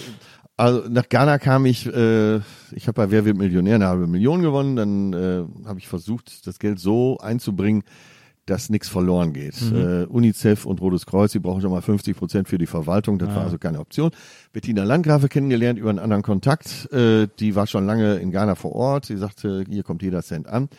[0.56, 2.38] also nach Ghana kam ich, äh,
[2.72, 6.45] ich habe bei Wer wird Millionär eine halbe Million gewonnen, dann äh, habe ich versucht,
[6.45, 7.84] das Geld so einzubringen,
[8.46, 9.56] dass nichts verloren geht.
[9.72, 13.30] Äh, UNICEF und Rotes Kreuz, die brauchen schon mal 50 Prozent für die Verwaltung, das
[13.36, 14.12] war also keine Option.
[14.52, 18.74] Bettina Landgrafe kennengelernt über einen anderen Kontakt, äh, die war schon lange in Ghana vor
[18.74, 20.70] Ort, sie sagte, hier kommt jeder Cent an.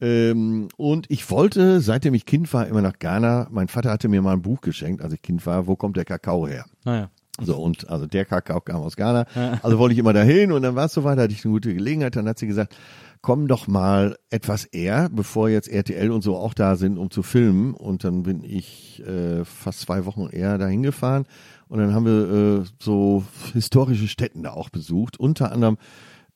[0.00, 3.48] Ähm, und ich wollte, seitdem ich Kind war, immer nach Ghana.
[3.50, 5.66] Mein Vater hatte mir mal ein Buch geschenkt, als ich Kind war.
[5.66, 6.66] Wo kommt der Kakao her?
[6.84, 7.10] Naja.
[7.40, 9.26] So, und also der Kakao kam aus Ghana.
[9.62, 12.16] Also wollte ich immer dahin und dann war es soweit, hatte ich eine gute Gelegenheit.
[12.16, 12.76] Dann hat sie gesagt,
[13.20, 17.22] komm doch mal etwas eher, bevor jetzt RTL und so auch da sind, um zu
[17.22, 17.74] filmen.
[17.74, 21.26] Und dann bin ich äh, fast zwei Wochen eher dahin gefahren.
[21.68, 25.18] Und dann haben wir äh, so historische Städten da auch besucht.
[25.18, 25.76] Unter anderem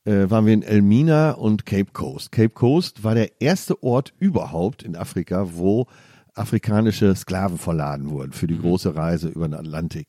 [0.04, 2.32] äh, waren wir in Elmina und Cape Coast.
[2.32, 5.86] Cape Coast war der erste Ort überhaupt in Afrika, wo
[6.34, 10.08] afrikanische Sklaven verladen wurden für die große Reise über den Atlantik.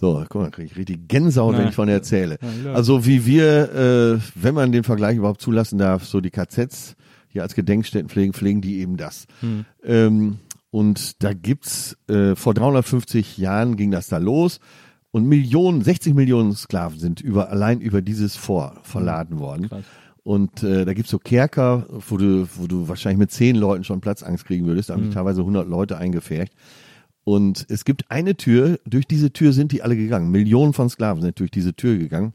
[0.00, 2.38] So, guck mal, kriege ich richtig Gänsehaut, wenn ich von erzähle.
[2.74, 6.96] Also wie wir, äh, wenn man den Vergleich überhaupt zulassen darf, so die KZs
[7.28, 9.26] hier als Gedenkstätten pflegen, pflegen die eben das.
[9.84, 10.38] Ähm,
[10.70, 14.58] und da gibt's äh, vor 350 Jahren ging das da los
[15.10, 19.68] und Millionen, 60 Millionen Sklaven sind über allein über dieses Vor verladen worden.
[20.22, 24.00] Und äh, da gibt's so Kerker, wo du, wo du wahrscheinlich mit zehn Leuten schon
[24.00, 24.88] Platzangst kriegen würdest.
[24.88, 26.54] Da haben sich teilweise 100 Leute eingefärcht.
[27.30, 30.32] Und es gibt eine Tür, durch diese Tür sind die alle gegangen.
[30.32, 32.34] Millionen von Sklaven sind durch diese Tür gegangen.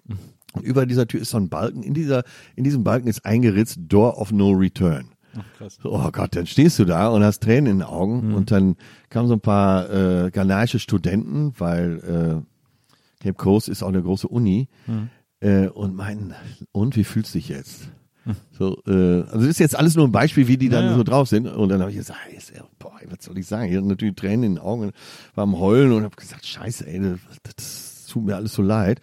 [0.54, 1.84] Und über dieser Tür ist so ein Balken.
[1.84, 2.24] In dieser,
[2.56, 5.10] in diesem Balken ist eingeritzt Door of No Return.
[5.58, 5.80] krass.
[5.84, 8.34] Oh Gott, dann stehst du da und hast Tränen in den Augen.
[8.34, 8.78] Und dann
[9.10, 12.46] kamen so ein paar äh, ghanaische Studenten, weil
[13.20, 14.70] äh, Cape Coast ist auch eine große Uni,
[15.41, 16.34] äh, und meinten,
[16.72, 17.89] und wie fühlst du dich jetzt?
[18.57, 21.03] So, äh, also das ist jetzt alles nur ein Beispiel, wie die dann Ja, so
[21.03, 21.47] drauf sind.
[21.47, 22.19] Und dann habe ich gesagt,
[22.55, 23.69] ja- boah, was soll ich sagen?
[23.69, 24.91] Ich hatte natürlich Tränen in den Augen,
[25.36, 27.19] war am Heulen und habe gesagt, scheiße, ey, das,
[27.55, 28.99] das tut mir alles so leid.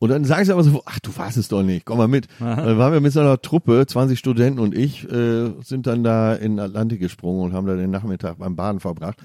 [0.00, 2.28] Und dann sagen sie aber so, ach, du warst es doch nicht, komm mal mit.
[2.38, 6.34] Dann waren wir mit so einer Truppe, 20 Studenten und ich, äh, sind dann da
[6.34, 9.18] in den Atlantik gesprungen und haben da den Nachmittag beim Baden verbracht.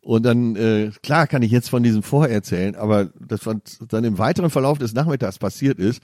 [0.00, 3.56] Und dann, äh, klar kann ich jetzt von diesem Vorher erzählen, aber das, was
[3.88, 6.02] dann im weiteren Verlauf des Nachmittags passiert ist,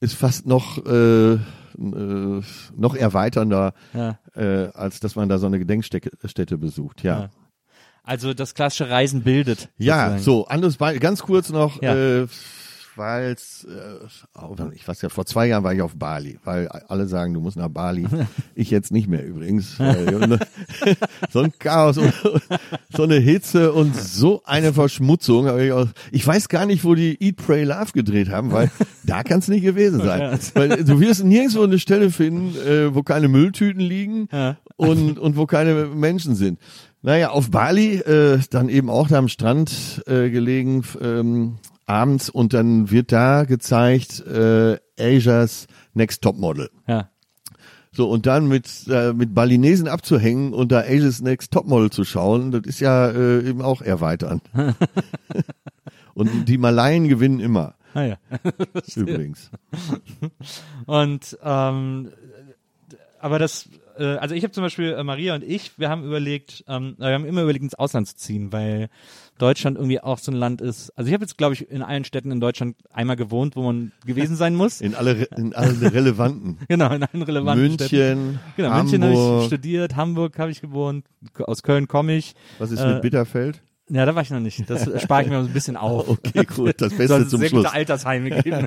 [0.00, 1.36] ist fast noch, äh,
[1.78, 2.42] äh,
[2.76, 4.18] noch erweiternder, Ja.
[4.34, 7.20] äh, als dass man da so eine Gedenkstätte Stätte besucht, ja.
[7.20, 7.30] Ja.
[8.02, 9.70] Also das klassische Reisen bildet.
[9.78, 10.22] Ja, sozusagen.
[10.22, 11.94] so, anderes Beispiel, ganz kurz noch, Ja.
[11.94, 12.26] äh,
[12.96, 17.34] weil äh, ich weiß ja, vor zwei Jahren war ich auf Bali, weil alle sagen,
[17.34, 18.06] du musst nach Bali.
[18.54, 19.78] ich jetzt nicht mehr übrigens.
[21.30, 22.12] So ein Chaos und
[22.90, 25.48] so eine Hitze und so eine Verschmutzung.
[26.12, 28.70] Ich, weiß gar nicht, wo die Eat, Pray, Love gedreht haben, weil
[29.04, 30.38] da kann es nicht gewesen sein.
[30.54, 34.28] Weil du wirst nirgendwo eine Stelle finden, äh, wo keine Mülltüten liegen
[34.76, 36.58] und, und wo keine Menschen sind.
[37.04, 41.56] Naja, auf Bali, äh, dann eben auch da am Strand äh, gelegen, ähm,
[41.86, 46.70] abends und dann wird da gezeigt äh, Asia's Next Top Model.
[46.86, 47.10] Ja.
[47.92, 52.50] So, und dann mit, äh, mit Balinesen abzuhängen und da Asia's Next Topmodel zu schauen,
[52.50, 54.40] das ist ja äh, eben auch erweitern.
[56.14, 58.16] und die Malayen gewinnen immer, Ah ja.
[58.96, 59.50] übrigens.
[60.86, 62.10] Und ähm,
[63.20, 66.64] aber das, äh, also ich habe zum Beispiel äh, Maria und ich, wir haben überlegt,
[66.66, 68.90] ähm, wir haben immer überlegt ins Ausland zu ziehen, weil
[69.38, 70.90] Deutschland irgendwie auch so ein Land ist.
[70.96, 73.92] Also ich habe jetzt glaube ich in allen Städten in Deutschland einmal gewohnt, wo man
[74.06, 74.80] gewesen sein muss.
[74.80, 76.58] In alle, in alle relevanten.
[76.68, 78.18] genau, in allen relevanten Städten.
[78.24, 79.46] München, Genau, München habe ich Hamburg.
[79.46, 81.04] studiert, Hamburg habe ich gewohnt,
[81.38, 82.34] aus Köln komme ich.
[82.58, 83.60] Was ist Äh, mit Bitterfeld?
[83.90, 84.68] Ja, da war ich noch nicht.
[84.70, 86.08] Das spare ich mir ein bisschen auf.
[86.08, 87.64] Okay, gut, das Soll Beste es zum sehr Schluss.
[87.64, 88.66] gute Altersheime geben.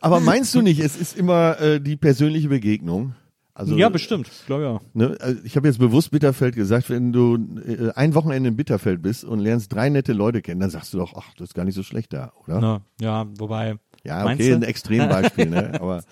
[0.00, 3.14] Aber meinst du nicht, es ist immer äh, die persönliche Begegnung?
[3.54, 4.30] Also, ja, bestimmt.
[4.46, 4.80] Glaube ja.
[4.94, 9.00] Ne, also ich habe jetzt bewusst Bitterfeld gesagt, wenn du äh, ein Wochenende in Bitterfeld
[9.00, 11.64] bist und lernst drei nette Leute kennen, dann sagst du doch, ach, das ist gar
[11.64, 12.60] nicht so schlecht da, oder?
[12.60, 13.76] Na, ja, wobei.
[14.02, 15.72] Ja, okay, ein Extrembeispiel, ne?
[15.80, 16.02] Aber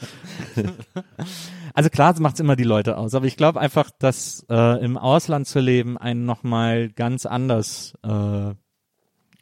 [1.75, 5.47] Also klar, macht's immer die Leute aus, aber ich glaube einfach, dass äh, im Ausland
[5.47, 8.55] zu leben einen nochmal ganz anders äh,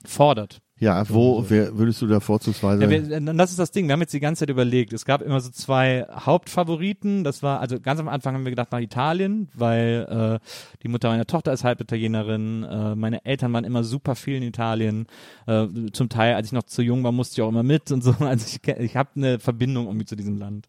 [0.04, 0.60] fordert.
[0.80, 2.82] Ja, wo wer, würdest du da vorzugsweise?
[2.82, 4.94] Ja, wir, das ist das Ding, wir haben jetzt die ganze Zeit überlegt.
[4.94, 7.22] Es gab immer so zwei Hauptfavoriten.
[7.22, 10.46] Das war, also ganz am Anfang haben wir gedacht nach Italien, weil äh,
[10.82, 12.64] die Mutter meiner Tochter ist halb Italienerin.
[12.64, 15.06] Äh, meine Eltern waren immer super viel in Italien.
[15.46, 18.02] Äh, zum Teil, als ich noch zu jung war, musste ich auch immer mit und
[18.02, 18.14] so.
[18.30, 20.66] Also ich, ich habe eine Verbindung irgendwie zu diesem Land.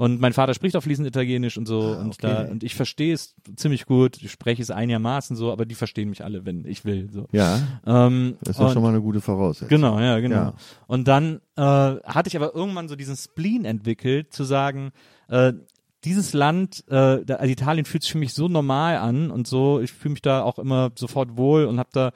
[0.00, 1.80] Und mein Vater spricht auch fließend Italienisch und so.
[1.80, 2.16] und, okay.
[2.20, 4.16] da, und ich verstehe es ziemlich gut.
[4.22, 7.10] Ich spreche es einigermaßen so, aber die verstehen mich alle, wenn ich will.
[7.12, 7.26] So.
[7.32, 9.68] ja, Ähm, das ist doch und- schon mal eine gute Voraussetzung.
[9.68, 10.34] Genau, ja, genau.
[10.36, 10.54] Ja.
[10.86, 14.92] Und dann äh, hatte ich aber irgendwann so diesen Spleen entwickelt, zu sagen,
[15.28, 15.52] äh,
[16.04, 19.80] dieses Land, äh, da, also Italien fühlt sich für mich so normal an und so,
[19.80, 22.12] ich fühle mich da auch immer sofort wohl und habe da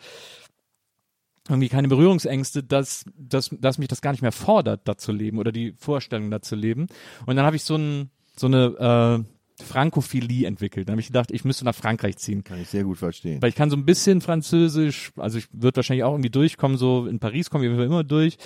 [1.49, 5.39] irgendwie keine Berührungsängste, dass, dass, dass mich das gar nicht mehr fordert, da zu leben
[5.39, 6.87] oder die Vorstellung, da zu leben.
[7.27, 9.25] Und dann habe ich so, ein, so eine
[9.59, 10.89] äh, Frankophilie entwickelt.
[10.89, 12.43] Dann habe ich gedacht, ich müsste nach Frankreich ziehen.
[12.43, 13.41] Kann ich sehr gut verstehen.
[13.41, 17.07] Weil ich kann so ein bisschen Französisch, also ich würde wahrscheinlich auch irgendwie durchkommen, so
[17.07, 18.37] in Paris komme ich immer durch.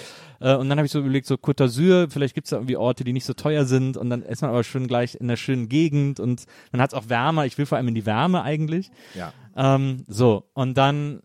[0.40, 3.04] Äh, und dann habe ich so überlegt, so Côte d'Azur, vielleicht gibt's da irgendwie Orte,
[3.04, 5.68] die nicht so teuer sind und dann ist man aber schon gleich in einer schönen
[5.68, 7.46] Gegend und dann hat's auch wärmer.
[7.46, 8.90] Ich will vor allem in die Wärme eigentlich.
[9.14, 9.32] Ja.
[9.56, 11.20] Ähm, so, und dann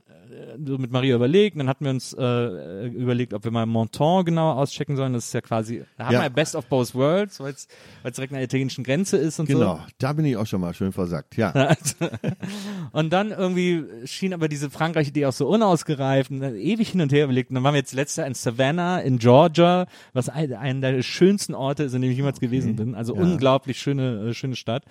[0.65, 4.25] so mit Maria überlegt, und dann hatten wir uns äh, überlegt, ob wir mal Monton
[4.25, 5.13] genauer auschecken sollen.
[5.13, 6.21] Das ist ja quasi, da haben Ja.
[6.23, 7.67] wir Best of Both Worlds, weil es
[8.15, 9.57] direkt an der italienischen Grenze ist und so.
[9.57, 11.38] Genau, da bin ich auch schon mal schön versackt.
[11.38, 11.53] Ja,
[12.91, 17.11] Und dann irgendwie schien aber diese Frankreich-Idee auch so unausgereift und dann ewig hin und
[17.11, 17.49] her überlegt.
[17.49, 21.01] Und dann waren wir jetzt letztes Jahr in Savannah in Georgia, was ein, einer der
[21.01, 22.95] schönsten Orte ist, in dem ich jemals gewesen bin.
[22.95, 23.21] Also Ja.
[23.21, 24.84] unglaublich schöne, äh, schöne Stadt.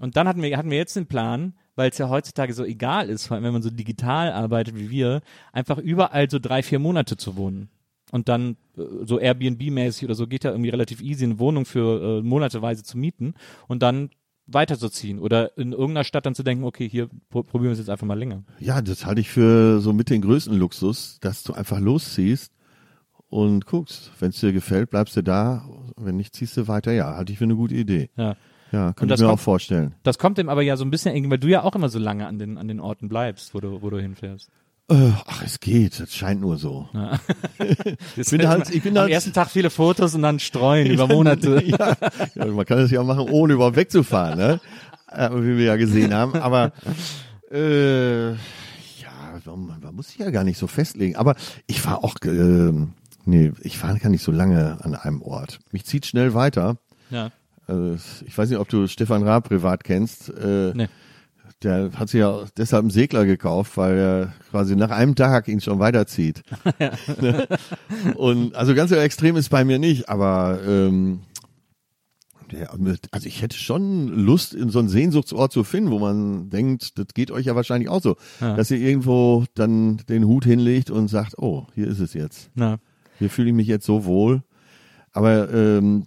[0.00, 3.08] Und dann hatten wir, hatten wir jetzt den Plan, weil es ja heutzutage so egal
[3.08, 5.22] ist, vor allem wenn man so digital arbeitet wie wir,
[5.52, 7.68] einfach überall so drei, vier Monate zu wohnen.
[8.12, 12.18] Und dann äh, so Airbnb-mäßig oder so geht ja irgendwie relativ easy, eine Wohnung für
[12.18, 13.34] äh, monateweise zu mieten
[13.66, 14.10] und dann
[14.46, 17.88] weiterzuziehen oder in irgendeiner Stadt dann zu denken, okay, hier pro probieren wir es jetzt
[17.88, 18.44] einfach mal länger.
[18.60, 22.52] ja, das halte ich für so mit den größten Luxus, dass du einfach losziehst
[23.28, 24.12] und guckst.
[24.20, 25.68] Wenn es dir gefällt, bleibst du da.
[25.96, 26.92] Wenn nicht, ziehst du weiter.
[26.92, 28.10] Ja, halte ich für eine gute Idee.
[28.16, 28.36] Ja.
[28.72, 29.94] Ja, das ich mir kommt- auch vorstellen.
[30.02, 31.98] Das kommt dem aber ja so ein bisschen entgegen, weil du ja auch immer so
[31.98, 34.48] lange an den, an den Orten bleibst, wo du, wo du hinfährst.
[34.90, 35.98] Äh, ach, es geht.
[36.00, 36.88] Das scheint nur so.
[38.16, 41.06] Ich bin halt- ich bin am halt- ersten Tag viele Fotos und dann streuen über
[41.06, 41.62] Monate.
[41.66, 41.96] ja,
[42.34, 44.60] ja, man kann das ja auch machen, ohne überhaupt wegzufahren, ne?
[45.10, 46.34] Äh, wie wir ja gesehen haben.
[46.34, 46.72] Aber
[47.50, 48.36] äh, ja,
[49.46, 51.16] man, man muss sich ja gar nicht so festlegen.
[51.16, 51.34] Aber
[51.66, 52.72] ich fahre auch, äh,
[53.24, 55.60] nee, ich fahre gar nicht so lange an einem Ort.
[55.72, 56.76] Mich zieht schnell weiter.
[57.10, 57.30] Ja.
[57.68, 57.94] Äh,
[58.26, 60.28] ich weiß nicht, ob du Stefan Raab privat kennst.
[60.30, 60.88] Äh, Nee.
[61.62, 65.62] Der hat sich ja deshalb einen Segler gekauft, weil er quasi nach einem Tag ihn
[65.62, 66.42] schon weiterzieht.
[67.22, 67.46] Ne?
[68.16, 71.20] Und also ganz so extrem ist bei mir nicht, aber ähm,
[72.52, 76.50] ja, mit- also ich hätte schon Lust, in so einen Sehnsuchtsort zu finden, wo man
[76.50, 78.54] denkt, das geht euch ja wahrscheinlich auch so, Ja.
[78.56, 82.50] dass ihr irgendwo dann den Hut hinlegt und sagt, oh, hier ist es jetzt.
[82.54, 82.78] Na.
[83.18, 84.42] Hier fühle ich mich jetzt so wohl.
[85.12, 86.04] Aber ähm,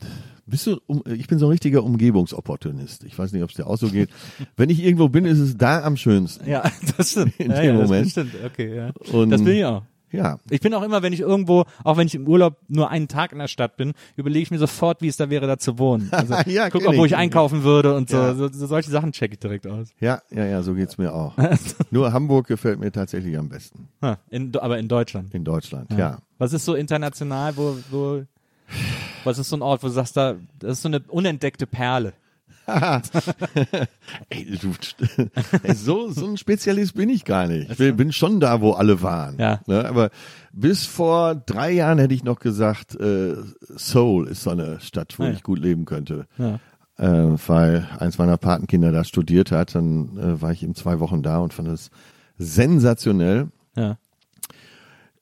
[0.48, 3.04] bist du, um, ich bin so ein richtiger Umgebungsopportunist.
[3.04, 4.10] Ich weiß nicht, ob es dir auch so geht.
[4.56, 6.50] Wenn ich irgendwo bin, ist es da am schönsten.
[6.50, 6.64] Ja,
[6.98, 7.40] das stimmt.
[7.40, 8.06] In ja, dem ja, Moment.
[8.06, 8.34] Das stimmt.
[8.46, 8.92] Okay, ja.
[9.12, 9.84] Und- das bin ich auch.
[10.10, 13.10] Ja, Ich bin auch immer, wenn ich irgendwo, auch wenn ich im Urlaub nur einen
[13.10, 15.78] Tag in der Stadt bin, überlege ich mir sofort, wie es da wäre, da zu
[15.80, 16.08] wohnen.
[16.14, 17.18] Also Ja, guck auch, wo ich.
[17.18, 18.16] einkaufen würde und so.
[18.16, 18.34] Ja.
[18.34, 19.90] so, so solche Sachen checke ich direkt aus.
[20.00, 21.34] ja, ja, ja, so geht's mir auch.
[21.92, 23.90] Nur Hamburg gefällt mir tatsächlich am besten.
[24.02, 25.34] Ha, in, aber in Deutschland.
[25.36, 26.20] In Deutschland, ja.
[26.38, 28.22] Was ist so international, wo, wo,
[29.28, 32.14] was ist so ein Ort, wo du sagst, da, das ist so eine unentdeckte Perle.
[34.30, 34.74] Ey, du,
[35.74, 37.72] so, so ein Spezialist bin ich gar nicht.
[37.72, 39.38] Ich bin- bin schon da, wo alle waren.
[39.40, 39.62] Ja.
[39.68, 40.10] Ne, aber
[40.52, 43.36] bis vor drei Jahren hätte ich noch gesagt, äh,
[43.76, 45.34] Seoul ist so eine Stadt, wo Ah, ja.
[45.34, 46.28] ich gut leben könnte.
[46.38, 46.60] Ja.
[46.98, 49.76] äh, weil eins meiner Patenkinder da studiert hat.
[49.76, 51.90] Dann äh, war ich eben zwei Wochen da und fand es
[52.38, 53.48] sensationell.
[53.76, 53.98] Ja.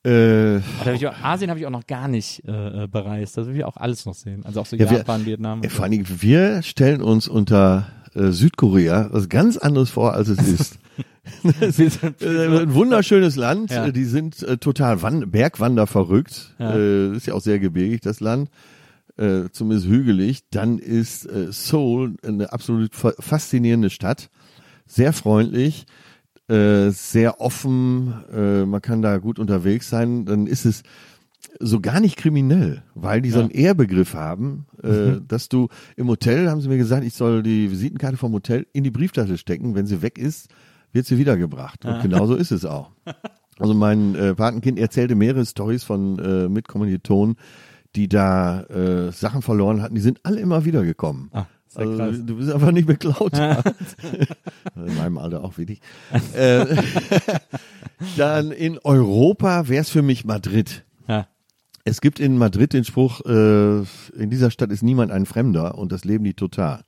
[0.06, 3.38] Äh, hab auch, Asien habe ich auch noch gar nicht äh, äh, bereist.
[3.38, 4.46] Das will ich auch alles noch sehen.
[4.46, 5.60] Also auch so Ja, wir- Japan, Vietnam.
[5.60, 10.14] und Ja, vor allen Dingen, wir stellen uns unter äh, Südkorea was ganz anderes vor,
[10.14, 10.80] als es ist.
[11.60, 13.72] Wir sind- ein wunderschönes Land.
[13.72, 13.90] Ja.
[13.90, 16.54] Die sind äh, total Wan Bergwander verrückt.
[16.60, 16.76] Ja.
[16.76, 18.50] Äh, ist ja auch sehr gebirgig, das Land.
[19.18, 20.42] Äh, zumindest hügelig.
[20.52, 24.30] Dann ist äh, Seoul eine absolut fa- faszinierende Stadt.
[24.86, 25.88] Sehr freundlich,
[26.48, 28.14] äh, sehr offen.
[28.32, 30.26] Äh, man kann da gut unterwegs sein.
[30.26, 30.84] Dann ist es
[31.60, 36.50] so gar nicht kriminell, weil die so einen Ehrbegriff haben, äh, dass du im Hotel,
[36.50, 39.76] haben sie mir gesagt, ich soll die Visitenkarte vom Hotel in die Brieftasche stecken.
[39.76, 40.50] Wenn sie weg ist,
[40.92, 41.86] wird sie wiedergebracht.
[41.86, 42.92] Und genauso ist es auch.
[43.58, 47.38] Also mein äh, Patenkind erzählte mehrere Stories von äh, Mitkommilitonen,
[47.96, 49.96] die da äh, Sachen verloren hatten.
[49.96, 51.30] Die sind alle immer wiedergekommen.
[51.32, 52.16] Ah, ja Also, krass.
[52.26, 53.34] du bist einfach nicht beklaut.
[54.76, 55.82] In meinem Alter auch wenig.
[56.34, 56.66] äh,
[58.18, 60.84] dann in Europa wäre es für mich Madrid.
[61.08, 61.28] Ja.
[61.84, 65.92] Es gibt in Madrid den Spruch, äh, in dieser Stadt ist niemand ein Fremder und
[65.92, 66.84] das leben die total.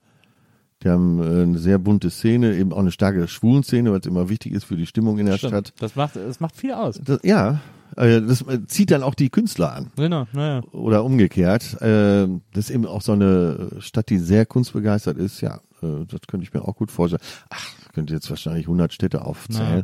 [0.83, 4.29] Die haben äh, eine sehr bunte Szene, eben auch eine starke Schwulenszene, weil es immer
[4.29, 5.51] wichtig ist für die Stimmung in der Stimmt.
[5.51, 5.73] Stadt.
[5.79, 6.99] Das macht, das macht viel aus.
[7.03, 7.61] Das, ja,
[7.97, 10.61] das äh, zieht dann auch die Künstler an Genau, naja.
[10.71, 11.81] oder umgekehrt.
[11.81, 15.41] Äh, das ist eben auch so eine Stadt, die sehr kunstbegeistert ist.
[15.41, 17.21] Ja, äh, das könnte ich mir auch gut vorstellen.
[17.49, 19.83] Ach, ich könnte jetzt wahrscheinlich 100 Städte aufzählen.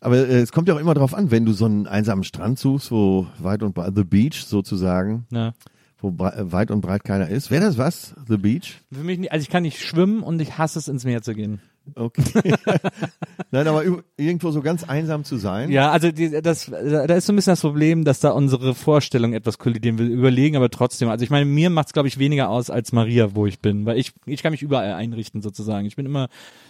[0.00, 2.58] Aber äh, es kommt ja auch immer darauf an, wenn du so einen einsamen Strand
[2.58, 5.52] suchst, wo weit und breit, the beach sozusagen, Ja.
[6.00, 7.50] wo äh, weit und breit keiner ist.
[7.50, 8.14] Wäre das was?
[8.26, 8.80] The beach?
[8.90, 11.34] Für mich nicht, also ich kann nicht schwimmen und ich hasse es, ins Meer zu
[11.34, 11.60] gehen.
[11.94, 12.54] Okay.
[13.50, 13.82] Nein, aber
[14.16, 15.70] irgendwo so ganz einsam zu sein.
[15.70, 19.34] Ja, also die, das, da ist so ein bisschen das Problem, dass da unsere Vorstellungen
[19.34, 19.98] etwas kollidieren.
[19.98, 21.08] Wir überlegen aber trotzdem.
[21.08, 23.86] Also ich meine, mir macht es, glaube ich, weniger aus als Maria, wo ich bin.
[23.86, 25.86] Weil ich, ich kann mich überall einrichten sozusagen.
[25.86, 26.28] Ich bin immer,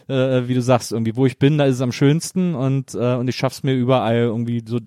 [0.09, 3.15] äh, wie du sagst, irgendwie, wo ich bin, da ist es am schönsten und, äh,
[3.17, 4.79] und ich schaff's mir überall irgendwie so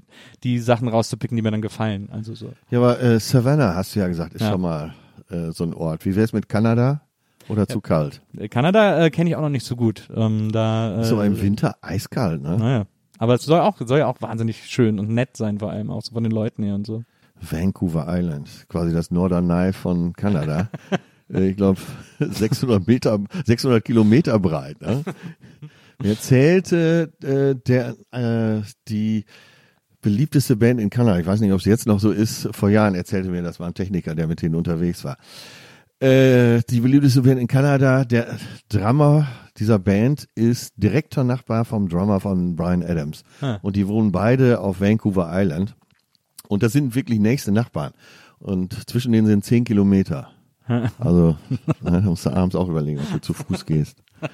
[0.43, 2.10] die Sachen rauszupicken, die mir dann gefallen.
[2.11, 2.51] Also so.
[2.72, 4.51] Ja, aber äh, Savannah hast du ja gesagt, ist Ja.
[4.51, 4.93] schon mal
[5.30, 6.05] äh, so ein Ort.
[6.05, 7.01] Wie wär's mit Kanada?
[7.49, 8.22] Oder zu kalt?
[8.38, 10.10] Äh, Kanada äh, kenne ich auch noch nicht so gut.
[10.15, 12.57] Ähm, da, äh, Ist aber im Winter eiskalt, ne?
[12.57, 12.86] Naja.
[13.20, 16.02] Aber es soll auch, soll ja auch wahnsinnig schön und nett sein, vor allem auch
[16.02, 17.03] so von den Leuten her und so.
[17.40, 20.70] Vancouver Island, quasi das Norderney von Kanada.
[21.34, 21.80] Äh, ich glaube
[22.20, 24.82] 600 Meter, 600 Kilometer breit.
[24.82, 25.03] Ne?
[26.02, 29.24] Mir erzählte äh, der äh, die
[30.02, 32.94] beliebteste Band in Kanada, ich weiß nicht, ob es jetzt noch so ist, vor Jahren
[32.94, 35.18] erzählte mir, das war ein Techniker, der mit denen unterwegs war.
[36.03, 39.25] Äh, die beliebteste Band in Kanada, der Drummer
[39.55, 43.23] dieser Band ist direkter Nachbar vom Drummer von Brian Adams.
[43.39, 43.59] Ah.
[43.61, 45.77] Und die wohnen beide auf Vancouver Island.
[46.49, 47.93] Und das sind wirklich nächste Nachbarn.
[48.39, 50.27] Und zwischen denen sind zehn Kilometer.
[50.99, 54.03] Also, ne, da musst du abends auch überlegen, ob du zu Fuß gehst.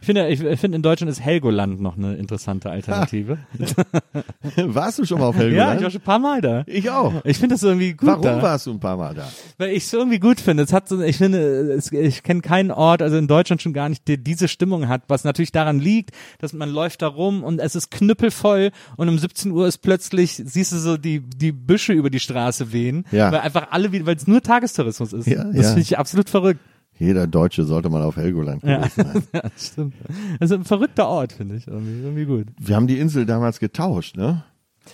[0.00, 3.38] Ich finde, ich finde in Deutschland ist Helgoland noch eine interessante Alternative.
[4.56, 5.76] Warst du schon mal auf ja, Helgoland?
[5.78, 6.64] ich war schon ein paar Mal da.
[6.66, 7.24] Ich auch.
[7.24, 8.42] Ich finde das irgendwie gut Warum da.
[8.42, 9.28] warst du ein paar Mal da?
[9.58, 10.64] Weil ich es irgendwie gut finde.
[10.64, 11.38] Es hat so, ich finde,
[11.72, 15.02] es, ich kenne keinen Ort, also in Deutschland schon gar nicht, der diese Stimmung hat,
[15.06, 16.10] was natürlich daran liegt,
[16.40, 20.32] dass man läuft da rum und es ist knüppelvoll und um 17 Uhr ist plötzlich,
[20.44, 23.30] siehst du so die, die Büsche über die Straße wehen, Ja.
[23.30, 25.26] weil einfach alle weil es nur Tagestourismus ist.
[25.28, 25.62] Ja, das ja.
[25.68, 26.60] finde ich absolut verrückt.
[27.02, 28.78] Jeder Deutsche sollte mal auf Helgoland Ja.
[28.78, 29.22] gewesen sein.
[29.34, 29.94] ja, das stimmt.
[30.40, 31.66] Also ein verrückter Ort, finde ich.
[31.66, 32.46] Irgendwie, irgendwie gut.
[32.60, 34.44] Wir haben die Insel damals getauscht, ne?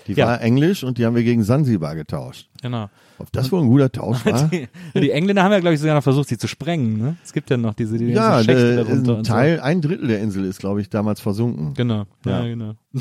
[0.07, 0.27] Die Ja.
[0.27, 2.51] war englisch und die haben wir gegen Sansibar getauscht.
[2.61, 2.91] Genau.
[3.19, 4.49] Ob das wohl ein guter Tausch war?
[4.53, 6.99] Die, die Engländer haben ja, glaube ich, sogar noch versucht, sie zu sprengen.
[6.99, 7.17] Ne?
[7.25, 10.45] Es gibt ja noch diese, die ja, Schächte darunter ein Teil, ein Drittel der Insel
[10.45, 11.69] ist, glaube ich, damals versunken.
[11.69, 11.73] So.
[11.75, 12.47] Genau, ja, Ja.
[12.49, 12.75] genau.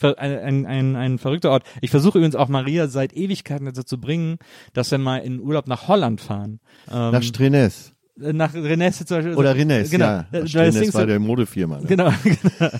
[0.00, 1.64] Ein, ein, ein, ein verrückter Ort.
[1.80, 4.38] Ich versuche übrigens auch Maria seit Ewigkeiten dazu zu bringen,
[4.74, 6.60] dass wir mal in Urlaub nach Holland fahren.
[6.90, 7.93] Ähm, Nach Strenes.
[8.16, 9.34] Nach Rennes zum Beispiel.
[9.34, 10.06] Oder Rennes, genau.
[10.06, 10.26] ja.
[10.30, 11.80] Das Ding war der Modefirma.
[11.80, 11.86] Ne?
[11.86, 12.70] Genau, genau.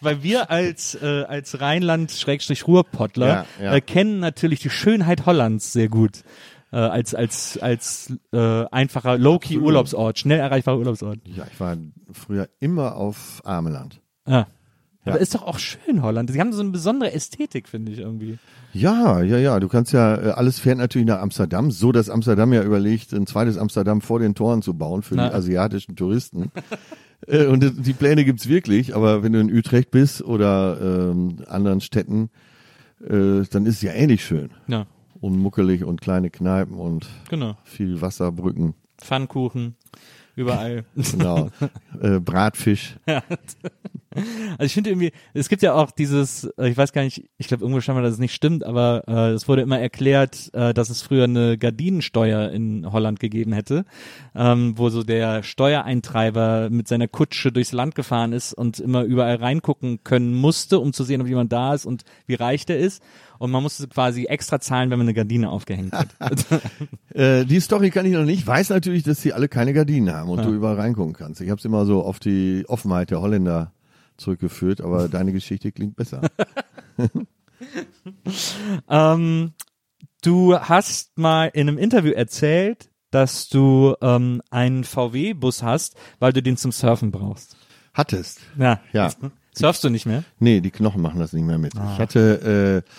[0.00, 3.74] Weil wir als äh, als Rheinland-Ruhrpottler Ja, ja.
[3.74, 6.22] Äh, kennen natürlich die Schönheit Hollands sehr gut.
[6.70, 9.58] Äh, als als als äh, einfacher Low-key.
[9.58, 11.18] Urlaubsort, schnell erreichbarer Urlaubsort.
[11.24, 11.76] Ja, ich war
[12.12, 14.00] früher immer auf Ameland.
[14.26, 14.46] Ja.
[15.04, 15.14] Ja.
[15.14, 16.30] Aber ist doch auch schön Holland.
[16.30, 18.38] Sie haben so eine besondere Ästhetik, finde ich irgendwie.
[18.78, 19.58] Ja, ja, ja.
[19.60, 23.26] Du kannst ja, äh, alles fährt natürlich nach Amsterdam, so dass Amsterdam ja überlegt, ein
[23.26, 25.28] zweites Amsterdam vor den Toren zu bauen für Na.
[25.28, 26.50] die asiatischen Touristen.
[27.26, 31.80] Äh, Und die- Pläne gibt's wirklich, aber wenn du in Utrecht bist oder ähm, anderen
[31.80, 32.30] Städten,
[33.02, 34.50] äh, dann ist es ja ähnlich schön.
[34.68, 34.86] Ja,
[35.20, 37.56] Unmuckelig und kleine Kneipen und genau.
[37.64, 38.74] viel Wasserbrücken.
[38.98, 39.74] Pfannkuchen
[40.36, 40.84] überall.
[41.10, 41.50] Genau.
[42.00, 42.96] äh, Bratfisch.
[44.52, 47.48] Also ich finde irgendwie, es gibt ja auch dieses, äh, ich weiß gar nicht, ich
[47.48, 50.90] glaube irgendwo scheinbar, dass es nicht stimmt, aber äh, es wurde immer erklärt, äh, dass
[50.90, 53.84] es früher eine Gardinensteuer in Holland gegeben hätte,
[54.34, 59.36] ähm, wo so der Steuereintreiber mit seiner Kutsche durchs Land gefahren ist und immer überall
[59.36, 63.02] reingucken können musste, um zu sehen, ob jemand da ist und wie reich der ist.
[63.38, 66.08] Und man musste quasi extra zahlen, wenn man eine Gardine aufgehängt hat.
[67.14, 68.46] Äh, die Story kann ich noch nicht.
[68.46, 71.40] Weiß natürlich, dass sie alle keine Gardinen haben und du überall reingucken kannst.
[71.40, 73.72] Ich habe es immer so auf die Offenheit der Holländer
[74.18, 76.20] zurückgeführt, aber deine Geschichte klingt besser.
[78.88, 79.52] ähm,
[80.22, 86.42] du hast mal in einem Interview erzählt, dass du ähm, einen VW-Bus hast, weil du
[86.42, 87.56] den zum Surfen brauchst.
[87.94, 88.40] Hattest.
[88.58, 88.80] Ja.
[88.92, 89.10] Ja.
[89.54, 90.24] Surfst du nicht mehr?
[90.38, 91.74] Nee, die Knochen machen das nicht mehr mit.
[91.76, 91.92] Ah.
[91.94, 92.90] Ich hatte äh,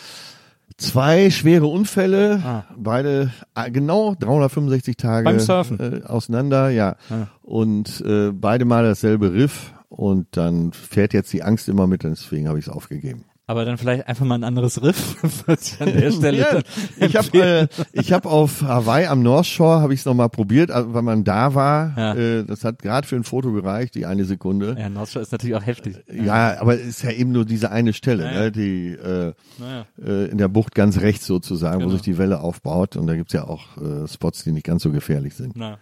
[0.77, 2.63] zwei schwere Unfälle, Ah.
[2.75, 5.79] beide äh, genau 365 Tage Beim Surfen?
[5.79, 6.95] Äh, auseinander, ja.
[7.09, 7.27] Ah.
[7.43, 12.47] Und äh, beide mal dasselbe Riff und dann fährt jetzt die Angst immer mit, deswegen
[12.47, 13.25] habe ich es aufgegeben.
[13.47, 15.15] Aber dann vielleicht einfach mal ein anderes Riff,
[15.79, 16.59] an der Stelle Ja,
[17.03, 20.69] ich habe äh, ich hab auf Hawaii am North Shore habe ich es nochmal probiert,
[20.69, 21.95] also, weil man da war.
[21.97, 22.13] Ja.
[22.13, 24.75] Äh, das hat gerade für ein Foto gereicht, die eine Sekunde.
[24.77, 25.95] Ja, North Shore ist natürlich auch heftig.
[26.13, 28.39] Ja, aber es ist ja eben nur diese eine Stelle, Ja, ja.
[28.41, 29.85] ne, die äh, Naja.
[29.99, 31.89] äh, in der Bucht ganz rechts sozusagen, Genau.
[31.89, 32.97] wo sich die Welle aufbaut.
[32.97, 35.53] Und da gibt's ja auch äh, Spots, die nicht ganz so gefährlich sind.
[35.55, 35.79] Na.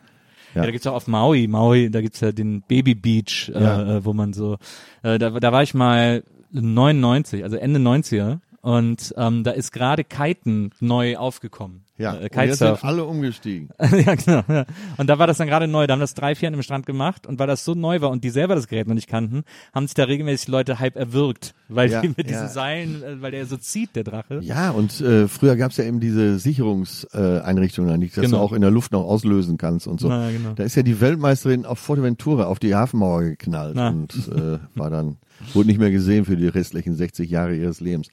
[0.55, 0.61] Ja.
[0.61, 0.65] Ja.
[0.65, 3.97] da gibt's auch auf Maui, Maui, da gibt's ja den Baby Beach, äh, Ja.
[3.97, 4.57] äh, wo man so,
[5.03, 10.03] äh, da, da war ich mal 99, also Ende 90er und ähm, da ist gerade
[10.03, 11.83] Kiten neu aufgekommen.
[11.97, 12.89] Ja, äh, und jetzt sind Kitesurfen.
[12.89, 13.69] alle umgestiegen.
[13.79, 14.43] ja, genau.
[14.47, 14.65] Ja.
[14.97, 15.87] Und da war das dann gerade neu.
[15.87, 18.09] Da haben das drei, vier an dem Strand gemacht und weil das so neu war
[18.11, 19.43] und die selber das Gerät noch nicht kannten,
[19.73, 22.23] haben sich da regelmäßig Leute halb erwürgt, weil Ja, die mit ja.
[22.23, 24.39] diesen Seilen, äh, weil der so zieht, der Drache.
[24.41, 28.37] Ja, und äh, früher gab's ja eben diese Sicherungseinrichtungen, Einrichtungen, die- dass Genau.
[28.37, 30.07] du auch in der Luft noch auslösen kannst und so.
[30.09, 30.53] Na, genau.
[30.53, 33.89] Da ist ja die Weltmeisterin auf Fuerteventura auf die Hafenmauer geknallt Na.
[33.89, 35.17] und äh, war dann
[35.53, 38.07] wurde nicht mehr gesehen für die restlichen 60 Jahre ihres Lebens.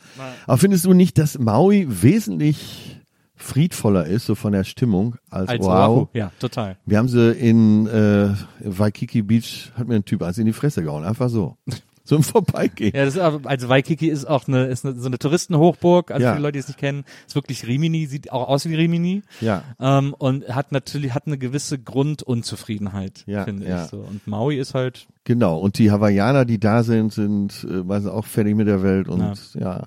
[0.47, 3.01] Aber findest du nicht, dass Maui wesentlich
[3.36, 5.93] friedvoller ist, so von der Stimmung, als, Als Oahu?
[5.93, 6.09] Oahu.
[6.12, 6.77] Ja, total.
[6.86, 8.31] Wir haben sie in äh,
[8.61, 11.56] Waikiki Beach, hat mir ein Typ eins in die Fresse gehauen, einfach so.
[12.06, 12.93] So im Vorbeigehen.
[12.94, 16.32] Ja, das ist also Waikiki ist auch eine, ist eine, so eine Touristenhochburg, also Ja.
[16.32, 19.23] für die Leute, die es nicht kennen, ist wirklich Rimini, sieht auch aus wie Rimini.
[19.40, 19.62] Ja.
[19.81, 23.85] Ähm, und hat natürlich, hat eine gewisse Grundunzufriedenheit, Ja, finde ja.
[23.85, 24.01] ich so.
[24.01, 25.59] Und Maui ist halt, Genau.
[25.59, 29.55] Und die Hawaiianer, die da sind, sind äh, meistens auch fertig mit der Welt und
[29.55, 29.61] ja.
[29.61, 29.82] ja,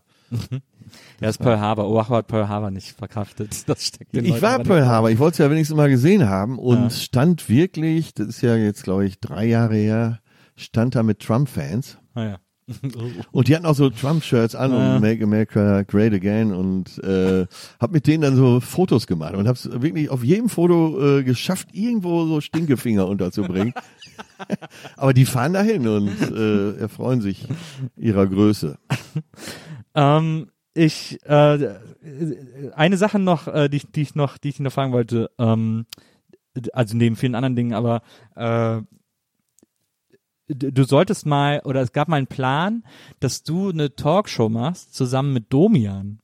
[1.22, 1.90] ist Pearl Harbor.
[1.90, 3.56] Oahu hat Pearl Harbor nicht verkraftet.
[3.68, 6.28] Das steckt den Ich Leuten war Pearl Harbor, ich wollte es ja wenigstens mal gesehen
[6.30, 6.90] haben und Ja.
[6.90, 10.20] stand wirklich, das ist ja jetzt glaube ich drei Jahre her,
[10.56, 12.38] stand da mit Trump-Fans Ah, ja.
[13.32, 14.96] und die hatten auch so Trump-Shirts an Ja.
[14.96, 17.46] und Make America Great Again und äh,
[17.80, 21.70] hab mit denen dann so Fotos gemacht und hab's wirklich auf jedem Foto äh, geschafft,
[21.72, 23.74] irgendwo so Stinkefinger unterzubringen.
[24.98, 27.48] Aber die fahren dahin und äh, erfreuen sich
[27.96, 28.78] ihrer Größe.
[29.96, 30.48] Ähm,
[30.78, 31.76] ich äh,
[32.76, 35.86] eine Sache noch, äh, die, ich- die ich noch, die ich noch fragen wollte, ähm,
[36.74, 38.02] also neben vielen anderen Dingen, aber
[38.36, 38.82] äh,
[40.48, 42.84] du solltest mal oder es gab mal einen Plan,
[43.20, 46.20] dass du eine Talkshow machst zusammen mit Domian.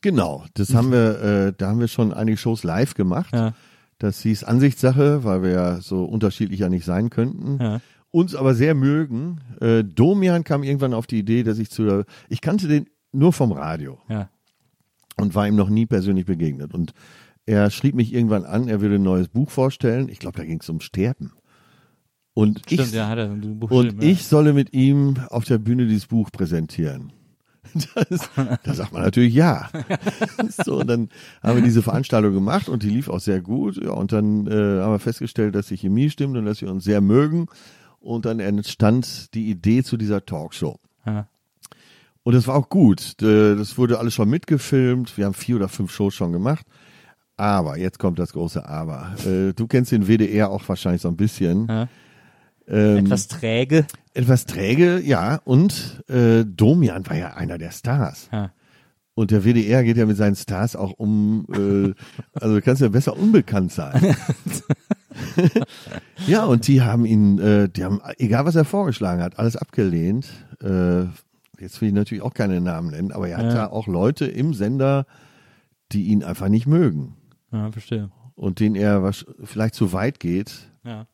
[0.00, 3.34] Genau, das haben wir, äh, da haben wir schon einige Shows live gemacht.
[3.34, 3.52] Ja,
[3.98, 7.58] Das hieß Ansichtssache, weil wir ja so unterschiedlich ja nicht sein könnten.
[7.62, 7.80] ja,
[8.10, 9.40] Uns aber sehr mögen.
[9.60, 13.52] Äh, Domian kam irgendwann auf die Idee, dass ich zu ich kannte den nur vom
[13.52, 14.28] Radio ja.
[15.16, 16.74] und war ihm noch nie persönlich begegnet.
[16.74, 16.92] Und
[17.46, 20.08] er schrieb mich irgendwann an, er würde ein neues Buch vorstellen.
[20.08, 21.32] Ich glaube, da ging es um Sterben.
[22.34, 24.08] Und Stimmt, ich, ja, hat er ein Buch und geschrieben, ja.
[24.08, 27.12] ich solle mit ihm auf der Bühne dieses Buch präsentieren.
[28.08, 28.30] Das,
[28.64, 29.68] da sagt man natürlich ja.
[30.64, 31.08] so, und dann
[31.42, 33.76] haben wir diese Veranstaltung gemacht und die lief auch sehr gut.
[33.76, 36.82] Ja, und dann äh, haben wir festgestellt, dass die Chemie stimmt und dass wir uns
[36.82, 37.46] sehr mögen.
[38.00, 40.80] Und dann entstand die Idee zu dieser Talkshow.
[41.06, 41.28] Ja.
[42.30, 43.20] Und das war auch gut.
[43.20, 45.18] Das wurde alles schon mitgefilmt.
[45.18, 46.64] Wir haben vier oder fünf Shows schon gemacht.
[47.36, 49.16] Aber, jetzt kommt das große Aber.
[49.26, 51.66] Äh, Du kennst den WDR auch wahrscheinlich so ein bisschen.
[51.66, 51.88] Ja.
[52.68, 53.84] Ähm, Etwas träge.
[54.14, 55.40] etwas träge, ja.
[55.42, 58.28] Und äh, Domian war ja einer der Stars.
[58.30, 58.52] Ja.
[59.14, 61.94] Und der WDR geht ja mit seinen Stars auch um, äh,
[62.38, 64.14] also du kannst ja besser unbekannt sein.
[66.28, 70.28] ja, und die haben ihn, äh, die haben, egal was er vorgeschlagen hat, alles abgelehnt.
[70.62, 71.06] Äh,
[71.60, 73.54] jetzt will ich natürlich auch keine Namen nennen, aber er hat Ja.
[73.54, 75.06] da auch Leute im Sender,
[75.92, 77.16] die ihn einfach nicht mögen.
[77.52, 78.10] ja, verstehe.
[78.36, 80.70] Und denen er wasch- vielleicht zu weit geht.
[80.84, 81.06] Ja.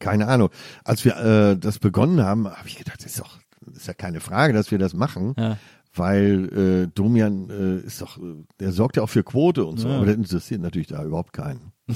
[0.00, 0.50] Keine Ahnung.
[0.84, 3.94] Als wir äh, das begonnen haben, habe ich gedacht, das ist doch, das ist ja
[3.94, 5.34] keine Frage, dass wir das machen.
[5.38, 5.56] Ja.
[5.94, 8.18] Weil äh, Domian äh, ist doch,
[8.60, 9.96] der sorgt ja auch für Quote und so, Ja.
[9.96, 11.72] aber das interessiert natürlich da überhaupt keinen.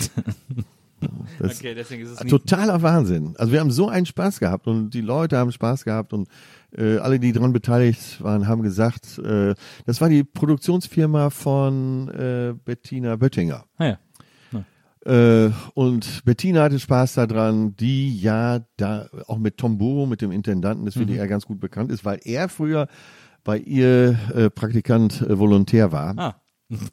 [1.40, 2.31] Das Okay, deswegen ist es nicht.
[2.31, 3.35] Totaler Wahnsinn.
[3.36, 6.28] Also wir haben so einen Spaß gehabt und die Leute haben Spaß gehabt und
[6.77, 9.55] äh, alle, die daran beteiligt waren, haben gesagt, äh,
[9.86, 13.65] das war die Produktionsfirma von äh, Bettina Böttinger.
[13.78, 13.99] Ah, ja.
[15.05, 20.31] Äh, und Bettina hatte Spaß daran, die ja da auch mit Tom Buro, mit dem
[20.31, 22.86] Intendanten des WDR ganz gut bekannt ist, weil er früher
[23.43, 26.16] bei ihr äh, Praktikant äh, Volontär war.
[26.16, 26.36] Ah.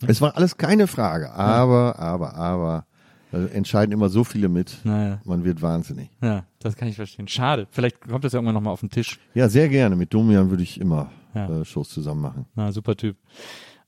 [0.07, 2.85] Es war alles keine Frage, aber, aber, aber
[3.33, 5.19] äh, entscheiden immer so viele mit, Naja.
[5.25, 6.09] man wird wahnsinnig.
[6.21, 7.27] Ja, das kann ich verstehen.
[7.27, 7.67] Schade.
[7.71, 9.19] Vielleicht kommt das ja irgendwann nochmal auf den Tisch.
[9.33, 9.95] Ja, sehr gerne.
[9.95, 11.61] Mit Domian würde ich immer Ja.
[11.61, 12.45] äh, Shows zusammen machen.
[12.55, 13.17] Na, super Typ.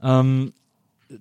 [0.01, 0.53] Ähm,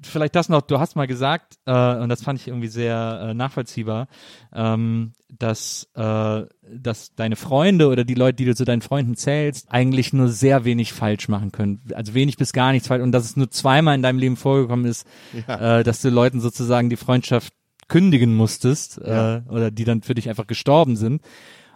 [0.02, 3.34] vielleicht das noch, du hast mal gesagt, äh, und das fand ich irgendwie sehr äh,
[3.34, 4.06] nachvollziehbar,
[4.52, 6.42] ähm, dass, äh,
[6.72, 10.64] dass deine Freunde oder die Leute, die du zu deinen Freunden zählst, eigentlich nur sehr
[10.64, 11.80] wenig falsch machen können.
[11.94, 13.02] Also wenig bis gar nichts falsch.
[13.02, 15.06] Und dass es nur zweimal in deinem Leben vorgekommen ist,
[15.48, 17.52] äh, dass du Leuten sozusagen die Freundschaft
[17.90, 21.20] kündigen musstest äh, oder die dann für dich einfach gestorben sind.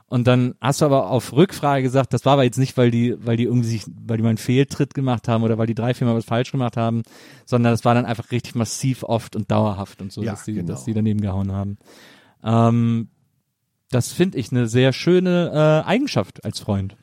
[0.06, 3.16] Und dann hast du aber auf Rückfrage gesagt, das war aber jetzt nicht, weil die,
[3.18, 5.92] weil die irgendwie sich, weil die mal einen Fehltritt gemacht haben oder weil die drei,
[5.92, 7.02] viermal was falsch gemacht haben,
[7.46, 10.54] sondern das war dann einfach richtig massiv oft und dauerhaft und so, Ja, dass die,
[10.54, 10.68] genau.
[10.68, 11.78] dass die daneben gehauen haben.
[12.44, 13.08] Ähm,
[13.90, 16.96] das finde ich eine sehr schöne äh, Eigenschaft als Freund.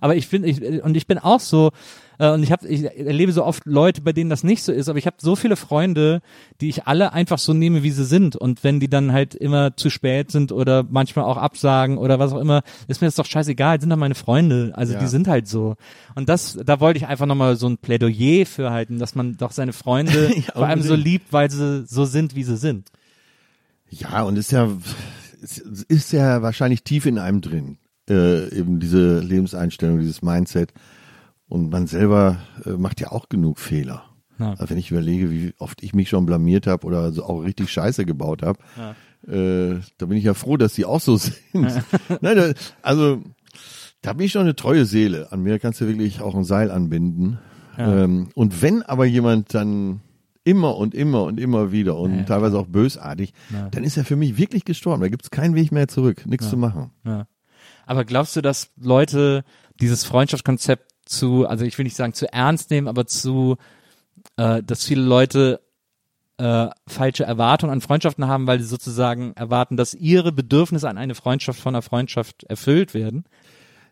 [0.00, 1.70] Aber ich finde, ich, und ich bin auch so,
[2.18, 4.88] äh, und ich habe, ich erlebe so oft Leute, bei denen das nicht so ist,
[4.88, 6.20] aber ich habe so viele Freunde,
[6.60, 8.36] die ich alle einfach so nehme, wie sie sind.
[8.36, 12.32] Und wenn die dann halt immer zu spät sind oder manchmal auch absagen oder was
[12.32, 14.72] auch immer, ist mir das doch scheißegal, sind doch meine Freunde.
[14.74, 15.00] Also Ja.
[15.00, 15.76] die sind halt so.
[16.14, 19.52] Und das, da wollte ich einfach nochmal so ein Plädoyer für halten, dass man doch
[19.52, 22.90] seine Freunde Ja, vor allem so liebt, weil sie so sind, wie sie sind.
[23.90, 24.68] Ja, und ist ja,
[25.42, 27.78] es ist ja wahrscheinlich tief in einem drin,
[28.08, 30.72] äh, eben diese Lebenseinstellung, dieses Mindset.
[31.48, 34.04] Und man selber äh, macht ja auch genug Fehler.
[34.38, 34.50] Ja.
[34.50, 37.70] Also wenn ich überlege, wie oft ich mich schon blamiert habe oder so auch richtig
[37.70, 38.58] Scheiße gebaut habe,
[39.26, 41.36] äh, da bin ich ja froh, dass die auch so sind.
[42.20, 42.52] Nein, da,
[42.82, 43.22] also
[44.02, 45.30] da bin ich schon eine treue Seele.
[45.32, 47.38] An mir kannst du wirklich auch ein Seil anbinden.
[47.76, 50.00] Ähm, und wenn aber jemand dann
[50.44, 53.32] immer und immer und immer wieder und teilweise auch bösartig,
[53.70, 55.00] dann ist er für mich wirklich gestorben.
[55.00, 56.90] Da gibt's keinen Weg mehr zurück, nichts zu machen.
[57.04, 57.26] Ja.
[57.86, 59.42] Aber glaubst du, dass Leute
[59.80, 63.56] dieses Freundschaftskonzept zu, also ich will nicht sagen zu ernst nehmen, aber zu,
[64.36, 65.60] äh, dass viele Leute
[66.38, 71.14] äh, falsche Erwartungen an Freundschaften haben, weil sie sozusagen erwarten, dass ihre Bedürfnisse an eine
[71.14, 73.24] Freundschaft von einer Freundschaft erfüllt werden?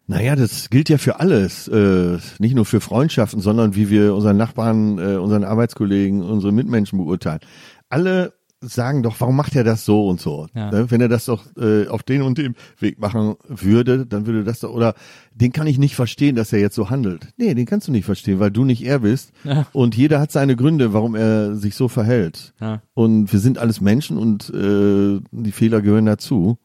[0.08, 4.36] Naja, das gilt ja für alles, äh, nicht nur für Freundschaften, sondern wie wir unseren
[4.36, 7.40] Nachbarn, äh, unseren Arbeitskollegen, unsere Mitmenschen beurteilen.
[7.88, 8.32] Alle
[8.62, 10.46] sagen doch, warum macht er das so und so?
[10.54, 10.70] Ja.
[10.70, 10.90] Ne?
[10.90, 14.60] Wenn er das doch äh, auf den und dem Weg machen würde, dann würde das
[14.60, 14.94] doch, oder
[15.34, 17.28] den kann ich nicht verstehen, dass er jetzt so handelt.
[17.36, 19.32] Nee, den kannst du nicht verstehen, weil du nicht er bist.
[19.44, 19.66] Ja.
[19.72, 22.54] Und jeder hat seine Gründe, warum er sich so verhält.
[22.60, 22.82] Ja.
[22.94, 26.58] Und wir sind alles Menschen und äh, die Fehler gehören dazu.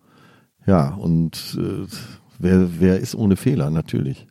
[0.66, 1.88] Ja, und äh,
[2.40, 3.70] wer, wer ist ohne Fehler?
[3.70, 4.28] Natürlich.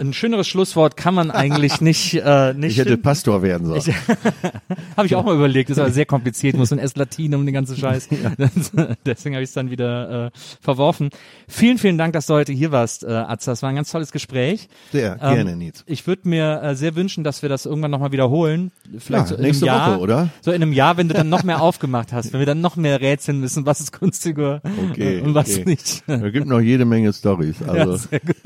[0.00, 3.02] Ein schöneres Schlusswort kann man eigentlich nicht, äh, nicht Ich hätte finden.
[3.02, 3.80] Pastor werden sollen.
[4.96, 7.54] Habe ich auch mal überlegt, ist aber sehr kompliziert, muss ein S Latinum um den
[7.54, 8.08] ganzen Scheiß.
[8.36, 8.72] Das,
[9.06, 10.30] deswegen habe ich es dann wieder äh,
[10.60, 11.10] verworfen.
[11.46, 13.52] Vielen, vielen Dank, dass du heute hier warst, äh, Atza.
[13.52, 14.68] Das war ein ganz tolles Gespräch.
[14.90, 15.84] Sehr Ähm, gerne, Nils.
[15.86, 18.72] Ich würde mir äh, sehr wünschen, dass wir das irgendwann nochmal wiederholen.
[18.98, 20.28] Vielleicht Ja, so in nächste einem Jahr, Woche, oder?
[20.40, 22.74] So in einem Jahr, wenn du dann noch mehr aufgemacht hast, wenn wir dann noch
[22.76, 24.60] mehr rätseln müssen, was ist günstiger
[24.90, 25.64] Okay, äh, und was okay.
[25.66, 26.02] nicht.
[26.06, 27.56] Da gibt noch jede Menge Stories.
[27.60, 28.36] Ja, Also, sehr gut.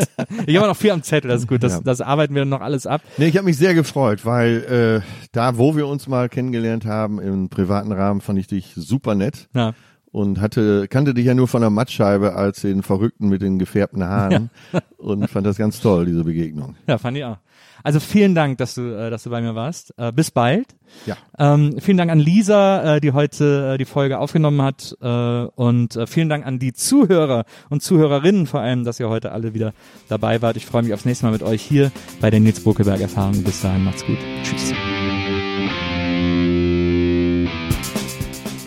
[0.46, 1.62] Ich habe noch viel am Zettel, das ist gut.
[1.62, 1.80] Das, Ja.
[1.84, 3.00] das arbeiten wir noch alles ab.
[3.16, 7.20] nee, ich habe mich sehr gefreut, weil äh, da, wo wir uns mal kennengelernt haben,
[7.20, 9.48] im privaten Rahmen, fand ich dich super nett.
[9.54, 9.74] Ja.
[10.10, 14.02] Und hatte, kannte dich ja nur von der Mattscheibe als den Verrückten mit den gefärbten
[14.02, 14.48] Haaren
[14.96, 16.76] und fand das ganz toll, diese Begegnung.
[16.86, 17.36] Ja, fand ich auch.
[17.82, 19.94] Also vielen Dank, dass du, äh, dass du bei mir warst.
[19.96, 20.66] Äh, bis bald.
[21.06, 21.16] Ja.
[21.38, 24.96] Ähm, vielen Dank an Lisa, äh, die heute äh, die Folge aufgenommen hat.
[25.00, 29.32] Äh, und äh, vielen Dank an die Zuhörer und Zuhörerinnen vor allem, dass ihr heute
[29.32, 29.72] alle wieder
[30.08, 30.56] dabei wart.
[30.56, 33.42] Ich freue mich aufs nächste Mal mit euch hier bei der Nils Bokelberg Erfahrung.
[33.44, 34.18] Bis dahin, macht's gut.
[34.42, 34.72] Tschüss.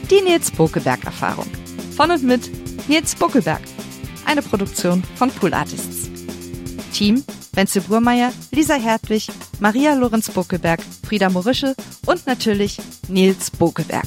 [0.10, 1.48] Die Nils Bokelberg Erfahrung.
[1.96, 2.50] Von und mit
[2.88, 3.62] Nils Bokelberg.
[4.26, 6.10] Eine Produktion von Pool Artists.
[6.94, 7.24] Team
[7.54, 9.28] Wenzel Burmeier, Lisa Hertwig,
[9.60, 11.76] Maria Lorenz Bokelberg, Frieda Morische
[12.06, 12.80] und natürlich
[13.10, 14.06] Nils Bokelberg.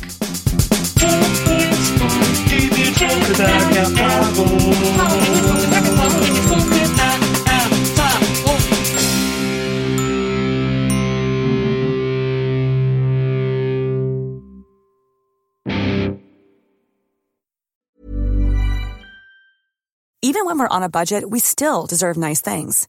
[20.22, 22.88] Even when we're on a budget, we still deserve nice things.